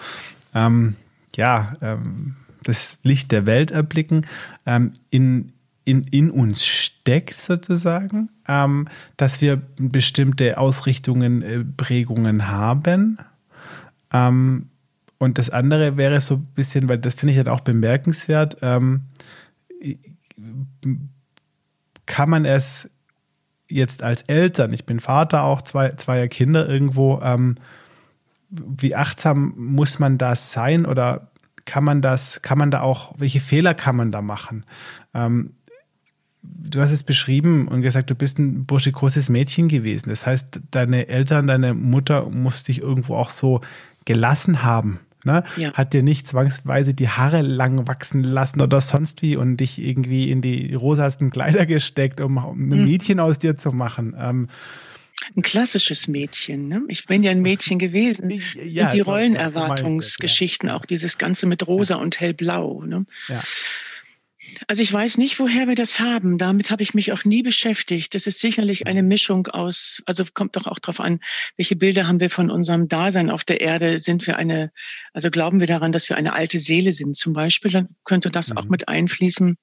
ähm, 0.56 0.96
ja, 1.36 1.76
ähm, 1.82 2.36
das 2.62 2.98
Licht 3.02 3.30
der 3.30 3.46
Welt 3.46 3.70
erblicken, 3.70 4.26
ähm, 4.64 4.92
in, 5.10 5.52
in, 5.84 6.04
in 6.04 6.30
uns 6.30 6.64
steckt 6.66 7.34
sozusagen, 7.34 8.30
ähm, 8.48 8.88
dass 9.16 9.40
wir 9.40 9.60
bestimmte 9.78 10.58
Ausrichtungen, 10.58 11.42
äh, 11.42 11.64
Prägungen 11.76 12.48
haben. 12.48 13.18
Ähm, 14.12 14.70
und 15.18 15.38
das 15.38 15.50
andere 15.50 15.96
wäre 15.96 16.20
so 16.20 16.36
ein 16.36 16.46
bisschen, 16.54 16.88
weil 16.88 16.98
das 16.98 17.14
finde 17.14 17.32
ich 17.32 17.38
halt 17.38 17.48
auch 17.48 17.60
bemerkenswert, 17.60 18.56
ähm, 18.62 19.02
kann 22.06 22.30
man 22.30 22.44
es 22.44 22.90
jetzt 23.68 24.02
als 24.02 24.22
Eltern, 24.22 24.72
ich 24.72 24.86
bin 24.86 25.00
Vater 25.00 25.42
auch 25.42 25.62
zwei, 25.62 25.90
zweier 25.92 26.28
Kinder 26.28 26.68
irgendwo, 26.68 27.20
ähm, 27.22 27.56
wie 28.48 28.94
achtsam 28.94 29.54
muss 29.56 29.98
man 29.98 30.18
das 30.18 30.52
sein 30.52 30.86
oder 30.86 31.30
kann 31.64 31.84
man 31.84 32.00
das, 32.00 32.42
kann 32.42 32.58
man 32.58 32.70
da 32.70 32.80
auch, 32.80 33.14
welche 33.18 33.40
Fehler 33.40 33.74
kann 33.74 33.96
man 33.96 34.12
da 34.12 34.22
machen? 34.22 34.64
Ähm, 35.14 35.50
du 36.42 36.80
hast 36.80 36.92
es 36.92 37.02
beschrieben 37.02 37.68
und 37.68 37.82
gesagt, 37.82 38.10
du 38.10 38.14
bist 38.14 38.38
ein 38.38 38.66
burschikoses 38.66 39.28
Mädchen 39.28 39.68
gewesen. 39.68 40.08
Das 40.10 40.26
heißt, 40.26 40.60
deine 40.70 41.08
Eltern, 41.08 41.46
deine 41.46 41.74
Mutter 41.74 42.30
muss 42.30 42.62
dich 42.62 42.80
irgendwo 42.80 43.16
auch 43.16 43.30
so 43.30 43.60
gelassen 44.04 44.62
haben. 44.62 45.00
Ne? 45.24 45.42
Ja. 45.56 45.72
Hat 45.72 45.92
dir 45.92 46.04
nicht 46.04 46.28
zwangsweise 46.28 46.94
die 46.94 47.08
Haare 47.08 47.42
lang 47.42 47.88
wachsen 47.88 48.22
lassen 48.22 48.62
oder 48.62 48.80
sonst 48.80 49.22
wie 49.22 49.34
und 49.34 49.56
dich 49.56 49.82
irgendwie 49.82 50.30
in 50.30 50.40
die 50.40 50.72
rosasten 50.72 51.30
Kleider 51.30 51.66
gesteckt, 51.66 52.20
um 52.20 52.38
ein 52.38 52.70
hm. 52.70 52.84
Mädchen 52.84 53.18
aus 53.18 53.40
dir 53.40 53.56
zu 53.56 53.70
machen. 53.70 54.14
Ähm, 54.16 54.48
ein 55.34 55.42
klassisches 55.42 56.08
Mädchen. 56.08 56.68
Ne? 56.68 56.82
Ich 56.88 57.06
bin 57.06 57.22
ja 57.22 57.30
ein 57.30 57.42
Mädchen 57.42 57.78
gewesen. 57.78 58.42
Ja, 58.66 58.86
und 58.86 58.94
die 58.94 59.00
Rollenerwartungsgeschichten, 59.00 60.68
auch 60.70 60.84
dieses 60.84 61.18
Ganze 61.18 61.46
mit 61.46 61.66
rosa 61.66 61.96
und 61.96 62.20
hellblau. 62.20 62.82
Ne? 62.82 63.06
Ja. 63.28 63.40
Also 64.66 64.82
ich 64.82 64.92
weiß 64.92 65.18
nicht, 65.18 65.38
woher 65.38 65.68
wir 65.68 65.74
das 65.74 66.00
haben. 66.00 66.38
Damit 66.38 66.70
habe 66.70 66.82
ich 66.82 66.94
mich 66.94 67.12
auch 67.12 67.24
nie 67.24 67.42
beschäftigt. 67.42 68.14
Das 68.14 68.26
ist 68.26 68.40
sicherlich 68.40 68.86
eine 68.86 69.02
Mischung 69.02 69.46
aus, 69.48 70.02
also 70.06 70.24
kommt 70.32 70.56
doch 70.56 70.66
auch 70.66 70.78
darauf 70.78 71.00
an, 71.00 71.20
welche 71.56 71.76
Bilder 71.76 72.08
haben 72.08 72.20
wir 72.20 72.30
von 72.30 72.50
unserem 72.50 72.88
Dasein 72.88 73.30
auf 73.30 73.44
der 73.44 73.60
Erde? 73.60 73.98
Sind 73.98 74.26
wir 74.26 74.36
eine, 74.36 74.72
also 75.12 75.30
glauben 75.30 75.60
wir 75.60 75.66
daran, 75.66 75.92
dass 75.92 76.08
wir 76.08 76.16
eine 76.16 76.32
alte 76.32 76.58
Seele 76.58 76.92
sind 76.92 77.16
zum 77.16 77.32
Beispiel? 77.32 77.70
Dann 77.70 77.88
könnte 78.04 78.30
das 78.30 78.50
mhm. 78.50 78.58
auch 78.58 78.66
mit 78.66 78.88
einfließen. 78.88 79.56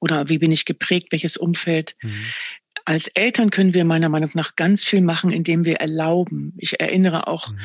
Oder 0.00 0.28
wie 0.28 0.38
bin 0.38 0.52
ich 0.52 0.64
geprägt? 0.64 1.08
Welches 1.12 1.36
Umfeld? 1.36 1.94
Mhm 2.02 2.26
als 2.86 3.08
Eltern 3.08 3.50
können 3.50 3.74
wir 3.74 3.84
meiner 3.84 4.08
Meinung 4.08 4.30
nach 4.34 4.54
ganz 4.54 4.84
viel 4.84 5.00
machen, 5.00 5.32
indem 5.32 5.64
wir 5.64 5.80
erlauben. 5.80 6.54
Ich 6.56 6.80
erinnere 6.80 7.26
auch 7.26 7.50
mhm. 7.50 7.58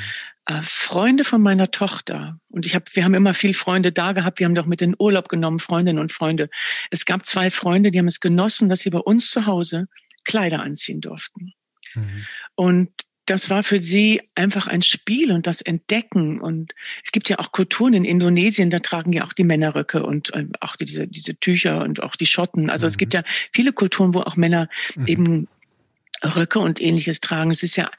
äh, 0.48 0.62
Freunde 0.64 1.24
von 1.24 1.42
meiner 1.42 1.70
Tochter. 1.70 2.40
Und 2.50 2.66
ich 2.66 2.74
habe, 2.74 2.86
wir 2.94 3.04
haben 3.04 3.14
immer 3.14 3.36
viel 3.36 3.54
Freunde 3.54 3.92
da 3.92 4.14
gehabt. 4.14 4.40
Wir 4.40 4.46
haben 4.46 4.56
doch 4.56 4.66
mit 4.66 4.82
in 4.82 4.92
den 4.92 4.96
Urlaub 4.98 5.30
genommen, 5.30 5.60
Freundinnen 5.60 6.00
und 6.00 6.12
Freunde. 6.12 6.50
Es 6.90 7.06
gab 7.06 7.26
zwei 7.28 7.52
Freunde, 7.52 7.92
die 7.92 8.00
haben 8.00 8.08
es 8.08 8.20
genossen, 8.20 8.68
dass 8.68 8.80
sie 8.80 8.90
bei 8.90 8.98
uns 8.98 9.30
zu 9.30 9.46
Hause 9.46 9.88
Kleider 10.24 10.64
anziehen 10.64 11.02
durften. 11.02 11.54
Mhm. 11.94 12.26
Und 12.56 12.90
das 13.26 13.50
war 13.50 13.64
für 13.64 13.80
sie 13.80 14.22
einfach 14.36 14.68
ein 14.68 14.82
Spiel 14.82 15.32
und 15.32 15.48
das 15.48 15.62
Entdecken. 15.62 16.42
Und 16.42 16.74
es 17.04 17.12
gibt 17.12 17.30
ja 17.30 17.40
auch 17.40 17.52
Kulturen 17.52 17.94
in 17.94 18.06
Indonesien, 18.06 18.70
da 18.70 18.80
tragen 18.80 19.14
ja 19.14 19.26
auch 19.26 19.34
die 19.34 19.44
Männer 19.44 19.76
Röcke 19.76 20.04
und 20.04 20.34
äh, 20.34 20.48
auch 20.60 20.76
diese, 20.76 21.08
diese 21.08 21.36
Tücher 21.36 21.82
und 21.82 22.04
auch 22.04 22.16
die 22.16 22.26
Schotten. 22.26 22.70
Also 22.70 22.86
mhm. 22.86 22.90
es 22.90 22.98
gibt 22.98 23.14
ja 23.14 23.24
viele 23.54 23.74
Kulturen, 23.74 24.14
wo 24.14 24.22
auch 24.22 24.36
Männer 24.36 24.70
mhm. 24.96 25.08
eben 25.08 25.48
Röcke 26.24 26.60
und 26.60 26.82
ähnliches 26.82 27.22
tragen. 27.22 27.52
Es 27.52 27.64
ist 27.64 27.76
ja 27.76 27.90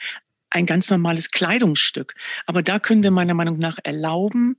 ein 0.51 0.67
ganz 0.67 0.91
normales 0.91 1.31
Kleidungsstück. 1.31 2.15
Aber 2.47 2.63
da 2.63 2.79
können 2.79 3.03
wir 3.03 3.11
meiner 3.11 3.35
Meinung 3.35 3.59
nach 3.59 3.79
erlauben, 3.83 4.57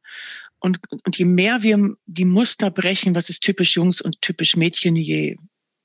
und, 0.63 0.79
und 0.89 1.17
je 1.17 1.25
mehr 1.25 1.61
wir 1.61 1.97
die 2.05 2.23
Muster 2.23 2.71
brechen, 2.71 3.15
was 3.15 3.29
ist 3.29 3.43
typisch 3.43 3.75
Jungs 3.75 3.99
und 3.99 4.21
typisch 4.21 4.55
Mädchen, 4.55 4.95
je, 4.95 5.35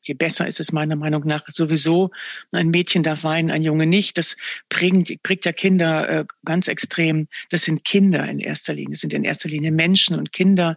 je 0.02 0.14
besser 0.14 0.46
ist 0.46 0.60
es 0.60 0.72
meiner 0.72 0.96
Meinung 0.96 1.22
nach 1.26 1.44
sowieso. 1.48 2.10
Ein 2.52 2.68
Mädchen 2.68 3.02
darf 3.02 3.24
weinen, 3.24 3.50
ein 3.50 3.62
Junge 3.62 3.86
nicht. 3.86 4.18
Das 4.18 4.36
prägt, 4.68 5.22
prägt 5.22 5.44
ja 5.44 5.52
Kinder 5.52 6.08
äh, 6.08 6.24
ganz 6.44 6.68
extrem. 6.68 7.28
Das 7.50 7.62
sind 7.62 7.84
Kinder 7.84 8.26
in 8.28 8.40
erster 8.40 8.74
Linie. 8.74 8.92
Das 8.92 9.00
sind 9.00 9.14
in 9.14 9.24
erster 9.24 9.48
Linie 9.48 9.72
Menschen 9.72 10.16
und 10.16 10.32
Kinder, 10.32 10.76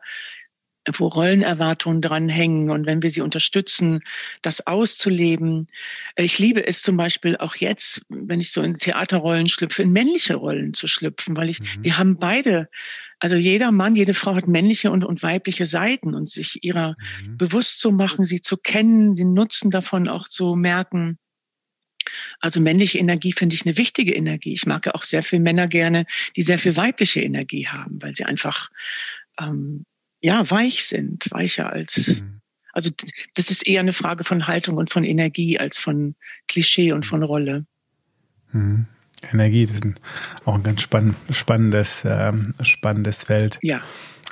wo 0.94 1.08
Rollenerwartungen 1.08 2.02
dranhängen 2.02 2.72
und 2.72 2.86
wenn 2.86 3.04
wir 3.04 3.12
sie 3.12 3.22
unterstützen, 3.22 4.02
das 4.42 4.66
auszuleben. 4.66 5.68
Ich 6.16 6.40
liebe 6.40 6.66
es 6.66 6.82
zum 6.82 6.98
Beispiel 6.98 7.38
auch 7.38 7.56
jetzt, 7.56 8.02
wenn 8.10 8.42
ich 8.42 8.52
so 8.52 8.62
in 8.62 8.74
Theaterrollen 8.74 9.48
schlüpfe, 9.48 9.84
in 9.84 9.92
männliche 9.92 10.36
Rollen 10.36 10.74
zu 10.74 10.88
schlüpfen, 10.88 11.36
weil 11.36 11.50
ich, 11.50 11.60
mhm. 11.60 11.84
wir 11.84 11.98
haben 11.98 12.18
beide, 12.18 12.68
also 13.22 13.36
jeder 13.36 13.72
Mann, 13.72 13.96
jede 13.96 14.16
Frau 14.16 14.34
hat 14.36 14.48
männliche 14.48 14.90
und, 14.90 15.06
und 15.06 15.22
weibliche 15.22 15.68
Seiten 15.68 16.16
und 16.16 16.28
sich 16.28 16.64
ihrer 16.64 16.96
mhm. 17.24 17.38
bewusst 17.38 17.80
zu 17.80 17.92
machen, 17.92 18.26
sie 18.26 18.42
zu 18.42 18.58
kennen, 18.58 19.14
den 19.14 19.34
Nutzen 19.34 19.70
davon 19.70 20.08
auch 20.08 20.28
zu 20.28 20.56
merken. 20.56 21.20
Also 22.40 22.60
männliche 22.60 22.98
Energie 22.98 23.32
finde 23.32 23.54
ich 23.54 23.64
eine 23.64 23.78
wichtige 23.78 24.16
Energie. 24.16 24.54
Ich 24.54 24.66
mag 24.66 24.88
ja 24.88 24.96
auch 24.96 25.04
sehr 25.04 25.22
viele 25.22 25.44
Männer 25.44 25.68
gerne, 25.68 26.08
die 26.36 26.42
sehr 26.42 26.58
viel 26.58 26.76
weibliche 26.76 27.22
Energie 27.22 27.68
haben, 27.68 28.02
weil 28.02 28.16
sie 28.16 28.26
einfach 28.26 28.72
ähm, 29.40 29.86
ja, 30.22 30.50
weich 30.50 30.88
sind, 30.88 31.30
weicher 31.30 31.72
als, 31.72 32.08
mhm. 32.08 32.42
also 32.74 32.90
das 33.36 33.52
ist 33.52 33.68
eher 33.68 33.82
eine 33.82 33.94
Frage 33.94 34.24
von 34.24 34.48
Haltung 34.48 34.78
und 34.78 34.90
von 34.90 35.04
Energie 35.04 35.60
als 35.60 35.80
von 35.80 36.16
Klischee 36.48 36.92
und 36.92 37.06
von 37.06 37.22
Rolle. 37.22 37.68
Mhm. 38.52 38.88
Energie, 39.32 39.66
das 39.66 39.78
ist 39.78 39.86
auch 40.46 40.56
ein 40.56 40.64
ganz 40.64 40.82
spann 40.82 41.16
spannendes, 41.30 42.06
äh, 42.06 42.32
spannendes 42.62 43.24
Feld. 43.24 43.60
Ja. 43.62 43.82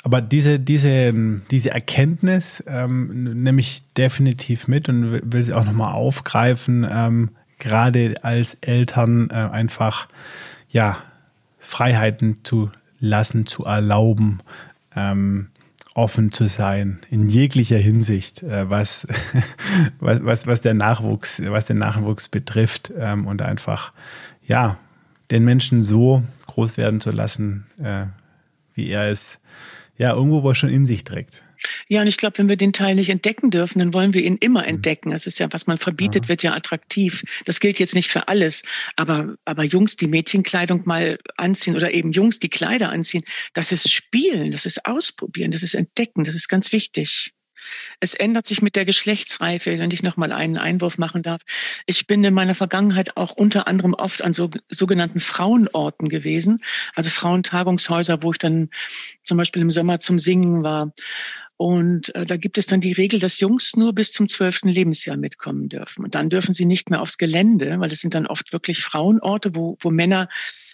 Aber 0.03 0.21
diese, 0.21 0.59
diese, 0.59 1.13
diese 1.51 1.71
Erkenntnis 1.71 2.63
ähm, 2.67 3.43
nehme 3.43 3.59
ich 3.59 3.83
definitiv 3.97 4.67
mit 4.67 4.87
und 4.87 5.21
will 5.31 5.43
sie 5.43 5.53
auch 5.53 5.65
nochmal 5.65 5.93
aufgreifen, 5.93 6.87
ähm, 6.89 7.29
gerade 7.57 8.15
als 8.23 8.57
Eltern 8.61 9.29
äh, 9.29 9.33
einfach 9.33 10.07
ja 10.69 10.97
Freiheiten 11.57 12.43
zu 12.43 12.71
lassen, 12.99 13.45
zu 13.45 13.65
erlauben. 13.65 14.39
Ähm, 14.95 15.49
offen 15.95 16.31
zu 16.31 16.47
sein 16.47 16.99
in 17.09 17.27
jeglicher 17.27 17.77
Hinsicht, 17.77 18.41
äh, 18.43 18.69
was, 18.69 19.05
was, 19.99 20.23
was, 20.23 20.47
was 20.47 20.61
der 20.61 20.73
Nachwuchs, 20.73 21.41
was 21.45 21.65
den 21.65 21.79
Nachwuchs 21.79 22.29
betrifft 22.29 22.93
ähm, 22.97 23.27
und 23.27 23.41
einfach, 23.41 23.91
ja, 24.49 24.77
den 25.31 25.45
Menschen 25.45 25.83
so 25.83 26.23
groß 26.47 26.75
werden 26.77 26.99
zu 26.99 27.11
lassen, 27.11 27.67
äh, 27.81 28.07
wie 28.73 28.89
er 28.89 29.09
es 29.09 29.39
ja 29.97 30.13
irgendwo 30.13 30.43
wohl 30.43 30.55
schon 30.55 30.69
in 30.69 30.85
sich 30.85 31.03
trägt. 31.03 31.43
Ja, 31.87 32.01
und 32.01 32.07
ich 32.07 32.17
glaube, 32.17 32.37
wenn 32.37 32.47
wir 32.47 32.55
den 32.55 32.73
Teil 32.73 32.95
nicht 32.95 33.09
entdecken 33.09 33.51
dürfen, 33.51 33.79
dann 33.79 33.93
wollen 33.93 34.13
wir 34.13 34.23
ihn 34.23 34.37
immer 34.37 34.61
mhm. 34.61 34.69
entdecken. 34.69 35.11
Das 35.11 35.27
ist 35.27 35.39
ja, 35.39 35.47
was 35.51 35.67
man 35.67 35.77
verbietet, 35.77 36.29
wird 36.29 36.41
ja 36.41 36.53
attraktiv. 36.53 37.23
Das 37.45 37.59
gilt 37.59 37.79
jetzt 37.79 37.95
nicht 37.95 38.09
für 38.09 38.27
alles. 38.27 38.63
Aber, 38.95 39.35
aber 39.45 39.63
Jungs, 39.63 39.97
die 39.97 40.07
Mädchenkleidung 40.07 40.83
mal 40.85 41.19
anziehen 41.37 41.75
oder 41.75 41.93
eben 41.93 42.11
Jungs, 42.11 42.39
die 42.39 42.49
Kleider 42.49 42.91
anziehen, 42.91 43.23
das 43.53 43.71
ist 43.71 43.91
Spielen, 43.91 44.51
das 44.51 44.65
ist 44.65 44.85
Ausprobieren, 44.85 45.51
das 45.51 45.63
ist 45.63 45.75
Entdecken, 45.75 46.23
das 46.23 46.33
ist 46.33 46.47
ganz 46.47 46.71
wichtig. 46.71 47.33
Es 47.99 48.13
ändert 48.13 48.45
sich 48.45 48.61
mit 48.61 48.75
der 48.75 48.85
Geschlechtsreife, 48.85 49.77
wenn 49.77 49.91
ich 49.91 50.03
noch 50.03 50.17
mal 50.17 50.31
einen 50.31 50.57
Einwurf 50.57 50.97
machen 50.97 51.23
darf. 51.23 51.41
Ich 51.85 52.07
bin 52.07 52.23
in 52.23 52.33
meiner 52.33 52.55
Vergangenheit 52.55 53.17
auch 53.17 53.31
unter 53.31 53.67
anderem 53.67 53.93
oft 53.93 54.23
an 54.23 54.33
so, 54.33 54.49
sogenannten 54.69 55.19
Frauenorten 55.19 56.09
gewesen, 56.09 56.57
also 56.95 57.09
Frauentagungshäuser, 57.09 58.23
wo 58.23 58.31
ich 58.31 58.37
dann 58.37 58.69
zum 59.23 59.37
Beispiel 59.37 59.61
im 59.61 59.71
Sommer 59.71 59.99
zum 59.99 60.19
Singen 60.19 60.63
war. 60.63 60.93
Und 61.57 62.15
äh, 62.15 62.25
da 62.25 62.37
gibt 62.37 62.57
es 62.57 62.67
dann 62.67 62.79
die 62.79 62.93
Regel, 62.93 63.19
dass 63.19 63.41
Jungs 63.41 63.75
nur 63.75 63.93
bis 63.93 64.13
zum 64.13 64.29
zwölften 64.29 64.69
Lebensjahr 64.69 65.17
mitkommen 65.17 65.67
dürfen. 65.67 66.05
Und 66.05 66.15
dann 66.15 66.29
dürfen 66.29 66.53
sie 66.53 66.63
nicht 66.63 66.89
mehr 66.89 67.01
aufs 67.01 67.17
Gelände, 67.17 67.81
weil 67.81 67.89
das 67.89 67.99
sind 67.99 68.13
dann 68.13 68.27
oft 68.27 68.53
wirklich 68.53 68.81
Frauenorte, 68.81 69.55
wo, 69.55 69.77
wo 69.81 69.91
Männer 69.91 70.29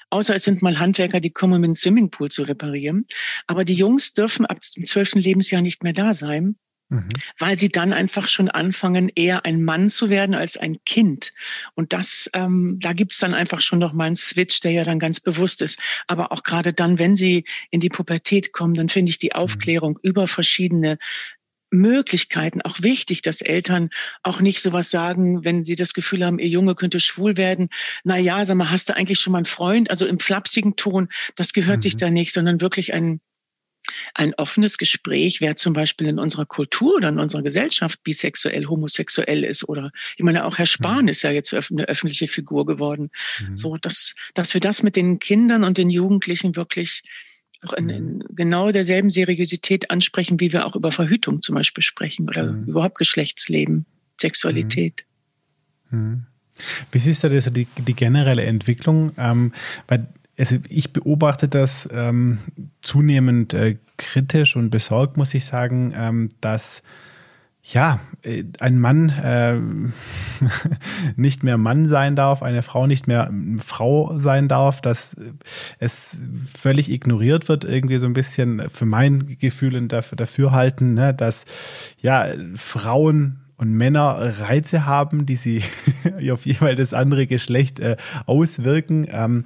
außer 0.10 0.36
es 0.36 0.44
sind 0.44 0.62
mal 0.62 0.80
Handwerker, 0.80 1.20
die 1.20 1.32
kommen, 1.32 1.56
um 1.56 1.62
den 1.62 1.76
Swimmingpool 1.76 2.30
zu 2.30 2.44
reparieren. 2.44 3.08
Aber 3.48 3.66
die 3.66 3.74
Jungs 3.74 4.14
dürfen 4.14 4.46
ab 4.46 4.60
dem 4.76 4.86
zwölften 4.86 5.20
Lebensjahr 5.20 5.62
nicht 5.62 5.84
mehr 5.84 5.94
da 5.94 6.14
sein. 6.14 6.56
Mhm. 6.90 7.10
Weil 7.40 7.58
sie 7.58 7.70
dann 7.70 7.94
einfach 7.94 8.28
schon 8.28 8.50
anfangen, 8.50 9.10
eher 9.10 9.44
ein 9.44 9.64
Mann 9.64 9.90
zu 9.90 10.10
werden 10.10 10.36
als 10.36 10.56
ein 10.56 10.78
Kind. 10.86 11.32
Und 11.74 11.94
das, 11.94 12.30
ähm, 12.34 12.78
da 12.80 12.94
gibt's 12.94 13.18
dann 13.18 13.34
einfach 13.34 13.62
schon 13.62 13.80
noch 13.80 13.94
mal 13.94 14.06
einen 14.06 14.16
Switch, 14.16 14.60
der 14.60 14.72
ja 14.72 14.84
dann 14.84 15.00
ganz 15.00 15.20
bewusst 15.20 15.62
ist. 15.62 15.80
Aber 16.08 16.32
auch 16.32 16.44
gerade 16.44 16.74
dann, 16.74 17.00
wenn 17.00 17.16
sie 17.16 17.46
in 17.72 17.80
die 17.80 17.90
Pubertät 17.90 18.54
kommen, 18.54 18.76
dann 18.76 18.90
finde 18.90 19.10
ich 19.10 19.18
die 19.18 19.32
mhm. 19.34 19.42
Aufklärung 19.42 19.94
mhm. 19.94 20.00
über 20.10 20.28
verschiedene 20.28 20.98
Möglichkeiten 21.72 22.62
auch 22.62 22.82
wichtig, 22.82 23.22
dass 23.22 23.42
Eltern 23.42 23.90
auch 24.24 24.40
nicht 24.40 24.62
sowas 24.62 24.90
sagen, 24.92 25.44
wenn 25.44 25.64
sie 25.66 25.76
das 25.76 25.94
Gefühl 25.94 26.24
haben, 26.24 26.40
ihr 26.40 26.48
Junge 26.48 26.76
könnte 26.76 27.00
schwul 27.00 27.38
werden. 27.38 27.70
Na 28.04 28.18
ja, 28.18 28.46
sag 28.46 28.56
mal, 28.56 28.72
hast 28.72 28.90
du 28.90 28.96
eigentlich 28.96 29.20
schon 29.20 29.32
mal 29.32 29.40
einen 29.40 29.46
Freund? 29.46 29.90
Also 29.90 30.06
im 30.06 30.20
flapsigen 30.20 30.76
Ton, 30.76 31.10
das 31.36 31.52
gehört 31.54 31.78
mhm. 31.78 31.82
sich 31.82 31.98
da 31.98 32.10
nicht, 32.10 32.34
sondern 32.34 32.62
wirklich 32.62 32.94
ein 32.94 33.20
ein 34.14 34.34
offenes 34.36 34.78
Gespräch, 34.78 35.42
wer 35.42 35.56
zum 35.56 35.74
Beispiel 35.74 36.08
in 36.08 36.20
unserer 36.20 36.46
Kultur 36.46 36.96
oder 36.96 37.10
in 37.10 37.20
unserer 37.20 37.44
Gesellschaft 37.44 38.04
bisexuell, 38.04 38.66
homosexuell 38.66 39.44
ist 39.44 39.68
oder 39.68 39.92
ich 40.16 40.24
meine 40.24 40.46
auch 40.46 40.58
Herr 40.58 40.66
Spahn 40.66 41.04
mhm. 41.04 41.10
ist 41.10 41.22
ja 41.22 41.32
jetzt 41.32 41.54
eine 41.54 41.86
öffentliche 41.86 42.28
Figur 42.28 42.66
geworden. 42.66 43.10
Mhm. 43.40 43.58
So, 43.58 43.78
dass, 43.78 44.16
dass 44.34 44.54
wir 44.54 44.62
das 44.62 44.84
mit 44.84 44.96
den 44.96 45.20
Kindern 45.20 45.64
und 45.64 45.78
den 45.78 45.90
Jugendlichen 45.90 46.56
wirklich 46.56 47.04
auch 47.64 47.74
in, 47.74 47.90
in 47.90 48.18
mhm. 48.18 48.24
genau 48.36 48.72
derselben 48.72 49.10
Seriosität 49.10 49.90
ansprechen, 49.92 50.40
wie 50.40 50.54
wir 50.54 50.66
auch 50.66 50.76
über 50.76 50.92
Verhütung 50.92 51.42
zum 51.42 51.56
Beispiel 51.56 51.84
sprechen 51.84 52.30
oder 52.30 52.52
mhm. 52.52 52.66
überhaupt 52.66 52.98
Geschlechtsleben, 52.98 53.86
Sexualität. 54.20 55.06
Mhm. 55.90 56.00
mhm. 56.00 56.26
Wie 56.90 57.00
siehst 57.00 57.22
du 57.22 57.30
das, 57.30 57.52
die, 57.52 57.68
die 57.78 57.94
generelle 57.96 58.44
Entwicklung? 58.44 59.12
Ähm, 59.18 59.52
weil 59.88 60.08
also 60.38 60.58
ich 60.70 60.92
beobachte 60.92 61.48
das 61.48 61.88
ähm, 61.92 62.40
zunehmend 62.82 63.54
äh, 63.54 63.78
kritisch 63.98 64.56
und 64.56 64.70
besorgt, 64.70 65.18
muss 65.18 65.34
ich 65.34 65.46
sagen, 65.46 65.94
ähm, 65.96 66.30
dass 66.42 66.84
ja, 67.68 68.00
äh, 68.22 68.44
ein 68.60 68.80
Mann 68.80 69.10
äh, 69.10 69.60
nicht 71.16 71.44
mehr 71.44 71.58
Mann 71.58 71.88
sein 71.88 72.16
darf, 72.16 72.44
eine 72.44 72.62
Frau 72.62 72.86
nicht 72.86 73.08
mehr 73.08 73.32
Frau 73.58 74.20
sein 74.20 74.48
darf, 74.48 74.82
dass 74.82 75.16
es 75.80 76.22
völlig 76.56 76.92
ignoriert 76.92 77.50
wird, 77.50 77.64
irgendwie 77.64 77.98
so 77.98 78.06
ein 78.06 78.14
bisschen 78.14 78.70
für 78.70 78.86
mein 78.86 79.38
Gefühl 79.40 79.76
und 79.78 79.88
dafür, 79.88 80.16
dafür 80.16 80.52
halten, 80.52 80.94
ne, 80.94 81.14
dass 81.14 81.46
ja 81.98 82.28
Frauen 82.54 83.40
und 83.58 83.74
Männer 83.74 84.34
Reize 84.40 84.86
haben, 84.86 85.26
die 85.26 85.38
sie 85.38 85.64
auf 86.32 86.46
jeweils 86.46 86.78
das 86.78 86.94
andere 86.94 87.26
Geschlecht 87.26 87.80
äh, 87.80 87.98
auswirken. 88.28 89.08
Ähm, 89.10 89.46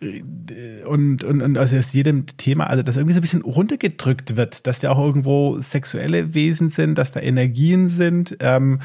und, 0.00 1.24
und, 1.24 1.42
und 1.42 1.58
also 1.58 1.76
aus 1.76 1.92
jedem 1.92 2.26
Thema, 2.26 2.68
also 2.68 2.84
dass 2.84 2.96
irgendwie 2.96 3.14
so 3.14 3.18
ein 3.18 3.22
bisschen 3.22 3.42
runtergedrückt 3.42 4.36
wird, 4.36 4.66
dass 4.68 4.80
wir 4.80 4.92
auch 4.92 4.98
irgendwo 4.98 5.58
sexuelle 5.58 6.34
Wesen 6.34 6.68
sind, 6.68 6.96
dass 6.96 7.10
da 7.10 7.20
Energien 7.20 7.88
sind 7.88 8.36
ähm, 8.38 8.80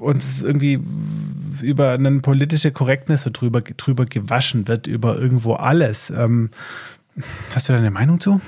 und 0.00 0.18
es 0.18 0.42
irgendwie 0.42 0.80
über 1.62 1.92
eine 1.92 2.20
politische 2.20 2.70
Korrektness 2.70 3.22
so 3.22 3.30
drüber, 3.32 3.62
drüber 3.62 4.04
gewaschen 4.04 4.68
wird, 4.68 4.86
über 4.86 5.18
irgendwo 5.18 5.54
alles. 5.54 6.10
Ähm, 6.10 6.50
hast 7.54 7.68
du 7.68 7.72
da 7.72 7.78
eine 7.78 7.90
Meinung 7.90 8.20
zu? 8.20 8.42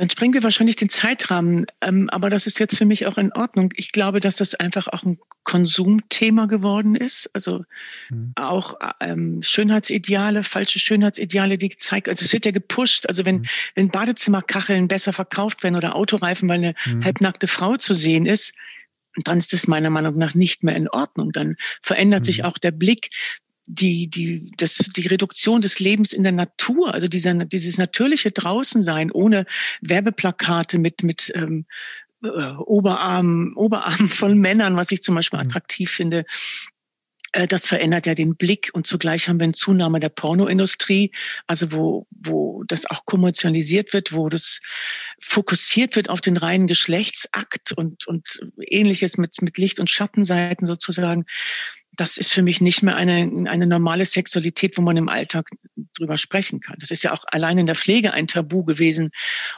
Dann 0.00 0.08
springen 0.08 0.32
wir 0.32 0.42
wahrscheinlich 0.42 0.76
den 0.76 0.88
Zeitrahmen, 0.88 1.66
ähm, 1.82 2.08
aber 2.08 2.30
das 2.30 2.46
ist 2.46 2.58
jetzt 2.58 2.74
für 2.78 2.86
mich 2.86 3.06
auch 3.06 3.18
in 3.18 3.32
Ordnung. 3.32 3.74
Ich 3.76 3.92
glaube, 3.92 4.20
dass 4.20 4.36
das 4.36 4.54
einfach 4.54 4.88
auch 4.88 5.02
ein 5.02 5.18
Konsumthema 5.44 6.46
geworden 6.46 6.94
ist. 6.96 7.28
Also 7.34 7.66
mhm. 8.08 8.32
auch 8.34 8.76
ähm, 9.00 9.42
Schönheitsideale, 9.42 10.42
falsche 10.42 10.78
Schönheitsideale, 10.78 11.58
die 11.58 11.68
gezeigt, 11.68 12.08
also 12.08 12.24
es 12.24 12.32
wird 12.32 12.46
ja 12.46 12.50
gepusht. 12.50 13.08
Also 13.08 13.26
wenn, 13.26 13.40
mhm. 13.40 13.46
wenn 13.74 13.90
Badezimmerkacheln 13.90 14.88
besser 14.88 15.12
verkauft 15.12 15.62
werden 15.62 15.76
oder 15.76 15.94
Autoreifen, 15.94 16.48
weil 16.48 16.60
eine 16.60 16.74
mhm. 16.86 17.04
halbnackte 17.04 17.46
Frau 17.46 17.76
zu 17.76 17.92
sehen 17.92 18.24
ist, 18.24 18.54
dann 19.24 19.36
ist 19.36 19.52
das 19.52 19.66
meiner 19.66 19.90
Meinung 19.90 20.16
nach 20.16 20.32
nicht 20.32 20.64
mehr 20.64 20.76
in 20.76 20.88
Ordnung. 20.88 21.30
Dann 21.32 21.56
verändert 21.82 22.24
sich 22.24 22.38
mhm. 22.38 22.44
auch 22.46 22.56
der 22.56 22.70
Blick 22.70 23.10
die, 23.66 24.08
die, 24.08 24.50
das, 24.56 24.76
die 24.76 25.06
Reduktion 25.06 25.60
des 25.60 25.80
Lebens 25.80 26.12
in 26.12 26.22
der 26.22 26.32
Natur, 26.32 26.94
also 26.94 27.08
dieser, 27.08 27.34
dieses 27.34 27.78
natürliche 27.78 28.30
Draußensein 28.30 29.10
ohne 29.10 29.46
Werbeplakate 29.80 30.78
mit, 30.78 31.02
mit 31.02 31.32
ähm, 31.34 31.66
äh, 32.22 32.28
Oberarm, 32.28 33.52
Oberarm 33.56 34.08
von 34.08 34.38
Männern, 34.38 34.76
was 34.76 34.92
ich 34.92 35.02
zum 35.02 35.14
Beispiel 35.14 35.38
mhm. 35.38 35.46
attraktiv 35.46 35.90
finde. 35.90 36.24
Äh, 37.32 37.46
das 37.46 37.66
verändert 37.66 38.06
ja 38.06 38.14
den 38.14 38.36
Blick 38.36 38.70
und 38.72 38.86
zugleich 38.86 39.28
haben 39.28 39.38
wir 39.38 39.44
eine 39.44 39.52
Zunahme 39.52 40.00
der 40.00 40.08
Pornoindustrie, 40.08 41.12
also 41.46 41.72
wo, 41.72 42.06
wo 42.10 42.64
das 42.64 42.86
auch 42.86 43.04
kommerzialisiert 43.04 43.92
wird, 43.92 44.12
wo 44.12 44.28
das 44.28 44.60
fokussiert 45.20 45.96
wird 45.96 46.08
auf 46.08 46.20
den 46.20 46.36
reinen 46.36 46.66
Geschlechtsakt 46.66 47.72
und, 47.72 48.06
und 48.06 48.40
ähnliches 48.60 49.16
mit, 49.16 49.42
mit 49.42 49.58
Licht- 49.58 49.80
und 49.80 49.90
Schattenseiten 49.90 50.66
sozusagen 50.66 51.24
das 52.00 52.16
ist 52.16 52.32
für 52.32 52.40
mich 52.40 52.62
nicht 52.62 52.82
mehr 52.82 52.96
eine, 52.96 53.30
eine 53.50 53.66
normale 53.66 54.06
Sexualität, 54.06 54.78
wo 54.78 54.82
man 54.82 54.96
im 54.96 55.10
Alltag 55.10 55.50
drüber 55.94 56.16
sprechen 56.16 56.58
kann. 56.58 56.76
Das 56.80 56.90
ist 56.90 57.02
ja 57.02 57.12
auch 57.12 57.24
allein 57.26 57.58
in 57.58 57.66
der 57.66 57.74
Pflege 57.74 58.14
ein 58.14 58.26
Tabu 58.26 58.64
gewesen. 58.64 59.10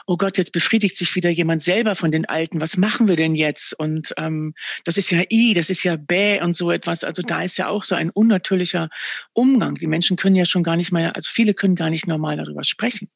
Oh 0.07 0.17
Gott, 0.17 0.37
jetzt 0.37 0.51
befriedigt 0.51 0.97
sich 0.97 1.15
wieder 1.15 1.29
jemand 1.29 1.61
selber 1.61 1.95
von 1.95 2.11
den 2.11 2.25
Alten. 2.25 2.59
Was 2.59 2.75
machen 2.75 3.07
wir 3.07 3.15
denn 3.15 3.33
jetzt? 3.33 3.79
Und 3.79 4.13
ähm, 4.17 4.55
das 4.83 4.97
ist 4.97 5.09
ja 5.09 5.21
i, 5.31 5.53
das 5.53 5.69
ist 5.69 5.83
ja 5.83 5.95
bäh 5.95 6.41
und 6.41 6.53
so 6.53 6.69
etwas. 6.69 7.05
Also 7.05 7.21
da 7.21 7.41
ist 7.43 7.57
ja 7.57 7.69
auch 7.69 7.85
so 7.85 7.95
ein 7.95 8.09
unnatürlicher 8.09 8.89
Umgang. 9.31 9.75
Die 9.75 9.87
Menschen 9.87 10.17
können 10.17 10.35
ja 10.35 10.43
schon 10.43 10.63
gar 10.63 10.75
nicht 10.75 10.91
mehr, 10.91 11.15
also 11.15 11.29
viele 11.31 11.53
können 11.53 11.75
gar 11.75 11.89
nicht 11.89 12.07
normal 12.07 12.35
darüber 12.35 12.65
sprechen. 12.65 13.09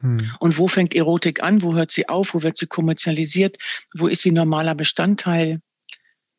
Hm. 0.00 0.32
Und 0.40 0.58
wo 0.58 0.66
fängt 0.66 0.96
Erotik 0.96 1.44
an? 1.44 1.62
Wo 1.62 1.74
hört 1.74 1.92
sie 1.92 2.08
auf? 2.08 2.34
Wo 2.34 2.42
wird 2.42 2.56
sie 2.56 2.66
kommerzialisiert? 2.66 3.56
Wo 3.94 4.08
ist 4.08 4.22
sie 4.22 4.32
normaler 4.32 4.74
Bestandteil? 4.74 5.60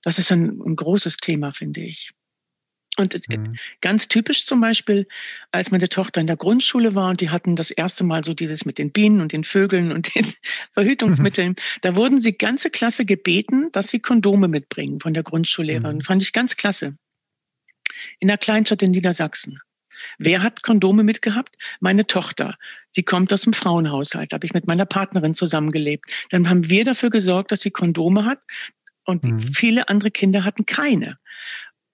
Das 0.02 0.20
ist 0.20 0.34
ein, 0.34 0.60
ein 0.62 0.76
großes 0.76 1.16
Thema, 1.16 1.54
finde 1.54 1.80
ich. 1.80 2.12
Und 2.98 3.14
mhm. 3.28 3.58
ganz 3.82 4.08
typisch 4.08 4.46
zum 4.46 4.62
Beispiel, 4.62 5.08
als 5.52 5.72
meine 5.72 5.90
Tochter 5.90 6.22
in 6.22 6.28
der 6.28 6.38
Grundschule 6.38 6.96
war 6.96 7.10
und 7.10 7.22
die 7.22 7.30
hatten 7.30 7.56
das 7.56 7.72
erste 7.72 8.04
Mal 8.04 8.24
so 8.24 8.34
dieses 8.34 8.66
mit 8.66 8.78
den 8.78 8.92
Bienen 8.92 9.20
und 9.20 9.34
den 9.34 9.44
Vögeln 9.44 9.92
und 9.92 10.16
den 10.16 10.26
Verhütungsmitteln, 10.74 11.50
mhm. 11.50 11.56
da 11.82 11.96
wurden 11.96 12.22
sie 12.22 12.34
ganze 12.38 12.70
Klasse 12.70 13.06
gebeten, 13.06 13.70
dass 13.72 13.90
sie 13.90 14.00
Kondome 14.00 14.48
mitbringen 14.48 15.00
von 15.02 15.14
der 15.14 15.24
Grundschullehrerin. 15.24 15.98
Mhm. 15.98 16.02
Fand 16.02 16.22
ich 16.22 16.32
ganz 16.32 16.56
klasse. 16.56 16.96
In 18.20 18.28
der 18.28 18.38
Kleinstadt 18.38 18.82
in 18.82 18.92
Niedersachsen. 18.92 19.60
Wer 20.18 20.44
hat 20.44 20.64
Kondome 20.64 21.04
mitgehabt? 21.04 21.56
Meine 21.80 22.08
Tochter. 22.08 22.56
Sie 22.92 23.04
kommt 23.04 23.34
aus 23.34 23.42
dem 23.42 23.54
Frauenhaushalt. 23.54 24.32
Da 24.32 24.36
habe 24.36 24.46
ich 24.46 24.54
mit 24.54 24.68
meiner 24.68 24.86
Partnerin 24.86 25.34
zusammengelebt. 25.34 26.06
Dann 26.30 26.50
haben 26.50 26.70
wir 26.70 26.86
dafür 26.86 27.10
gesorgt, 27.10 27.52
dass 27.52 27.62
sie 27.62 27.72
Kondome 27.72 28.26
hat. 28.26 28.40
Und 29.06 29.24
mhm. 29.24 29.42
viele 29.42 29.90
andere 29.90 30.12
Kinder 30.12 30.44
hatten 30.44 30.66
keine. 30.66 31.18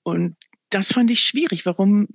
Und 0.03 0.35
das 0.71 0.93
fand 0.93 1.11
ich 1.11 1.23
schwierig. 1.23 1.65
Warum? 1.65 2.07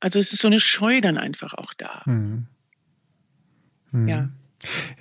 Also 0.00 0.18
es 0.18 0.32
ist 0.32 0.40
so 0.40 0.48
eine 0.48 0.60
Scheu 0.60 1.00
dann 1.00 1.18
einfach 1.18 1.54
auch 1.54 1.74
da. 1.74 2.02
Mhm. 2.06 2.46
Mhm. 3.92 4.08
Ja. 4.08 4.30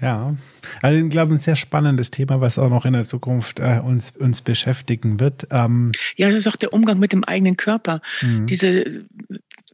Ja, 0.02 0.38
also 0.82 1.04
ich 1.04 1.10
glaube, 1.10 1.34
ein 1.34 1.40
sehr 1.40 1.58
spannendes 1.58 2.12
Thema, 2.12 2.40
was 2.40 2.58
auch 2.58 2.70
noch 2.70 2.86
in 2.86 2.94
der 2.94 3.04
Zukunft 3.04 3.60
äh, 3.60 3.82
uns, 3.84 4.12
uns 4.12 4.42
beschäftigen 4.42 5.20
wird. 5.20 5.48
Ähm 5.52 5.92
ja, 6.16 6.30
es 6.30 6.36
ist 6.36 6.48
auch 6.48 6.56
der 6.56 6.74
Umgang 6.74 6.98
mit 6.98 7.12
dem 7.12 7.26
eigenen 7.26 7.58
Körper. 7.58 8.02
Mhm. 8.22 8.48
Diese 8.48 9.06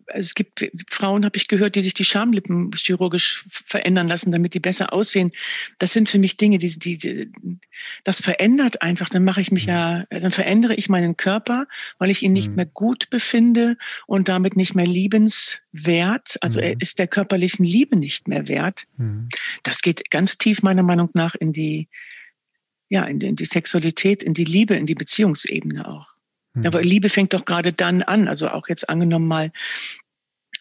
es 0.07 0.35
gibt 0.35 0.69
Frauen, 0.89 1.25
habe 1.25 1.37
ich 1.37 1.47
gehört, 1.47 1.75
die 1.75 1.81
sich 1.81 1.93
die 1.93 2.05
Schamlippen 2.05 2.71
chirurgisch 2.75 3.45
verändern 3.49 4.07
lassen, 4.07 4.31
damit 4.31 4.53
die 4.53 4.59
besser 4.59 4.93
aussehen. 4.93 5.31
Das 5.79 5.93
sind 5.93 6.09
für 6.09 6.19
mich 6.19 6.37
Dinge, 6.37 6.57
die, 6.57 6.77
die, 6.77 6.97
die 6.97 7.31
das 8.03 8.21
verändert 8.21 8.81
einfach. 8.81 9.09
Dann 9.09 9.23
mache 9.23 9.41
ich 9.41 9.51
mich 9.51 9.65
mhm. 9.65 9.73
ja, 9.73 10.05
dann 10.09 10.31
verändere 10.31 10.75
ich 10.75 10.89
meinen 10.89 11.17
Körper, 11.17 11.67
weil 11.97 12.09
ich 12.09 12.23
ihn 12.23 12.33
nicht 12.33 12.49
mhm. 12.49 12.55
mehr 12.55 12.65
gut 12.65 13.09
befinde 13.09 13.77
und 14.05 14.27
damit 14.27 14.55
nicht 14.55 14.75
mehr 14.75 14.87
liebenswert. 14.87 16.37
Also 16.41 16.59
er 16.59 16.75
mhm. 16.75 16.81
ist 16.81 16.99
der 16.99 17.07
körperlichen 17.07 17.65
Liebe 17.65 17.95
nicht 17.95 18.27
mehr 18.27 18.47
wert. 18.47 18.85
Mhm. 18.97 19.29
Das 19.63 19.81
geht 19.81 20.11
ganz 20.11 20.37
tief 20.37 20.61
meiner 20.61 20.83
Meinung 20.83 21.09
nach 21.13 21.35
in 21.35 21.51
die, 21.51 21.89
ja, 22.89 23.05
in 23.05 23.19
die, 23.19 23.27
in 23.27 23.35
die 23.35 23.45
Sexualität, 23.45 24.23
in 24.23 24.33
die 24.33 24.45
Liebe, 24.45 24.75
in 24.75 24.85
die 24.85 24.95
Beziehungsebene 24.95 25.87
auch. 25.87 26.14
Mhm. 26.55 26.65
Aber 26.65 26.81
Liebe 26.81 27.09
fängt 27.09 27.33
doch 27.33 27.45
gerade 27.45 27.73
dann 27.73 28.01
an. 28.01 28.27
Also 28.27 28.49
auch 28.49 28.67
jetzt 28.67 28.89
angenommen 28.89 29.27
mal, 29.27 29.51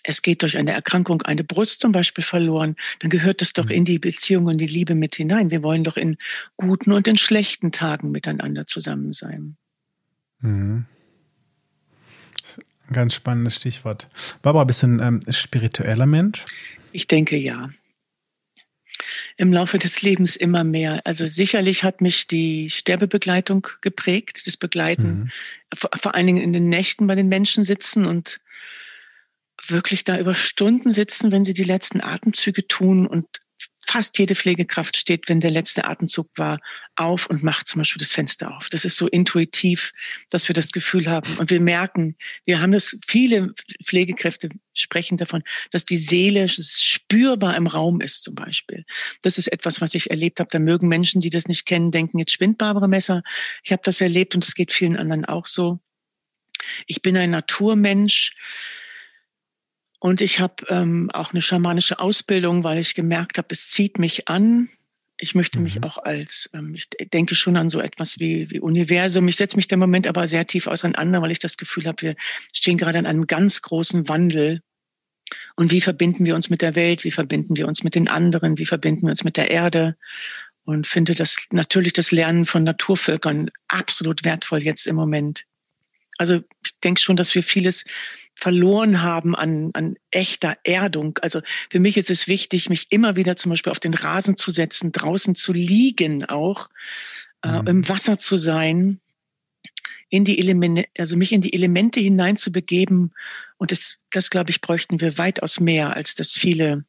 es 0.03 0.21
geht 0.21 0.43
durch 0.43 0.59
eine 0.59 0.73
Erkrankung 0.73 1.23
eine 1.23 1.45
Brust 1.45 1.81
zum 1.81 1.93
Beispiel 1.93 2.23
verloren, 2.23 2.77
dann 2.99 3.09
gehört 3.09 3.41
es 3.41 3.55
doch 3.55 3.65
mhm. 3.65 3.71
in 3.71 3.85
die 3.87 3.99
Beziehung 3.99 4.47
und 4.47 4.59
die 4.59 4.67
Liebe 4.67 4.95
mit 4.95 5.15
hinein. 5.15 5.51
Wir 5.51 5.63
wollen 5.63 5.83
doch 5.83 5.97
in 5.97 6.17
guten 6.57 6.93
und 6.93 7.09
in 7.09 7.17
schlechten 7.17 7.73
Tagen 7.73 8.11
miteinander 8.11 8.67
zusammen 8.67 9.13
sein. 9.15 9.57
Mhm. 10.41 10.85
Ein 12.87 12.93
ganz 12.93 13.15
spannendes 13.15 13.57
Stichwort. 13.57 14.11
Barbara, 14.43 14.65
bist 14.65 14.83
du 14.83 14.89
ein 14.89 15.01
ähm, 15.01 15.21
spiritueller 15.33 16.05
Mensch? 16.05 16.45
Ich 16.93 17.07
denke 17.07 17.37
ja 17.39 17.71
im 19.37 19.53
Laufe 19.53 19.79
des 19.79 20.03
Lebens 20.03 20.37
immer 20.37 20.65
mehr. 20.65 21.01
Also 21.05 21.27
sicherlich 21.27 21.85
hat 21.85 22.01
mich 22.01 22.27
die 22.27 22.71
Sterbebegleitung 22.71 23.67
geprägt, 23.81 24.47
das 24.47 24.57
Begleiten, 24.57 25.09
mhm. 25.09 25.31
vor, 25.75 25.91
vor 25.95 26.15
allen 26.15 26.27
Dingen 26.27 26.43
in 26.43 26.53
den 26.53 26.69
Nächten 26.69 27.07
bei 27.07 27.15
den 27.15 27.29
Menschen 27.29 27.65
sitzen 27.65 28.07
und 28.07 28.41
wirklich 29.67 30.05
da 30.05 30.19
über 30.19 30.35
Stunden 30.35 30.93
sitzen, 30.93 31.33
wenn 31.33 31.45
sie 31.45 31.55
die 31.55 31.65
letzten 31.65 32.01
Atemzüge 32.01 32.67
tun 32.67 33.07
und 33.07 33.27
fast 33.87 34.19
jede 34.19 34.35
Pflegekraft 34.35 34.97
steht, 34.97 35.29
wenn 35.29 35.41
der 35.41 35.51
letzte 35.51 35.85
Atemzug 35.85 36.29
war, 36.37 36.59
auf 36.97 37.27
und 37.27 37.43
macht 37.43 37.69
zum 37.69 37.81
Beispiel 37.81 38.01
das 38.01 38.13
Fenster 38.13 38.57
auf. 38.57 38.69
Das 38.69 38.85
ist 38.85 38.97
so 38.97 39.09
intuitiv, 39.09 39.93
dass 40.31 40.49
wir 40.49 40.55
das 40.55 40.73
Gefühl 40.73 41.07
haben. 41.07 41.37
Und 41.39 41.51
wir 41.51 41.61
merken, 41.61 42.17
wir 42.45 42.61
haben 42.61 42.73
das, 42.73 42.97
viele 43.07 43.55
Pflegekräfte 43.85 44.49
sprechen 44.73 45.17
davon, 45.17 45.43
dass 45.71 45.85
die 45.85 45.99
Seele 45.99 46.49
spürbar 46.49 47.57
im 47.57 47.67
Raum 47.67 48.01
ist 48.01 48.23
zum 48.23 48.35
Beispiel. 48.35 48.85
Das 49.23 49.39
ist 49.39 49.49
etwas, 49.49 49.81
was 49.81 49.95
ich 49.95 50.11
erlebt 50.11 50.41
habe. 50.41 50.51
Da 50.51 50.59
mögen 50.59 50.89
Menschen, 50.89 51.21
die 51.21 51.31
das 51.31 51.47
nicht 51.47 51.67
kennen, 51.67 51.91
denken, 51.91 52.19
jetzt 52.19 52.33
spinnt 52.33 52.59
Barbara 52.59 52.89
Messer. 52.89 53.23
Ich 53.63 53.73
habe 53.73 53.83
das 53.85 54.01
erlebt 54.01 54.35
und 54.35 54.45
es 54.45 54.55
geht 54.55 54.73
vielen 54.73 54.97
anderen 54.97 55.25
auch 55.25 55.47
so. 55.47 55.81
Ich 56.87 57.03
bin 57.03 57.17
ein 57.17 57.31
Naturmensch. 57.31 58.33
Und 60.05 60.21
ich 60.21 60.39
habe 60.39 60.67
ähm, 60.69 61.11
auch 61.15 61.33
eine 61.33 61.41
schamanische 61.41 61.99
Ausbildung, 61.99 62.63
weil 62.63 62.77
ich 62.77 62.95
gemerkt 62.95 63.39
habe, 63.39 63.49
es 63.53 63.71
zieht 63.71 63.99
mich 63.99 64.29
an. 64.29 64.69
Ich 65.17 65.35
möchte 65.35 65.61
mich 65.61 65.77
mhm. 65.77 65.85
auch 65.85 65.97
als, 65.97 66.51
ähm, 66.53 66.75
ich 66.75 66.91
denke 66.91 67.35
schon 67.35 67.57
an 67.57 67.71
so 67.71 67.81
etwas 67.81 68.19
wie, 68.21 68.51
wie 68.51 68.61
Universum. 68.61 69.27
Ich 69.29 69.37
setze 69.37 69.57
mich 69.57 69.73
im 69.73 69.79
Moment 69.79 70.07
aber 70.07 70.27
sehr 70.27 70.47
tief 70.47 70.67
auseinander, 70.67 71.23
weil 71.23 71.31
ich 71.31 71.39
das 71.39 71.57
Gefühl 71.57 71.87
habe, 71.87 72.03
wir 72.03 72.17
stehen 72.53 72.77
gerade 72.77 72.99
an 72.99 73.07
einem 73.07 73.27
ganz 73.27 73.63
großen 73.63 74.07
Wandel. 74.07 74.61
Und 75.57 75.73
wie 75.73 75.81
verbinden 75.81 76.27
wir 76.27 76.35
uns 76.35 76.51
mit 76.51 76.61
der 76.61 76.75
Welt? 76.75 77.05
Wie 77.05 77.11
verbinden 77.11 77.57
wir 77.57 77.67
uns 77.67 77.83
mit 77.83 77.95
den 77.95 78.07
anderen? 78.07 78.59
Wie 78.59 78.67
verbinden 78.67 79.07
wir 79.07 79.11
uns 79.11 79.25
mit 79.25 79.39
der 79.39 79.51
Erde? 79.51 79.97
Und 80.65 80.87
finde 80.87 81.15
das 81.15 81.47
natürlich 81.51 81.95
das 81.95 82.13
Lernen 82.13 82.45
von 82.45 82.63
Naturvölkern 82.63 83.51
absolut 83.69 84.23
wertvoll 84.27 84.65
jetzt 84.65 84.87
im 84.87 84.97
Moment. 84.97 85.47
Also 86.19 86.43
ich 86.63 86.79
denke 86.85 87.01
schon, 87.01 87.17
dass 87.17 87.35
wir 87.35 87.43
vieles 87.43 87.87
verloren 88.45 89.01
haben 89.01 89.35
an, 89.35 89.71
an 89.73 89.97
echter 90.11 90.59
Erdung. 90.65 91.19
Also 91.23 91.41
für 91.71 91.81
mich 91.81 91.97
ist 91.97 92.11
es 92.11 92.29
wichtig, 92.29 92.69
mich 92.69 92.89
immer 92.91 93.17
wieder 93.17 93.39
zum 93.39 93.49
Beispiel 93.49 93.71
auf 93.71 93.81
den 93.81 93.95
Rasen 93.95 94.37
zu 94.37 94.51
setzen, 94.51 94.93
draußen 94.93 95.35
zu 95.35 95.55
liegen 95.55 96.27
auch, 96.27 96.69
äh, 97.43 97.49
mhm. 97.49 97.67
äh, 97.67 97.71
im 97.71 97.89
Wasser 97.89 98.19
zu 98.19 98.37
sein, 98.37 99.01
in 100.11 100.27
die 100.27 100.39
Elemente, 100.39 100.85
also 100.99 101.17
mich 101.17 101.33
in 101.33 101.41
die 101.41 101.55
Elemente 101.55 102.01
hineinzubegeben. 102.01 103.15
Und 103.57 103.73
das, 103.73 103.97
das 104.11 104.29
glaube 104.29 104.51
ich, 104.51 104.61
bräuchten 104.61 105.01
wir 105.01 105.17
weitaus 105.17 105.59
mehr, 105.59 105.97
als 105.97 106.15
das 106.15 106.33
viele 106.33 106.85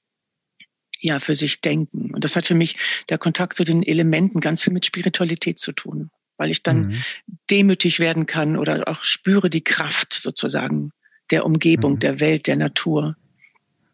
ja 0.99 1.21
für 1.21 1.35
sich 1.35 1.61
denken. 1.61 2.13
Und 2.13 2.25
das 2.25 2.35
hat 2.35 2.47
für 2.47 2.53
mich 2.53 2.75
der 3.07 3.17
Kontakt 3.17 3.55
zu 3.55 3.63
den 3.63 3.81
Elementen 3.81 4.41
ganz 4.41 4.61
viel 4.61 4.73
mit 4.73 4.85
Spiritualität 4.85 5.57
zu 5.57 5.71
tun, 5.71 6.11
weil 6.35 6.51
ich 6.51 6.63
dann 6.63 6.87
mhm. 6.87 7.03
demütig 7.49 8.01
werden 8.01 8.25
kann 8.25 8.57
oder 8.57 8.89
auch 8.89 9.03
spüre 9.03 9.49
die 9.49 9.63
Kraft 9.63 10.13
sozusagen 10.13 10.91
der 11.31 11.45
Umgebung, 11.45 11.93
mhm. 11.93 11.99
der 11.99 12.19
Welt, 12.19 12.47
der 12.47 12.55
Natur. 12.55 13.15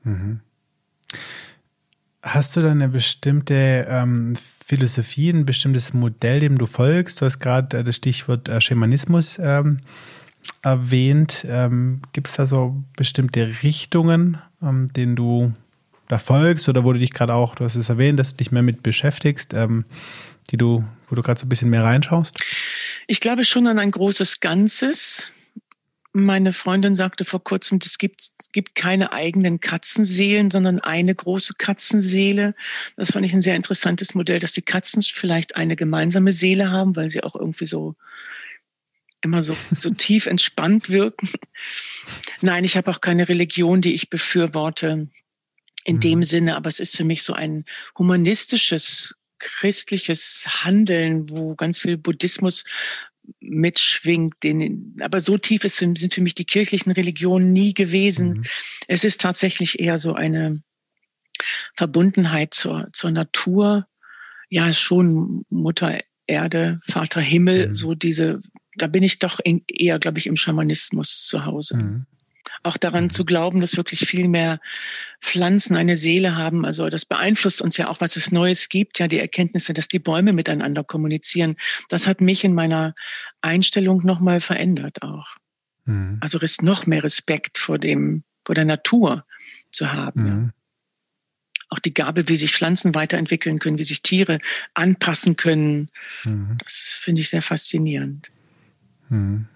Mhm. 0.03 0.41
Hast 2.23 2.55
du 2.55 2.61
da 2.61 2.71
eine 2.71 2.88
bestimmte 2.88 3.88
ähm, 3.89 4.36
Philosophie, 4.65 5.29
ein 5.29 5.45
bestimmtes 5.45 5.93
Modell, 5.93 6.39
dem 6.39 6.57
du 6.57 6.65
folgst? 6.65 7.19
Du 7.19 7.25
hast 7.25 7.39
gerade 7.39 7.79
äh, 7.79 7.84
das 7.84 7.95
Stichwort 7.95 8.47
äh, 8.47 8.61
Schamanismus 8.61 9.39
ähm, 9.39 9.79
erwähnt. 10.61 11.45
Ähm, 11.49 12.01
Gibt 12.13 12.27
es 12.27 12.36
da 12.36 12.45
so 12.45 12.84
bestimmte 12.95 13.63
Richtungen, 13.63 14.38
ähm, 14.61 14.93
denen 14.93 15.15
du 15.15 15.53
da 16.07 16.19
folgst 16.19 16.67
oder 16.69 16.84
wo 16.84 16.93
du 16.93 16.99
dich 16.99 17.11
gerade 17.11 17.34
auch, 17.34 17.55
du 17.55 17.63
hast 17.63 17.75
es 17.75 17.89
erwähnt, 17.89 18.19
dass 18.19 18.32
du 18.32 18.38
dich 18.38 18.51
mehr 18.51 18.63
mit 18.63 18.84
beschäftigst, 18.84 19.53
ähm, 19.53 19.86
die 20.49 20.57
du, 20.57 20.84
wo 21.07 21.15
du 21.15 21.21
gerade 21.21 21.39
so 21.39 21.45
ein 21.45 21.49
bisschen 21.49 21.69
mehr 21.69 21.84
reinschaust? 21.84 22.43
Ich 23.07 23.19
glaube 23.19 23.45
schon 23.45 23.65
an 23.67 23.79
ein 23.79 23.91
großes 23.91 24.41
Ganzes 24.41 25.32
meine 26.14 26.53
Freundin 26.53 26.95
sagte 26.95 27.26
vor 27.26 27.43
kurzem, 27.43 27.80
es 27.84 27.97
gibt, 27.97 28.32
gibt 28.51 28.76
keine 28.76 29.14
eigenen 29.14 29.59
Katzenseelen, 29.59 30.51
sondern 30.51 30.80
eine 30.80 31.16
große 31.16 31.53
Katzenseele. 31.57 32.53
Das 32.97 33.12
fand 33.12 33.26
ich 33.26 33.34
ein 33.34 33.41
sehr 33.41 33.55
interessantes 33.55 34.14
Modell, 34.14 34.39
dass 34.39 34.51
die 34.51 34.62
Katzen 34.62 35.01
vielleicht 35.01 35.55
eine 35.55 35.76
gemeinsame 35.76 36.34
Seele 36.34 36.72
haben, 36.72 36.95
weil 36.95 37.09
sie 37.09 37.24
auch 37.24 37.36
irgendwie 37.36 37.66
so 37.66 37.95
immer 39.22 39.41
so, 39.41 39.55
so 39.78 39.89
tief 39.97 40.26
entspannt 40.26 40.89
wirken. 40.89 41.30
Nein, 42.41 42.64
ich 42.64 42.76
habe 42.76 42.91
auch 42.91 43.01
keine 43.01 43.30
Religion, 43.30 43.82
die 43.82 43.93
ich 43.93 44.09
befürworte 44.09 45.09
in 45.86 45.95
mhm. 45.95 46.01
dem 46.01 46.24
Sinne, 46.24 46.55
aber 46.57 46.68
es 46.68 46.80
ist 46.80 46.97
für 46.97 47.03
mich 47.03 47.24
so 47.24 47.34
ein 47.34 47.66
humanistisches 47.97 49.16
christliches 49.39 50.45
Handeln, 50.64 51.30
wo 51.30 51.55
ganz 51.55 51.80
viel 51.80 51.97
Buddhismus 51.97 52.64
mitschwingt. 53.39 54.36
Den, 54.43 54.95
aber 55.01 55.21
so 55.21 55.38
tief 55.38 55.63
ist, 55.63 55.77
sind 55.77 56.13
für 56.13 56.21
mich 56.21 56.36
die 56.36 56.45
kirchlichen 56.45 56.91
Religionen 56.91 57.51
nie 57.51 57.73
gewesen. 57.73 58.29
Mhm. 58.29 58.43
Es 58.88 59.03
ist 59.03 59.21
tatsächlich 59.21 59.79
eher 59.79 59.97
so 59.97 60.13
eine 60.13 60.61
Verbundenheit 61.75 62.53
zur, 62.53 62.88
zur 62.93 63.11
Natur. 63.11 63.88
Ja, 64.49 64.71
schon 64.73 65.45
Mutter 65.49 65.99
Erde, 66.27 66.79
Vater 66.86 67.21
Himmel, 67.21 67.69
mhm. 67.69 67.73
so 67.73 67.95
diese 67.95 68.41
da 68.75 68.88
bin 68.88 69.03
ich 69.03 69.19
doch 69.19 69.39
in, 69.43 69.63
eher, 69.67 69.99
glaube 69.99 70.19
ich, 70.19 70.27
im 70.27 70.38
Schamanismus 70.38 71.25
zu 71.25 71.45
Hause. 71.45 71.77
Mhm. 71.77 72.05
Auch 72.64 72.78
daran 72.78 73.09
zu 73.09 73.26
glauben, 73.26 73.59
dass 73.59 73.78
wirklich 73.78 74.01
viel 74.01 74.28
mehr 74.28 74.59
Pflanzen 75.20 75.76
eine 75.76 75.97
Seele 75.97 76.36
haben. 76.36 76.66
Also 76.66 76.89
das 76.89 77.05
beeinflusst 77.05 77.62
uns 77.62 77.78
ja 77.78 77.88
auch, 77.89 78.01
was 78.01 78.16
es 78.18 78.32
Neues 78.32 78.70
gibt. 78.70 78.99
Ja, 78.99 79.07
die 79.07 79.20
Erkenntnisse, 79.20 79.74
dass 79.74 79.88
die 79.88 79.99
Bäume 79.99 80.32
miteinander 80.32 80.84
kommunizieren. 80.84 81.55
Das 81.89 82.05
hat 82.05 82.22
mich 82.22 82.43
in 82.43 82.53
meiner 82.53 82.93
Einstellung 83.41 84.05
nochmal 84.05 84.39
verändert 84.39 85.01
auch. 85.01 85.36
Mhm. 85.86 86.18
Also 86.22 86.39
ist 86.39 86.62
noch 86.62 86.86
mehr 86.86 87.03
Respekt 87.03 87.57
vor 87.57 87.80
dem, 87.80 88.24
vor 88.45 88.55
der 88.55 88.66
Natur 88.66 89.26
zu 89.72 89.91
haben. 89.91 90.24
Mhm. 90.24 90.53
Auch 91.70 91.80
die 91.80 91.93
Gabe, 91.93 92.28
wie 92.28 92.36
sich 92.36 92.53
Pflanzen 92.53 92.93
weiterentwickeln 92.93 93.59
können, 93.59 93.78
wie 93.78 93.86
sich 93.86 94.01
Tiere 94.03 94.39
anpassen 94.74 95.36
können. 95.36 95.89
Mhm. 96.24 96.57
Das 96.64 96.99
finde 97.01 97.22
ich 97.22 97.30
sehr 97.30 97.41
faszinierend. 97.41 98.32
Mhm. 99.09 99.47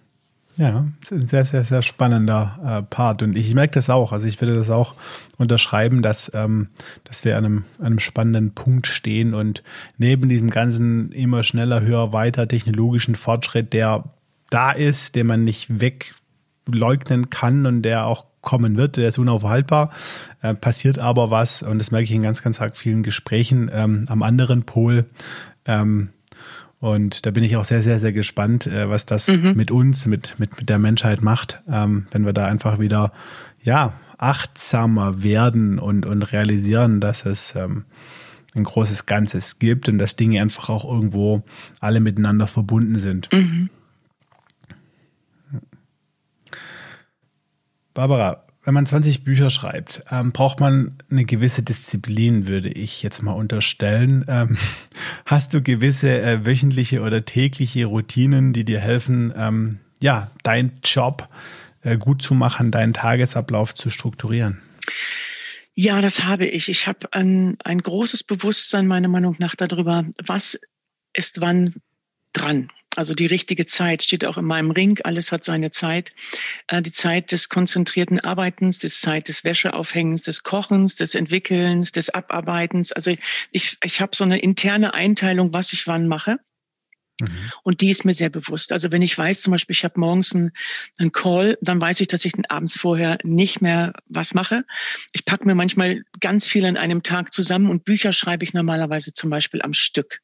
Ja, 0.58 0.88
sehr, 1.02 1.44
sehr, 1.44 1.64
sehr 1.64 1.82
spannender 1.82 2.60
äh, 2.64 2.82
Part. 2.84 3.22
Und 3.24 3.36
ich 3.36 3.54
merke 3.54 3.74
das 3.74 3.90
auch. 3.90 4.14
Also 4.14 4.26
ich 4.26 4.40
würde 4.40 4.56
das 4.56 4.70
auch 4.70 4.96
unterschreiben, 5.38 6.02
dass, 6.02 6.32
ähm, 6.34 6.70
dass 7.04 7.26
wir 7.26 7.38
an 7.38 7.46
einem, 7.46 7.66
an 7.80 7.86
einem 7.88 8.00
spannenden 8.00 8.54
Punkt 8.54 8.88
stehen 8.88 9.34
und 9.34 9.64
neben 9.98 10.30
diesem 10.30 10.50
ganzen 10.50 11.12
immer 11.12 11.44
schneller, 11.44 11.82
höher, 11.82 12.14
weiter 12.14 12.48
technologischen 12.48 13.16
Fortschritt, 13.16 13.74
der 13.74 14.06
da 14.50 14.72
ist, 14.72 15.16
den 15.16 15.28
man 15.28 15.44
nicht 15.44 15.68
wegleugnen 15.82 17.30
kann 17.30 17.66
und 17.66 17.82
der 17.82 18.06
auch 18.06 18.26
kommen 18.42 18.78
wird, 18.78 18.96
der 18.96 19.10
ist 19.10 19.18
unaufhaltbar, 19.18 19.90
äh, 20.42 20.54
passiert 20.54 21.00
aber 21.00 21.32
was, 21.32 21.64
und 21.64 21.80
das 21.80 21.92
merke 21.92 22.06
ich 22.06 22.12
in 22.12 22.22
ganz, 22.22 22.42
ganz 22.42 22.62
vielen 22.74 23.04
Gesprächen 23.04 23.70
ähm, 23.74 24.06
am 24.08 24.22
anderen 24.22 24.64
Pol, 24.64 25.06
ähm, 25.66 26.10
und 26.80 27.26
da 27.26 27.32
bin 27.32 27.44
ich 27.44 27.56
auch 27.58 27.66
sehr, 27.66 27.82
sehr, 27.82 28.00
sehr 28.00 28.14
gespannt, 28.14 28.68
äh, 28.68 28.90
was 28.90 29.06
das 29.06 29.28
mhm. 29.28 29.54
mit 29.56 29.72
uns, 29.72 30.06
mit, 30.06 30.40
mit, 30.40 30.58
mit 30.58 30.70
der 30.70 30.80
Menschheit 30.80 31.22
macht, 31.22 31.64
ähm, 31.70 32.08
wenn 32.12 32.26
wir 32.26 32.34
da 32.34 32.46
einfach 32.46 32.80
wieder, 32.80 33.12
ja, 33.62 33.94
achtsamer 34.18 35.24
werden 35.24 35.80
und, 35.80 36.06
und 36.06 36.24
realisieren, 36.24 37.02
dass 37.02 37.26
es 37.26 37.56
ähm, 37.56 37.86
ein 38.56 38.64
großes 38.64 39.06
Ganzes 39.06 39.60
gibt 39.60 39.90
und 39.90 39.98
dass 39.98 40.16
Dinge 40.16 40.42
einfach 40.42 40.70
auch 40.70 40.86
irgendwo 40.86 41.44
alle 41.82 42.00
miteinander 42.00 42.48
verbunden 42.48 42.98
sind. 42.98 43.30
Mhm. 43.34 43.70
Barbara, 47.94 48.45
wenn 48.66 48.74
man 48.74 48.88
20 48.88 49.24
Bücher 49.24 49.52
schreibt, 49.52 50.04
ähm, 50.12 50.32
braucht 50.32 50.60
man 50.60 50.98
eine 51.10 51.24
gewisse 51.24 51.62
Disziplin, 51.62 52.48
würde 52.48 52.70
ich 52.70 53.04
jetzt 53.04 53.22
mal 53.22 53.34
unterstellen. 53.34 54.26
Ähm, 54.28 54.58
hast 55.26 55.54
du 55.54 55.62
gewisse 55.62 56.20
äh, 56.22 56.46
wöchentliche 56.46 57.02
oder 57.02 57.24
tägliche 57.24 57.86
Routinen, 57.86 58.54
die 58.54 58.66
dir 58.66 58.80
helfen, 58.80 59.32
ähm, 59.38 59.80
ja, 60.02 60.32
deinen 60.44 60.74
Job 60.84 61.30
äh, 61.84 61.98
gut 61.98 62.24
zu 62.24 62.34
machen, 62.34 62.72
deinen 62.72 62.94
Tagesablauf 62.94 63.76
zu 63.76 63.92
strukturieren? 63.92 64.62
Ja, 65.76 66.02
das 66.02 66.26
habe 66.26 66.46
ich. 66.46 66.68
Ich 66.68 66.88
habe 66.88 67.14
ein, 67.14 67.58
ein 67.64 67.80
großes 67.80 68.24
Bewusstsein 68.24 68.88
meiner 68.88 69.10
Meinung 69.10 69.36
nach 69.40 69.56
darüber, 69.56 70.06
was 70.26 70.60
ist 71.14 71.42
wann 71.42 71.76
dran. 72.34 72.70
Also 72.96 73.14
die 73.14 73.26
richtige 73.26 73.66
Zeit 73.66 74.04
steht 74.04 74.26
auch 74.26 74.38
in 74.38 74.46
meinem 74.46 74.72
Ring. 74.72 75.00
Alles 75.04 75.32
hat 75.32 75.44
seine 75.44 75.72
Zeit. 75.72 76.14
Äh, 76.68 76.82
die 76.82 76.92
Zeit 76.92 77.32
des 77.32 77.50
konzentrierten 77.50 78.20
Arbeitens, 78.20 78.80
die 78.80 78.90
Zeit 78.90 79.28
des 79.28 79.44
Wäscheaufhängens, 79.44 80.24
des 80.24 80.44
Kochens, 80.44 80.96
des 80.96 81.16
Entwickelns, 81.16 81.92
des 81.92 82.10
Abarbeitens. 82.10 82.92
Also 82.92 83.16
ich, 83.52 83.78
ich 83.84 84.02
habe 84.02 84.16
so 84.16 84.24
eine 84.24 84.40
interne 84.40 84.94
Einteilung, 84.94 85.54
was 85.54 85.74
ich 85.74 85.88
wann 85.88 86.08
mache. 86.08 86.40
Mhm. 87.22 87.52
Und 87.64 87.82
die 87.82 87.92
ist 87.92 88.04
mir 88.04 88.14
sehr 88.14 88.30
bewusst. 88.30 88.74
Also 88.74 88.92
wenn 88.92 89.02
ich 89.02 89.18
weiß, 89.18 89.42
zum 89.42 89.52
Beispiel, 89.52 89.76
ich 89.76 89.84
habe 89.84 90.00
morgens 90.00 90.36
einen, 90.36 90.52
einen 91.00 91.12
Call, 91.12 91.58
dann 91.62 91.80
weiß 91.80 92.02
ich, 92.02 92.08
dass 92.08 92.26
ich 92.26 92.34
den 92.34 92.46
abends 92.50 92.78
vorher 92.78 93.18
nicht 93.24 93.62
mehr 93.62 93.94
was 94.08 94.34
mache. 94.34 94.66
Ich 95.14 95.26
packe 95.26 95.46
mir 95.46 95.56
manchmal 95.56 96.04
ganz 96.20 96.48
viel 96.48 96.66
an 96.66 96.78
einem 96.78 97.04
Tag 97.04 97.34
zusammen 97.34 97.70
und 97.70 97.86
Bücher 97.86 98.12
schreibe 98.12 98.44
ich 98.44 98.54
normalerweise 98.54 99.14
zum 99.14 99.30
Beispiel 99.30 99.62
am 99.62 99.74
Stück. 99.74 100.22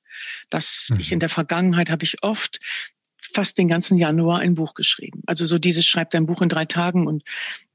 Dass 0.49 0.89
mhm. 0.91 0.99
ich 0.99 1.11
in 1.11 1.19
der 1.19 1.29
Vergangenheit 1.29 1.89
habe 1.89 2.03
ich 2.03 2.23
oft 2.23 2.59
fast 3.33 3.57
den 3.57 3.67
ganzen 3.67 3.97
Januar 3.97 4.39
ein 4.39 4.55
Buch 4.55 4.73
geschrieben. 4.73 5.21
Also 5.25 5.45
so 5.45 5.57
dieses 5.57 5.85
schreibt 5.85 6.15
ein 6.15 6.25
Buch 6.25 6.41
in 6.41 6.49
drei 6.49 6.65
Tagen 6.65 7.07
und 7.07 7.23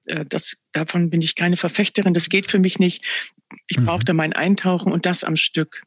äh, 0.06 0.24
das 0.26 0.58
davon 0.72 1.10
bin 1.10 1.22
ich 1.22 1.34
keine 1.34 1.56
Verfechterin. 1.56 2.14
Das 2.14 2.28
geht 2.28 2.50
für 2.50 2.58
mich 2.58 2.78
nicht. 2.78 3.04
Ich 3.68 3.78
mhm. 3.78 3.86
brauchte 3.86 4.12
mein 4.12 4.32
Eintauchen 4.32 4.92
und 4.92 5.06
das 5.06 5.24
am 5.24 5.36
Stück. 5.36 5.82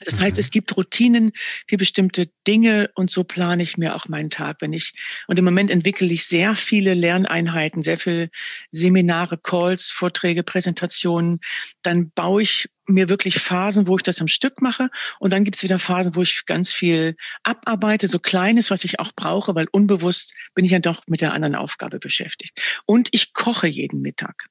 Das 0.00 0.18
heißt, 0.18 0.38
es 0.38 0.48
mhm. 0.48 0.50
gibt 0.50 0.76
Routinen 0.76 1.32
für 1.68 1.76
bestimmte 1.76 2.28
Dinge 2.46 2.90
und 2.94 3.10
so 3.10 3.24
plane 3.24 3.62
ich 3.62 3.76
mir 3.76 3.94
auch 3.94 4.08
meinen 4.08 4.30
Tag. 4.30 4.56
Wenn 4.60 4.72
ich, 4.72 4.92
und 5.28 5.38
im 5.38 5.44
Moment 5.44 5.70
entwickle 5.70 6.12
ich 6.12 6.26
sehr 6.26 6.56
viele 6.56 6.94
Lerneinheiten, 6.94 7.82
sehr 7.82 7.96
viele 7.96 8.28
Seminare, 8.72 9.38
Calls, 9.38 9.90
Vorträge, 9.90 10.42
Präsentationen. 10.42 11.40
Dann 11.82 12.10
baue 12.10 12.42
ich 12.42 12.68
mir 12.86 13.08
wirklich 13.08 13.38
Phasen, 13.38 13.86
wo 13.86 13.96
ich 13.96 14.02
das 14.02 14.20
am 14.20 14.28
Stück 14.28 14.60
mache. 14.60 14.90
Und 15.18 15.32
dann 15.32 15.44
gibt 15.44 15.56
es 15.56 15.62
wieder 15.62 15.78
Phasen, 15.78 16.14
wo 16.14 16.22
ich 16.22 16.44
ganz 16.46 16.72
viel 16.72 17.16
abarbeite, 17.42 18.08
so 18.08 18.18
kleines, 18.18 18.70
was 18.70 18.84
ich 18.84 19.00
auch 19.00 19.12
brauche, 19.14 19.54
weil 19.54 19.66
unbewusst 19.72 20.34
bin 20.54 20.64
ich 20.64 20.70
ja 20.70 20.80
doch 20.80 21.02
mit 21.06 21.20
der 21.20 21.32
anderen 21.32 21.54
Aufgabe 21.54 21.98
beschäftigt. 21.98 22.60
Und 22.84 23.08
ich 23.12 23.32
koche 23.32 23.66
jeden 23.66 24.02
Mittag. 24.02 24.48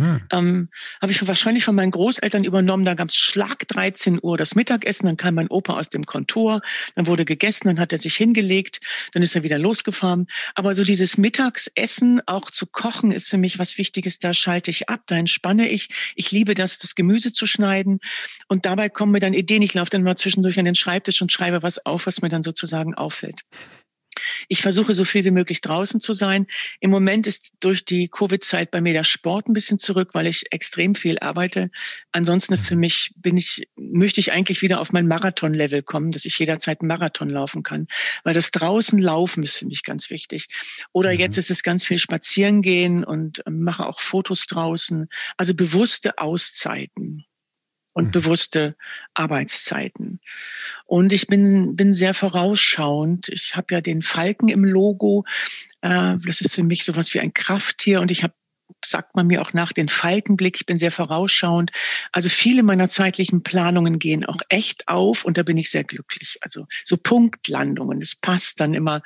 Hm. 0.00 0.20
Ähm, 0.32 0.68
Habe 1.02 1.12
ich 1.12 1.28
wahrscheinlich 1.28 1.64
von 1.64 1.74
meinen 1.74 1.90
Großeltern 1.90 2.44
übernommen. 2.44 2.86
Da 2.86 2.94
gab 2.94 3.10
es 3.10 3.16
Schlag 3.16 3.68
13 3.68 4.18
Uhr 4.22 4.38
das 4.38 4.54
Mittagessen. 4.54 5.06
Dann 5.06 5.18
kam 5.18 5.34
mein 5.34 5.48
Opa 5.48 5.78
aus 5.78 5.90
dem 5.90 6.06
Kontor. 6.06 6.62
Dann 6.94 7.06
wurde 7.06 7.26
gegessen. 7.26 7.68
Dann 7.68 7.78
hat 7.78 7.92
er 7.92 7.98
sich 7.98 8.16
hingelegt. 8.16 8.80
Dann 9.12 9.22
ist 9.22 9.36
er 9.36 9.42
wieder 9.42 9.58
losgefahren. 9.58 10.26
Aber 10.54 10.74
so 10.74 10.84
dieses 10.84 11.18
Mittagsessen 11.18 12.22
auch 12.24 12.50
zu 12.50 12.66
kochen 12.66 13.12
ist 13.12 13.28
für 13.28 13.36
mich 13.36 13.58
was 13.58 13.76
Wichtiges. 13.76 14.18
Da 14.18 14.32
schalte 14.32 14.70
ich 14.70 14.88
ab. 14.88 15.02
Da 15.06 15.16
entspanne 15.16 15.68
ich. 15.68 15.90
Ich 16.14 16.30
liebe 16.30 16.54
das, 16.54 16.78
das 16.78 16.94
Gemüse 16.94 17.32
zu 17.32 17.44
schneiden. 17.44 18.00
Und 18.48 18.64
dabei 18.64 18.88
kommen 18.88 19.12
mir 19.12 19.20
dann 19.20 19.34
Ideen. 19.34 19.60
Ich 19.60 19.74
laufe 19.74 19.90
dann 19.90 20.02
mal 20.02 20.16
zwischendurch 20.16 20.58
an 20.58 20.64
den 20.64 20.74
Schreibtisch 20.74 21.20
und 21.20 21.30
schreibe 21.30 21.62
was 21.62 21.84
auf, 21.84 22.06
was 22.06 22.22
mir 22.22 22.30
dann 22.30 22.42
sozusagen 22.42 22.94
auffällt. 22.94 23.42
Ich 24.48 24.62
versuche 24.62 24.94
so 24.94 25.04
viel 25.04 25.24
wie 25.24 25.30
möglich 25.30 25.60
draußen 25.60 26.00
zu 26.00 26.12
sein. 26.12 26.46
Im 26.80 26.90
Moment 26.90 27.26
ist 27.26 27.52
durch 27.60 27.84
die 27.84 28.08
Covid-Zeit 28.08 28.70
bei 28.70 28.80
mir 28.80 28.92
der 28.92 29.04
Sport 29.04 29.48
ein 29.48 29.52
bisschen 29.52 29.78
zurück, 29.78 30.10
weil 30.14 30.26
ich 30.26 30.52
extrem 30.52 30.94
viel 30.94 31.18
arbeite. 31.18 31.70
Ansonsten 32.12 32.54
ist 32.54 32.68
für 32.68 32.74
mhm. 32.74 32.80
mich, 32.80 33.12
bin 33.16 33.36
ich, 33.36 33.68
möchte 33.76 34.20
ich 34.20 34.32
eigentlich 34.32 34.62
wieder 34.62 34.80
auf 34.80 34.92
mein 34.92 35.06
Marathon-Level 35.06 35.82
kommen, 35.82 36.10
dass 36.10 36.24
ich 36.24 36.38
jederzeit 36.38 36.80
einen 36.80 36.88
Marathon 36.88 37.28
laufen 37.28 37.62
kann. 37.62 37.86
Weil 38.24 38.34
das 38.34 38.50
draußen 38.50 38.98
laufen 38.98 39.42
ist 39.42 39.58
für 39.58 39.66
mich 39.66 39.84
ganz 39.84 40.10
wichtig. 40.10 40.48
Oder 40.92 41.12
mhm. 41.12 41.20
jetzt 41.20 41.38
ist 41.38 41.50
es 41.50 41.62
ganz 41.62 41.84
viel 41.84 41.98
spazieren 41.98 42.62
gehen 42.62 43.04
und 43.04 43.42
ähm, 43.46 43.62
mache 43.62 43.86
auch 43.86 44.00
Fotos 44.00 44.46
draußen. 44.46 45.08
Also 45.36 45.54
bewusste 45.54 46.18
Auszeiten 46.18 47.24
und 47.92 48.06
mhm. 48.06 48.10
bewusste 48.10 48.76
Arbeitszeiten. 49.14 50.20
Und 50.86 51.12
ich 51.12 51.26
bin, 51.26 51.76
bin 51.76 51.92
sehr 51.92 52.14
vorausschauend. 52.14 53.28
Ich 53.28 53.56
habe 53.56 53.74
ja 53.74 53.80
den 53.80 54.02
Falken 54.02 54.48
im 54.48 54.64
Logo. 54.64 55.24
Äh, 55.80 56.16
das 56.24 56.40
ist 56.40 56.54
für 56.54 56.62
mich 56.62 56.84
sowas 56.84 57.12
wie 57.14 57.20
ein 57.20 57.34
Krafttier 57.34 58.00
und 58.00 58.10
ich 58.10 58.22
habe 58.22 58.34
sagt 58.84 59.16
man 59.16 59.26
mir 59.26 59.42
auch 59.42 59.52
nach 59.52 59.72
den 59.72 59.88
Falkenblick. 59.88 60.56
Ich 60.56 60.66
bin 60.66 60.78
sehr 60.78 60.92
vorausschauend. 60.92 61.70
Also 62.12 62.28
viele 62.28 62.62
meiner 62.62 62.88
zeitlichen 62.88 63.42
Planungen 63.42 63.98
gehen 63.98 64.24
auch 64.24 64.40
echt 64.48 64.88
auf 64.88 65.24
und 65.24 65.36
da 65.36 65.42
bin 65.42 65.56
ich 65.56 65.70
sehr 65.70 65.84
glücklich. 65.84 66.38
Also 66.40 66.66
so 66.84 66.96
Punktlandungen. 66.96 68.00
Es 68.00 68.14
passt 68.14 68.60
dann 68.60 68.74
immer 68.74 69.02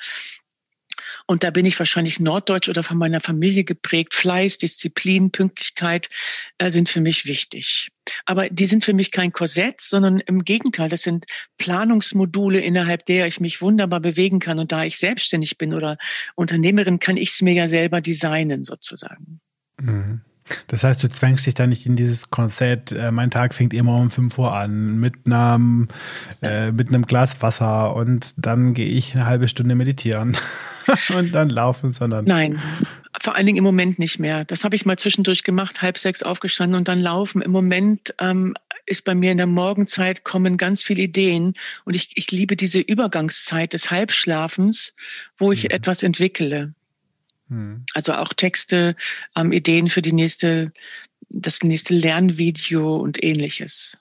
und 1.26 1.42
da 1.42 1.50
bin 1.50 1.64
ich 1.64 1.78
wahrscheinlich 1.78 2.20
norddeutsch 2.20 2.68
oder 2.68 2.82
von 2.82 2.98
meiner 2.98 3.20
Familie 3.20 3.64
geprägt. 3.64 4.14
Fleiß, 4.14 4.58
Disziplin, 4.58 5.30
Pünktlichkeit 5.30 6.10
äh, 6.58 6.70
sind 6.70 6.90
für 6.90 7.00
mich 7.00 7.24
wichtig. 7.24 7.90
Aber 8.26 8.50
die 8.50 8.66
sind 8.66 8.84
für 8.84 8.92
mich 8.92 9.10
kein 9.10 9.32
Korsett, 9.32 9.80
sondern 9.80 10.20
im 10.20 10.44
Gegenteil, 10.44 10.90
das 10.90 11.02
sind 11.02 11.24
Planungsmodule, 11.56 12.60
innerhalb 12.60 13.06
der 13.06 13.26
ich 13.26 13.40
mich 13.40 13.62
wunderbar 13.62 14.00
bewegen 14.00 14.38
kann. 14.38 14.58
Und 14.58 14.70
da 14.70 14.84
ich 14.84 14.98
selbstständig 14.98 15.56
bin 15.56 15.72
oder 15.72 15.96
Unternehmerin, 16.34 16.98
kann 16.98 17.16
ich 17.16 17.30
es 17.30 17.40
mir 17.40 17.54
ja 17.54 17.68
selber 17.68 18.02
designen 18.02 18.62
sozusagen. 18.62 19.40
Mhm. 19.80 20.20
Das 20.66 20.84
heißt, 20.84 21.02
du 21.02 21.08
zwängst 21.08 21.46
dich 21.46 21.54
da 21.54 21.66
nicht 21.66 21.86
in 21.86 21.96
dieses 21.96 22.28
Konzert, 22.28 22.92
äh, 22.92 23.10
mein 23.10 23.30
Tag 23.30 23.54
fängt 23.54 23.72
immer 23.72 23.94
um 23.94 24.10
5 24.10 24.36
Uhr 24.36 24.52
an, 24.52 24.98
mit 24.98 25.14
einem, 25.24 25.88
äh, 26.42 26.70
mit 26.70 26.88
einem 26.88 27.06
Glas 27.06 27.40
Wasser 27.40 27.96
und 27.96 28.34
dann 28.36 28.74
gehe 28.74 28.88
ich 28.88 29.14
eine 29.14 29.24
halbe 29.24 29.48
Stunde 29.48 29.74
meditieren 29.74 30.36
und 31.16 31.32
dann 31.32 31.50
laufen, 31.50 31.90
sondern. 31.90 32.24
Nein, 32.24 32.60
vor 33.20 33.34
allen 33.34 33.46
Dingen 33.46 33.58
im 33.58 33.64
Moment 33.64 33.98
nicht 33.98 34.18
mehr. 34.18 34.44
Das 34.44 34.64
habe 34.64 34.76
ich 34.76 34.86
mal 34.86 34.98
zwischendurch 34.98 35.42
gemacht, 35.42 35.82
halb 35.82 35.98
sechs 35.98 36.22
aufgestanden 36.22 36.78
und 36.78 36.88
dann 36.88 37.00
laufen. 37.00 37.42
Im 37.42 37.52
Moment 37.52 38.14
ähm, 38.18 38.54
ist 38.86 39.04
bei 39.04 39.14
mir 39.14 39.32
in 39.32 39.38
der 39.38 39.46
Morgenzeit 39.46 40.24
kommen 40.24 40.56
ganz 40.56 40.82
viele 40.82 41.02
Ideen 41.02 41.54
und 41.84 41.94
ich, 41.94 42.10
ich 42.16 42.30
liebe 42.30 42.56
diese 42.56 42.80
Übergangszeit 42.80 43.72
des 43.72 43.90
Halbschlafens, 43.90 44.94
wo 45.38 45.52
ich 45.52 45.64
mhm. 45.64 45.70
etwas 45.70 46.02
entwickle. 46.02 46.74
Mhm. 47.48 47.84
Also 47.94 48.14
auch 48.14 48.32
Texte, 48.32 48.96
ähm, 49.36 49.52
Ideen 49.52 49.88
für 49.88 50.02
die 50.02 50.12
nächste, 50.12 50.72
das 51.28 51.62
nächste 51.62 51.94
Lernvideo 51.94 52.96
und 52.96 53.22
ähnliches. 53.22 53.98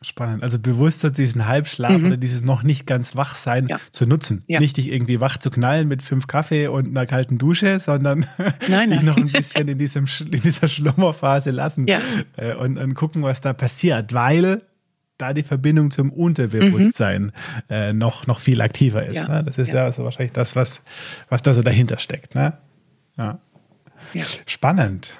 Spannend. 0.00 0.44
Also 0.44 0.60
bewusster 0.60 1.10
diesen 1.10 1.48
Halbschlaf 1.48 1.98
mhm. 1.98 2.06
oder 2.06 2.16
dieses 2.16 2.42
noch 2.42 2.62
nicht 2.62 2.86
ganz 2.86 3.16
wach 3.16 3.34
sein 3.34 3.66
ja. 3.66 3.80
zu 3.90 4.06
nutzen. 4.06 4.44
Ja. 4.46 4.60
Nicht 4.60 4.76
dich 4.76 4.92
irgendwie 4.92 5.20
wach 5.20 5.38
zu 5.38 5.50
knallen 5.50 5.88
mit 5.88 6.02
fünf 6.02 6.28
Kaffee 6.28 6.68
und 6.68 6.86
einer 6.86 7.04
kalten 7.04 7.36
Dusche, 7.36 7.80
sondern 7.80 8.24
nein, 8.68 8.90
dich 8.90 9.02
noch 9.02 9.16
ein 9.16 9.26
bisschen 9.26 9.66
in, 9.66 9.76
diesem, 9.76 10.06
in 10.20 10.40
dieser 10.40 10.68
Schlummerphase 10.68 11.50
lassen 11.50 11.88
ja. 11.88 11.98
Äh, 12.36 12.54
und, 12.54 12.78
und 12.78 12.94
gucken, 12.94 13.24
was 13.24 13.40
da 13.40 13.52
passiert, 13.52 14.14
weil 14.14 14.62
da 15.16 15.32
die 15.32 15.42
Verbindung 15.42 15.90
zum 15.90 16.12
Unterbewusstsein 16.12 17.22
mhm. 17.22 17.32
äh, 17.68 17.92
noch, 17.92 18.28
noch 18.28 18.38
viel 18.38 18.60
aktiver 18.60 19.04
ist. 19.04 19.26
Ne? 19.26 19.42
Das 19.44 19.58
ist 19.58 19.72
ja, 19.72 19.84
also 19.84 20.04
wahrscheinlich 20.04 20.32
das, 20.32 20.54
was, 20.54 20.82
was 21.28 21.42
da 21.42 21.54
so 21.54 21.62
dahinter 21.62 21.98
steckt. 21.98 22.36
Ne? 22.36 22.56
Ja. 23.16 23.40
Spannend. 24.46 25.16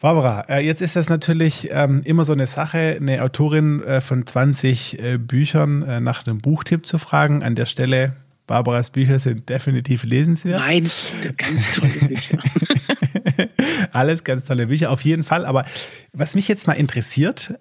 Barbara, 0.00 0.42
äh, 0.48 0.64
jetzt 0.64 0.80
ist 0.80 0.94
das 0.94 1.08
natürlich 1.08 1.68
ähm, 1.72 2.02
immer 2.04 2.24
so 2.24 2.32
eine 2.32 2.46
Sache, 2.46 2.96
eine 3.00 3.22
Autorin 3.22 3.82
äh, 3.82 4.00
von 4.00 4.24
20 4.24 5.02
äh, 5.02 5.18
Büchern 5.18 6.04
nach 6.04 6.26
einem 6.26 6.38
Buchtipp 6.38 6.86
zu 6.86 6.98
fragen. 6.98 7.42
An 7.42 7.56
der 7.56 7.66
Stelle, 7.66 8.14
Barbaras 8.46 8.90
Bücher 8.90 9.18
sind 9.18 9.48
definitiv 9.48 10.04
lesenswert. 10.04 10.60
Nein, 10.60 10.88
ganz 11.36 11.74
tolle 11.74 11.92
Bücher. 11.92 12.38
Alles 13.92 14.22
ganz 14.22 14.46
tolle 14.46 14.68
Bücher, 14.68 14.90
auf 14.90 15.00
jeden 15.02 15.24
Fall. 15.24 15.44
Aber 15.44 15.64
was 16.12 16.34
mich 16.34 16.46
jetzt 16.46 16.66
mal 16.66 16.74
interessiert, 16.74 17.58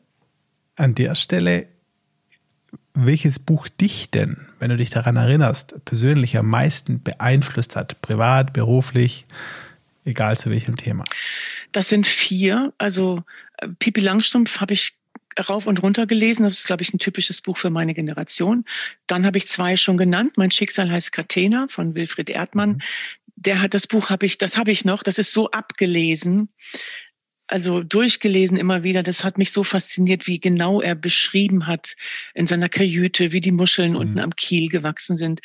an 0.76 0.94
der 0.94 1.16
Stelle, 1.16 1.66
welches 2.94 3.40
Buch 3.40 3.68
dich 3.68 4.12
denn, 4.12 4.38
wenn 4.60 4.70
du 4.70 4.78
dich 4.78 4.92
daran 4.92 5.16
erinnerst, 5.16 5.84
persönlich 5.86 6.38
am 6.38 6.48
meisten 6.48 7.02
beeinflusst 7.02 7.76
hat, 7.76 8.02
privat, 8.02 8.54
beruflich, 8.54 9.26
egal 10.06 10.38
zu 10.38 10.52
welchem 10.52 10.78
Thema? 10.78 11.04
Das 11.78 11.90
sind 11.90 12.08
vier. 12.08 12.74
Also 12.80 13.22
äh, 13.60 13.68
Pipi 13.68 14.02
Langstrumpf 14.02 14.62
habe 14.62 14.74
ich 14.74 14.98
rauf 15.48 15.68
und 15.68 15.84
runter 15.84 16.08
gelesen. 16.08 16.42
Das 16.42 16.58
ist, 16.58 16.66
glaube 16.66 16.82
ich, 16.82 16.92
ein 16.92 16.98
typisches 16.98 17.40
Buch 17.40 17.56
für 17.56 17.70
meine 17.70 17.94
Generation. 17.94 18.66
Dann 19.06 19.28
habe 19.28 19.38
ich 19.38 19.48
zwei 19.48 19.78
schon 19.78 19.96
genannt. 19.96 20.38
Mein 20.38 20.50
Schicksal 20.50 20.90
heißt 20.90 21.12
Catena 21.12 21.68
von 21.70 21.94
Wilfried 21.94 22.32
Erdmann. 22.32 22.70
Mhm. 22.70 22.82
Der 23.36 23.62
hat 23.62 23.76
das 23.76 23.86
Buch 23.86 24.10
habe 24.10 24.26
ich, 24.26 24.40
das 24.40 24.58
habe 24.58 24.72
ich 24.72 24.86
noch. 24.86 25.04
Das 25.04 25.20
ist 25.20 25.32
so 25.32 25.52
abgelesen, 25.52 26.50
also 27.46 27.84
durchgelesen 27.84 28.58
immer 28.58 28.84
wieder. 28.84 29.04
Das 29.04 29.24
hat 29.24 29.38
mich 29.38 29.52
so 29.52 29.64
fasziniert, 29.64 30.26
wie 30.26 30.40
genau 30.40 30.82
er 30.82 30.96
beschrieben 30.96 31.68
hat 31.68 31.96
in 32.34 32.48
seiner 32.48 32.70
Kajüte, 32.70 33.34
wie 33.34 33.42
die 33.42 33.52
Muscheln 33.52 33.92
mhm. 33.92 33.98
unten 33.98 34.20
am 34.20 34.36
Kiel 34.36 34.70
gewachsen 34.70 35.16
sind. 35.16 35.42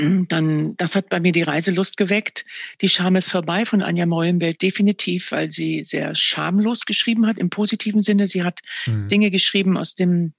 Mhm, 0.00 0.28
dann, 0.28 0.76
das 0.76 0.96
hat 0.96 1.08
bei 1.08 1.20
mir 1.20 1.32
die 1.32 1.42
Reiselust 1.42 1.96
geweckt. 1.96 2.44
Die 2.80 2.88
Scham 2.88 3.16
ist 3.16 3.30
vorbei 3.30 3.66
von 3.66 3.82
Anja 3.82 4.06
Meulenberg 4.06 4.58
definitiv, 4.58 5.32
weil 5.32 5.50
sie 5.50 5.82
sehr 5.82 6.14
schamlos 6.14 6.86
geschrieben 6.86 7.26
hat, 7.26 7.38
im 7.38 7.50
positiven 7.50 8.00
Sinne. 8.00 8.26
Sie 8.26 8.42
hat 8.42 8.60
mhm. 8.86 9.08
Dinge 9.08 9.30
geschrieben 9.30 9.76
aus 9.76 9.94
dem 9.94 10.32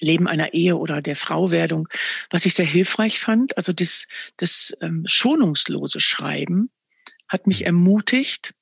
Leben 0.00 0.28
einer 0.28 0.54
Ehe 0.54 0.76
oder 0.76 1.02
der 1.02 1.16
Frauwerdung, 1.16 1.88
was 2.30 2.46
ich 2.46 2.54
sehr 2.54 2.66
hilfreich 2.66 3.20
fand. 3.20 3.56
Also 3.56 3.72
das, 3.72 4.06
das 4.36 4.76
ähm, 4.80 5.04
schonungslose 5.06 6.00
Schreiben 6.00 6.70
hat 7.28 7.46
mich 7.46 7.60
mhm. 7.60 7.66
ermutigt. 7.66 8.54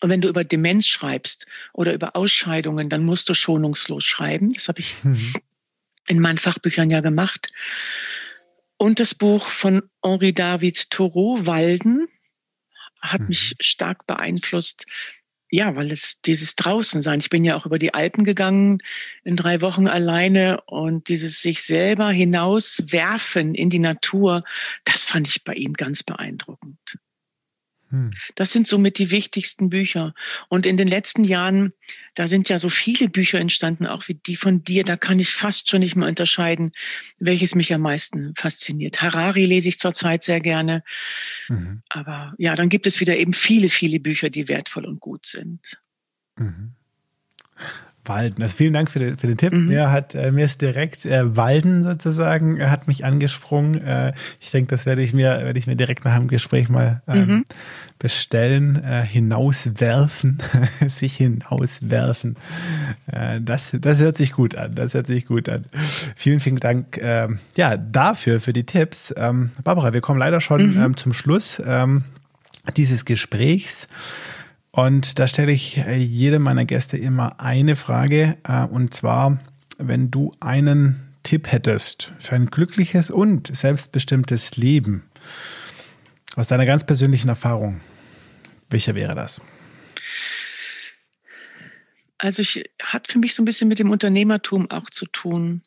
Und 0.00 0.10
wenn 0.10 0.20
du 0.20 0.28
über 0.28 0.44
Demenz 0.44 0.86
schreibst 0.86 1.46
oder 1.72 1.94
über 1.94 2.16
Ausscheidungen, 2.16 2.88
dann 2.88 3.04
musst 3.04 3.28
du 3.28 3.34
schonungslos 3.34 4.04
schreiben. 4.04 4.50
Das 4.50 4.68
habe 4.68 4.80
ich 4.80 4.94
mhm. 5.02 5.34
in 6.06 6.20
meinen 6.20 6.38
Fachbüchern 6.38 6.90
ja 6.90 7.00
gemacht. 7.00 7.50
Und 8.78 9.00
das 9.00 9.14
Buch 9.14 9.48
von 9.48 9.82
Henri 10.02 10.32
David 10.32 10.90
Thoreau, 10.90 11.46
Walden, 11.46 12.08
hat 13.00 13.22
mhm. 13.22 13.28
mich 13.28 13.54
stark 13.60 14.06
beeinflusst. 14.06 14.84
Ja, 15.48 15.76
weil 15.76 15.92
es 15.92 16.20
dieses 16.22 16.56
Draußensein. 16.56 17.20
Ich 17.20 17.30
bin 17.30 17.44
ja 17.44 17.56
auch 17.56 17.66
über 17.66 17.78
die 17.78 17.94
Alpen 17.94 18.24
gegangen 18.24 18.82
in 19.22 19.36
drei 19.36 19.60
Wochen 19.60 19.86
alleine 19.86 20.60
und 20.62 21.08
dieses 21.08 21.40
sich 21.40 21.62
selber 21.62 22.10
hinauswerfen 22.10 23.54
in 23.54 23.70
die 23.70 23.78
Natur, 23.78 24.42
das 24.84 25.04
fand 25.04 25.28
ich 25.28 25.44
bei 25.44 25.54
ihm 25.54 25.74
ganz 25.74 26.02
beeindruckend. 26.02 26.98
Hm. 27.90 28.10
Das 28.34 28.52
sind 28.52 28.66
somit 28.66 28.98
die 28.98 29.10
wichtigsten 29.10 29.70
Bücher. 29.70 30.14
Und 30.48 30.66
in 30.66 30.76
den 30.76 30.88
letzten 30.88 31.22
Jahren, 31.24 31.72
da 32.14 32.26
sind 32.26 32.48
ja 32.48 32.58
so 32.58 32.68
viele 32.68 33.08
Bücher 33.08 33.38
entstanden, 33.38 33.86
auch 33.86 34.08
wie 34.08 34.14
die 34.14 34.36
von 34.36 34.64
dir, 34.64 34.82
da 34.82 34.96
kann 34.96 35.18
ich 35.18 35.30
fast 35.30 35.70
schon 35.70 35.80
nicht 35.80 35.94
mehr 35.96 36.08
unterscheiden, 36.08 36.72
welches 37.18 37.54
mich 37.54 37.72
am 37.72 37.82
meisten 37.82 38.34
fasziniert. 38.36 39.02
Harari 39.02 39.44
lese 39.44 39.68
ich 39.68 39.78
zurzeit 39.78 40.22
sehr 40.22 40.40
gerne. 40.40 40.82
Mhm. 41.48 41.82
Aber 41.88 42.34
ja, 42.38 42.56
dann 42.56 42.68
gibt 42.68 42.86
es 42.86 43.00
wieder 43.00 43.16
eben 43.16 43.32
viele, 43.32 43.68
viele 43.68 44.00
Bücher, 44.00 44.30
die 44.30 44.48
wertvoll 44.48 44.84
und 44.84 45.00
gut 45.00 45.26
sind. 45.26 45.80
Mhm. 46.36 46.74
Walden. 48.08 48.42
Also 48.42 48.56
vielen 48.56 48.72
Dank 48.72 48.90
für 48.90 48.98
den, 48.98 49.16
für 49.16 49.26
den 49.26 49.36
Tipp. 49.36 49.52
Mhm. 49.52 49.66
Mir 49.66 49.90
hat 49.90 50.14
äh, 50.14 50.30
mir 50.30 50.44
ist 50.44 50.60
direkt 50.60 51.04
äh, 51.06 51.36
Walden 51.36 51.82
sozusagen 51.82 52.58
äh, 52.58 52.66
hat 52.66 52.86
mich 52.88 53.04
angesprungen. 53.04 53.82
Äh, 53.82 54.12
ich 54.40 54.50
denke, 54.50 54.68
das 54.70 54.86
werde 54.86 55.02
ich 55.02 55.12
mir 55.12 55.28
werde 55.28 55.58
ich 55.58 55.66
mir 55.66 55.76
direkt 55.76 56.04
nach 56.04 56.16
dem 56.16 56.28
Gespräch 56.28 56.68
mal 56.68 57.02
ähm, 57.08 57.26
mhm. 57.26 57.44
bestellen. 57.98 58.82
Äh, 58.82 59.02
hinauswerfen, 59.02 60.38
sich 60.88 61.16
hinauswerfen. 61.16 62.36
Äh, 63.06 63.40
das 63.40 63.76
das 63.80 64.00
hört 64.00 64.16
sich 64.16 64.32
gut 64.32 64.54
an. 64.54 64.74
Das 64.74 64.94
hört 64.94 65.06
sich 65.06 65.26
gut 65.26 65.48
an. 65.48 65.64
Vielen 66.14 66.40
vielen 66.40 66.56
Dank. 66.56 66.98
Äh, 66.98 67.28
ja 67.56 67.76
dafür 67.76 68.40
für 68.40 68.52
die 68.52 68.64
Tipps. 68.64 69.14
Ähm, 69.16 69.50
Barbara, 69.64 69.92
wir 69.92 70.00
kommen 70.00 70.18
leider 70.18 70.40
schon 70.40 70.74
mhm. 70.74 70.82
ähm, 70.82 70.96
zum 70.96 71.12
Schluss 71.12 71.62
ähm, 71.64 72.04
dieses 72.76 73.04
Gesprächs. 73.04 73.88
Und 74.76 75.18
da 75.18 75.26
stelle 75.26 75.52
ich 75.52 75.78
äh, 75.78 75.96
jedem 75.96 76.42
meiner 76.42 76.66
Gäste 76.66 76.98
immer 76.98 77.40
eine 77.40 77.76
Frage, 77.76 78.36
äh, 78.44 78.66
und 78.66 78.92
zwar, 78.92 79.40
wenn 79.78 80.10
du 80.10 80.32
einen 80.38 81.14
Tipp 81.22 81.50
hättest 81.50 82.12
für 82.18 82.34
ein 82.34 82.48
glückliches 82.48 83.10
und 83.10 83.56
selbstbestimmtes 83.56 84.58
Leben 84.58 85.04
aus 86.36 86.48
deiner 86.48 86.66
ganz 86.66 86.84
persönlichen 86.84 87.30
Erfahrung, 87.30 87.80
welcher 88.68 88.94
wäre 88.94 89.14
das? 89.14 89.40
Also 92.18 92.42
ich 92.42 92.68
hat 92.82 93.08
für 93.08 93.18
mich 93.18 93.34
so 93.34 93.40
ein 93.40 93.46
bisschen 93.46 93.68
mit 93.68 93.78
dem 93.78 93.90
Unternehmertum 93.90 94.70
auch 94.70 94.90
zu 94.90 95.06
tun 95.06 95.62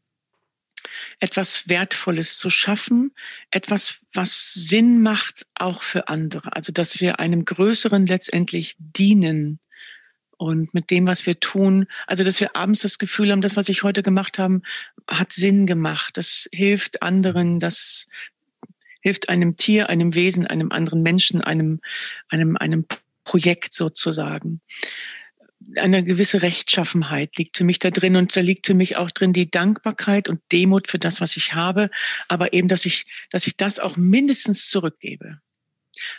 etwas 1.20 1.68
Wertvolles 1.68 2.38
zu 2.38 2.50
schaffen, 2.50 3.12
etwas, 3.52 4.02
was 4.14 4.54
Sinn 4.54 5.02
macht 5.02 5.46
auch 5.56 5.84
für 5.84 6.08
andere. 6.08 6.56
Also, 6.56 6.72
dass 6.72 7.02
wir 7.02 7.20
einem 7.20 7.46
Größeren 7.46 8.06
letztendlich 8.06 8.76
dienen 8.80 9.60
und 10.38 10.74
mit 10.74 10.90
dem, 10.90 11.06
was 11.08 11.26
wir 11.26 11.40
tun, 11.40 11.88
also, 12.08 12.24
dass 12.24 12.40
wir 12.40 12.56
abends 12.56 12.82
das 12.82 13.00
Gefühl 13.00 13.32
haben, 13.32 13.42
das, 13.42 13.58
was 13.58 13.70
ich 13.70 13.84
heute 13.84 14.04
gemacht 14.04 14.40
habe, 14.40 14.62
hat 15.10 15.34
Sinn 15.34 15.66
gemacht. 15.66 16.16
Das 16.16 16.48
hilft 16.54 17.02
anderen, 17.02 17.60
das 17.60 18.08
hilft 19.02 19.30
einem 19.30 19.58
Tier, 19.58 19.90
einem 19.90 20.16
Wesen, 20.16 20.48
einem 20.48 20.72
anderen 20.72 21.04
Menschen, 21.04 21.42
einem, 21.42 21.82
einem, 22.30 22.56
einem 22.58 22.86
Projekt 23.24 23.74
sozusagen 23.74 24.62
eine 25.78 26.04
gewisse 26.04 26.42
Rechtschaffenheit 26.42 27.38
liegt 27.38 27.58
für 27.58 27.64
mich 27.64 27.80
da 27.80 27.92
drin 27.92 28.16
und 28.16 28.36
da 28.36 28.42
liegt 28.42 28.68
für 28.68 28.74
mich 28.74 28.98
auch 28.98 29.12
drin 29.12 29.34
die 29.34 29.50
Dankbarkeit 29.50 30.30
und 30.30 30.42
Demut 30.52 30.88
für 30.88 31.00
das, 31.00 31.22
was 31.22 31.38
ich 31.38 31.54
habe, 31.54 31.90
aber 32.28 32.54
eben, 32.54 32.68
dass 32.68 32.86
ich, 32.86 33.06
dass 33.32 33.48
ich 33.48 33.58
das 33.58 33.80
auch 33.80 33.98
mindestens 33.98 34.70
zurückgebe. 34.70 35.40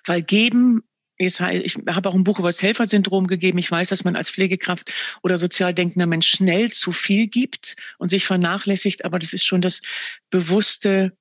Weil 0.04 0.22
geben 0.22 0.82
ich 1.22 1.38
habe 1.38 2.08
auch 2.08 2.14
ein 2.14 2.24
Buch 2.24 2.38
über 2.38 2.48
das 2.48 2.62
Helfersyndrom 2.62 3.26
gegeben. 3.26 3.58
Ich 3.58 3.70
weiß, 3.70 3.90
dass 3.90 4.04
man 4.04 4.16
als 4.16 4.30
Pflegekraft 4.30 4.90
oder 5.22 5.36
sozial 5.36 5.74
denkender 5.74 6.06
Mensch 6.06 6.28
schnell 6.28 6.70
zu 6.70 6.92
viel 6.92 7.26
gibt 7.26 7.76
und 7.98 8.08
sich 8.08 8.24
vernachlässigt, 8.24 9.04
aber 9.04 9.18
das 9.18 9.34
ist 9.34 9.44
schon 9.44 9.60
das 9.60 9.82
bewusste 10.30 11.12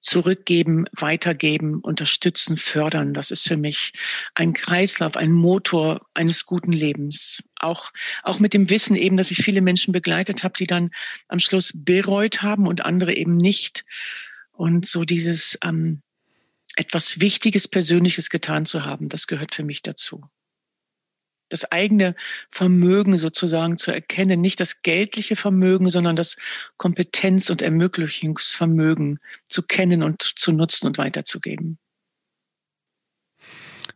zurückgeben, 0.00 0.86
weitergeben, 0.92 1.80
unterstützen, 1.80 2.56
fördern. 2.56 3.14
Das 3.14 3.30
ist 3.30 3.46
für 3.46 3.56
mich 3.56 3.92
ein 4.34 4.52
Kreislauf, 4.52 5.16
ein 5.16 5.32
Motor 5.32 6.06
eines 6.14 6.46
guten 6.46 6.72
Lebens. 6.72 7.42
Auch, 7.56 7.90
auch 8.22 8.38
mit 8.38 8.54
dem 8.54 8.70
Wissen 8.70 8.94
eben, 8.96 9.16
dass 9.16 9.30
ich 9.30 9.38
viele 9.38 9.60
Menschen 9.60 9.92
begleitet 9.92 10.44
habe, 10.44 10.54
die 10.58 10.66
dann 10.66 10.90
am 11.26 11.40
Schluss 11.40 11.72
bereut 11.74 12.42
haben 12.42 12.66
und 12.66 12.84
andere 12.84 13.14
eben 13.14 13.36
nicht. 13.36 13.84
Und 14.52 14.86
so 14.86 15.04
dieses 15.04 15.58
ähm, 15.64 16.02
etwas 16.76 17.20
Wichtiges, 17.20 17.66
Persönliches 17.66 18.30
getan 18.30 18.66
zu 18.66 18.84
haben, 18.84 19.08
das 19.08 19.26
gehört 19.26 19.54
für 19.54 19.64
mich 19.64 19.82
dazu 19.82 20.28
das 21.48 21.70
eigene 21.70 22.14
Vermögen 22.50 23.16
sozusagen 23.18 23.76
zu 23.76 23.92
erkennen, 23.92 24.40
nicht 24.40 24.60
das 24.60 24.82
geldliche 24.82 25.36
Vermögen, 25.36 25.90
sondern 25.90 26.16
das 26.16 26.36
Kompetenz- 26.76 27.50
und 27.50 27.62
Ermöglichungsvermögen 27.62 29.18
zu 29.48 29.62
kennen 29.62 30.02
und 30.02 30.22
zu 30.22 30.52
nutzen 30.52 30.86
und 30.86 30.98
weiterzugeben. 30.98 31.78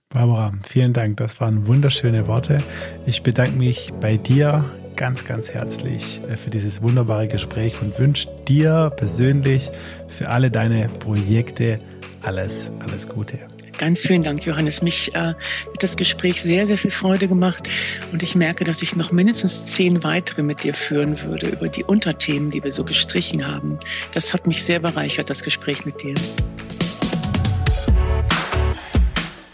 Barbara, 0.09 0.53
vielen 0.63 0.93
Dank. 0.93 1.17
Das 1.17 1.41
waren 1.41 1.67
wunderschöne 1.67 2.27
Worte. 2.27 2.63
Ich 3.07 3.23
bedanke 3.23 3.57
mich 3.57 3.93
bei 3.99 4.19
dir 4.19 4.71
ganz, 4.95 5.25
ganz 5.25 5.51
herzlich 5.51 6.21
äh, 6.29 6.37
für 6.37 6.51
dieses 6.51 6.83
wunderbare 6.83 7.29
Gespräch 7.29 7.81
und 7.81 7.99
wünsche 7.99 8.29
dir 8.47 8.93
persönlich 8.95 9.71
für 10.09 10.29
alle 10.29 10.51
deine 10.51 10.89
Projekte 10.89 11.81
alles, 12.21 12.71
alles 12.79 13.09
Gute. 13.09 13.52
Ganz 13.83 14.03
vielen 14.03 14.23
Dank, 14.23 14.47
Johannes. 14.47 14.81
Mich 14.81 15.13
äh, 15.17 15.19
hat 15.19 15.37
das 15.81 15.97
Gespräch 15.97 16.41
sehr, 16.41 16.69
sehr 16.69 16.79
viel 16.79 16.93
Freude 16.93 17.27
gemacht 17.27 17.69
und 18.13 18.23
ich 18.23 18.37
merke, 18.37 18.63
dass 18.63 18.81
ich 18.81 18.95
noch 18.95 19.11
mindestens 19.11 19.67
zehn 19.67 20.05
weitere 20.05 20.43
mit 20.43 20.63
dir 20.63 20.73
führen 20.73 21.21
würde 21.25 21.49
über 21.49 21.67
die 21.67 21.83
Unterthemen, 21.83 22.49
die 22.49 22.63
wir 22.63 22.71
so 22.71 22.85
gestrichen 22.85 23.45
haben. 23.45 23.81
Das 24.15 24.35
hat 24.35 24.47
mich 24.47 24.63
sehr 24.63 24.79
bereichert, 24.79 25.31
das 25.31 25.43
Gespräch 25.43 25.85
mit 25.85 26.01
dir. 26.01 26.15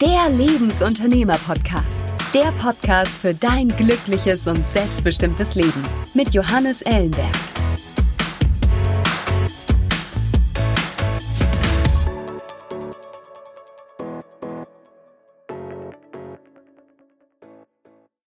Der 0.02 0.28
Lebensunternehmer-Podcast. 0.36 2.04
Der 2.34 2.52
Podcast 2.60 3.16
für 3.16 3.32
dein 3.32 3.68
glückliches 3.78 4.46
und 4.46 4.68
selbstbestimmtes 4.68 5.54
Leben 5.54 5.82
mit 6.12 6.34
Johannes 6.34 6.82
Ellenberg. 6.82 7.34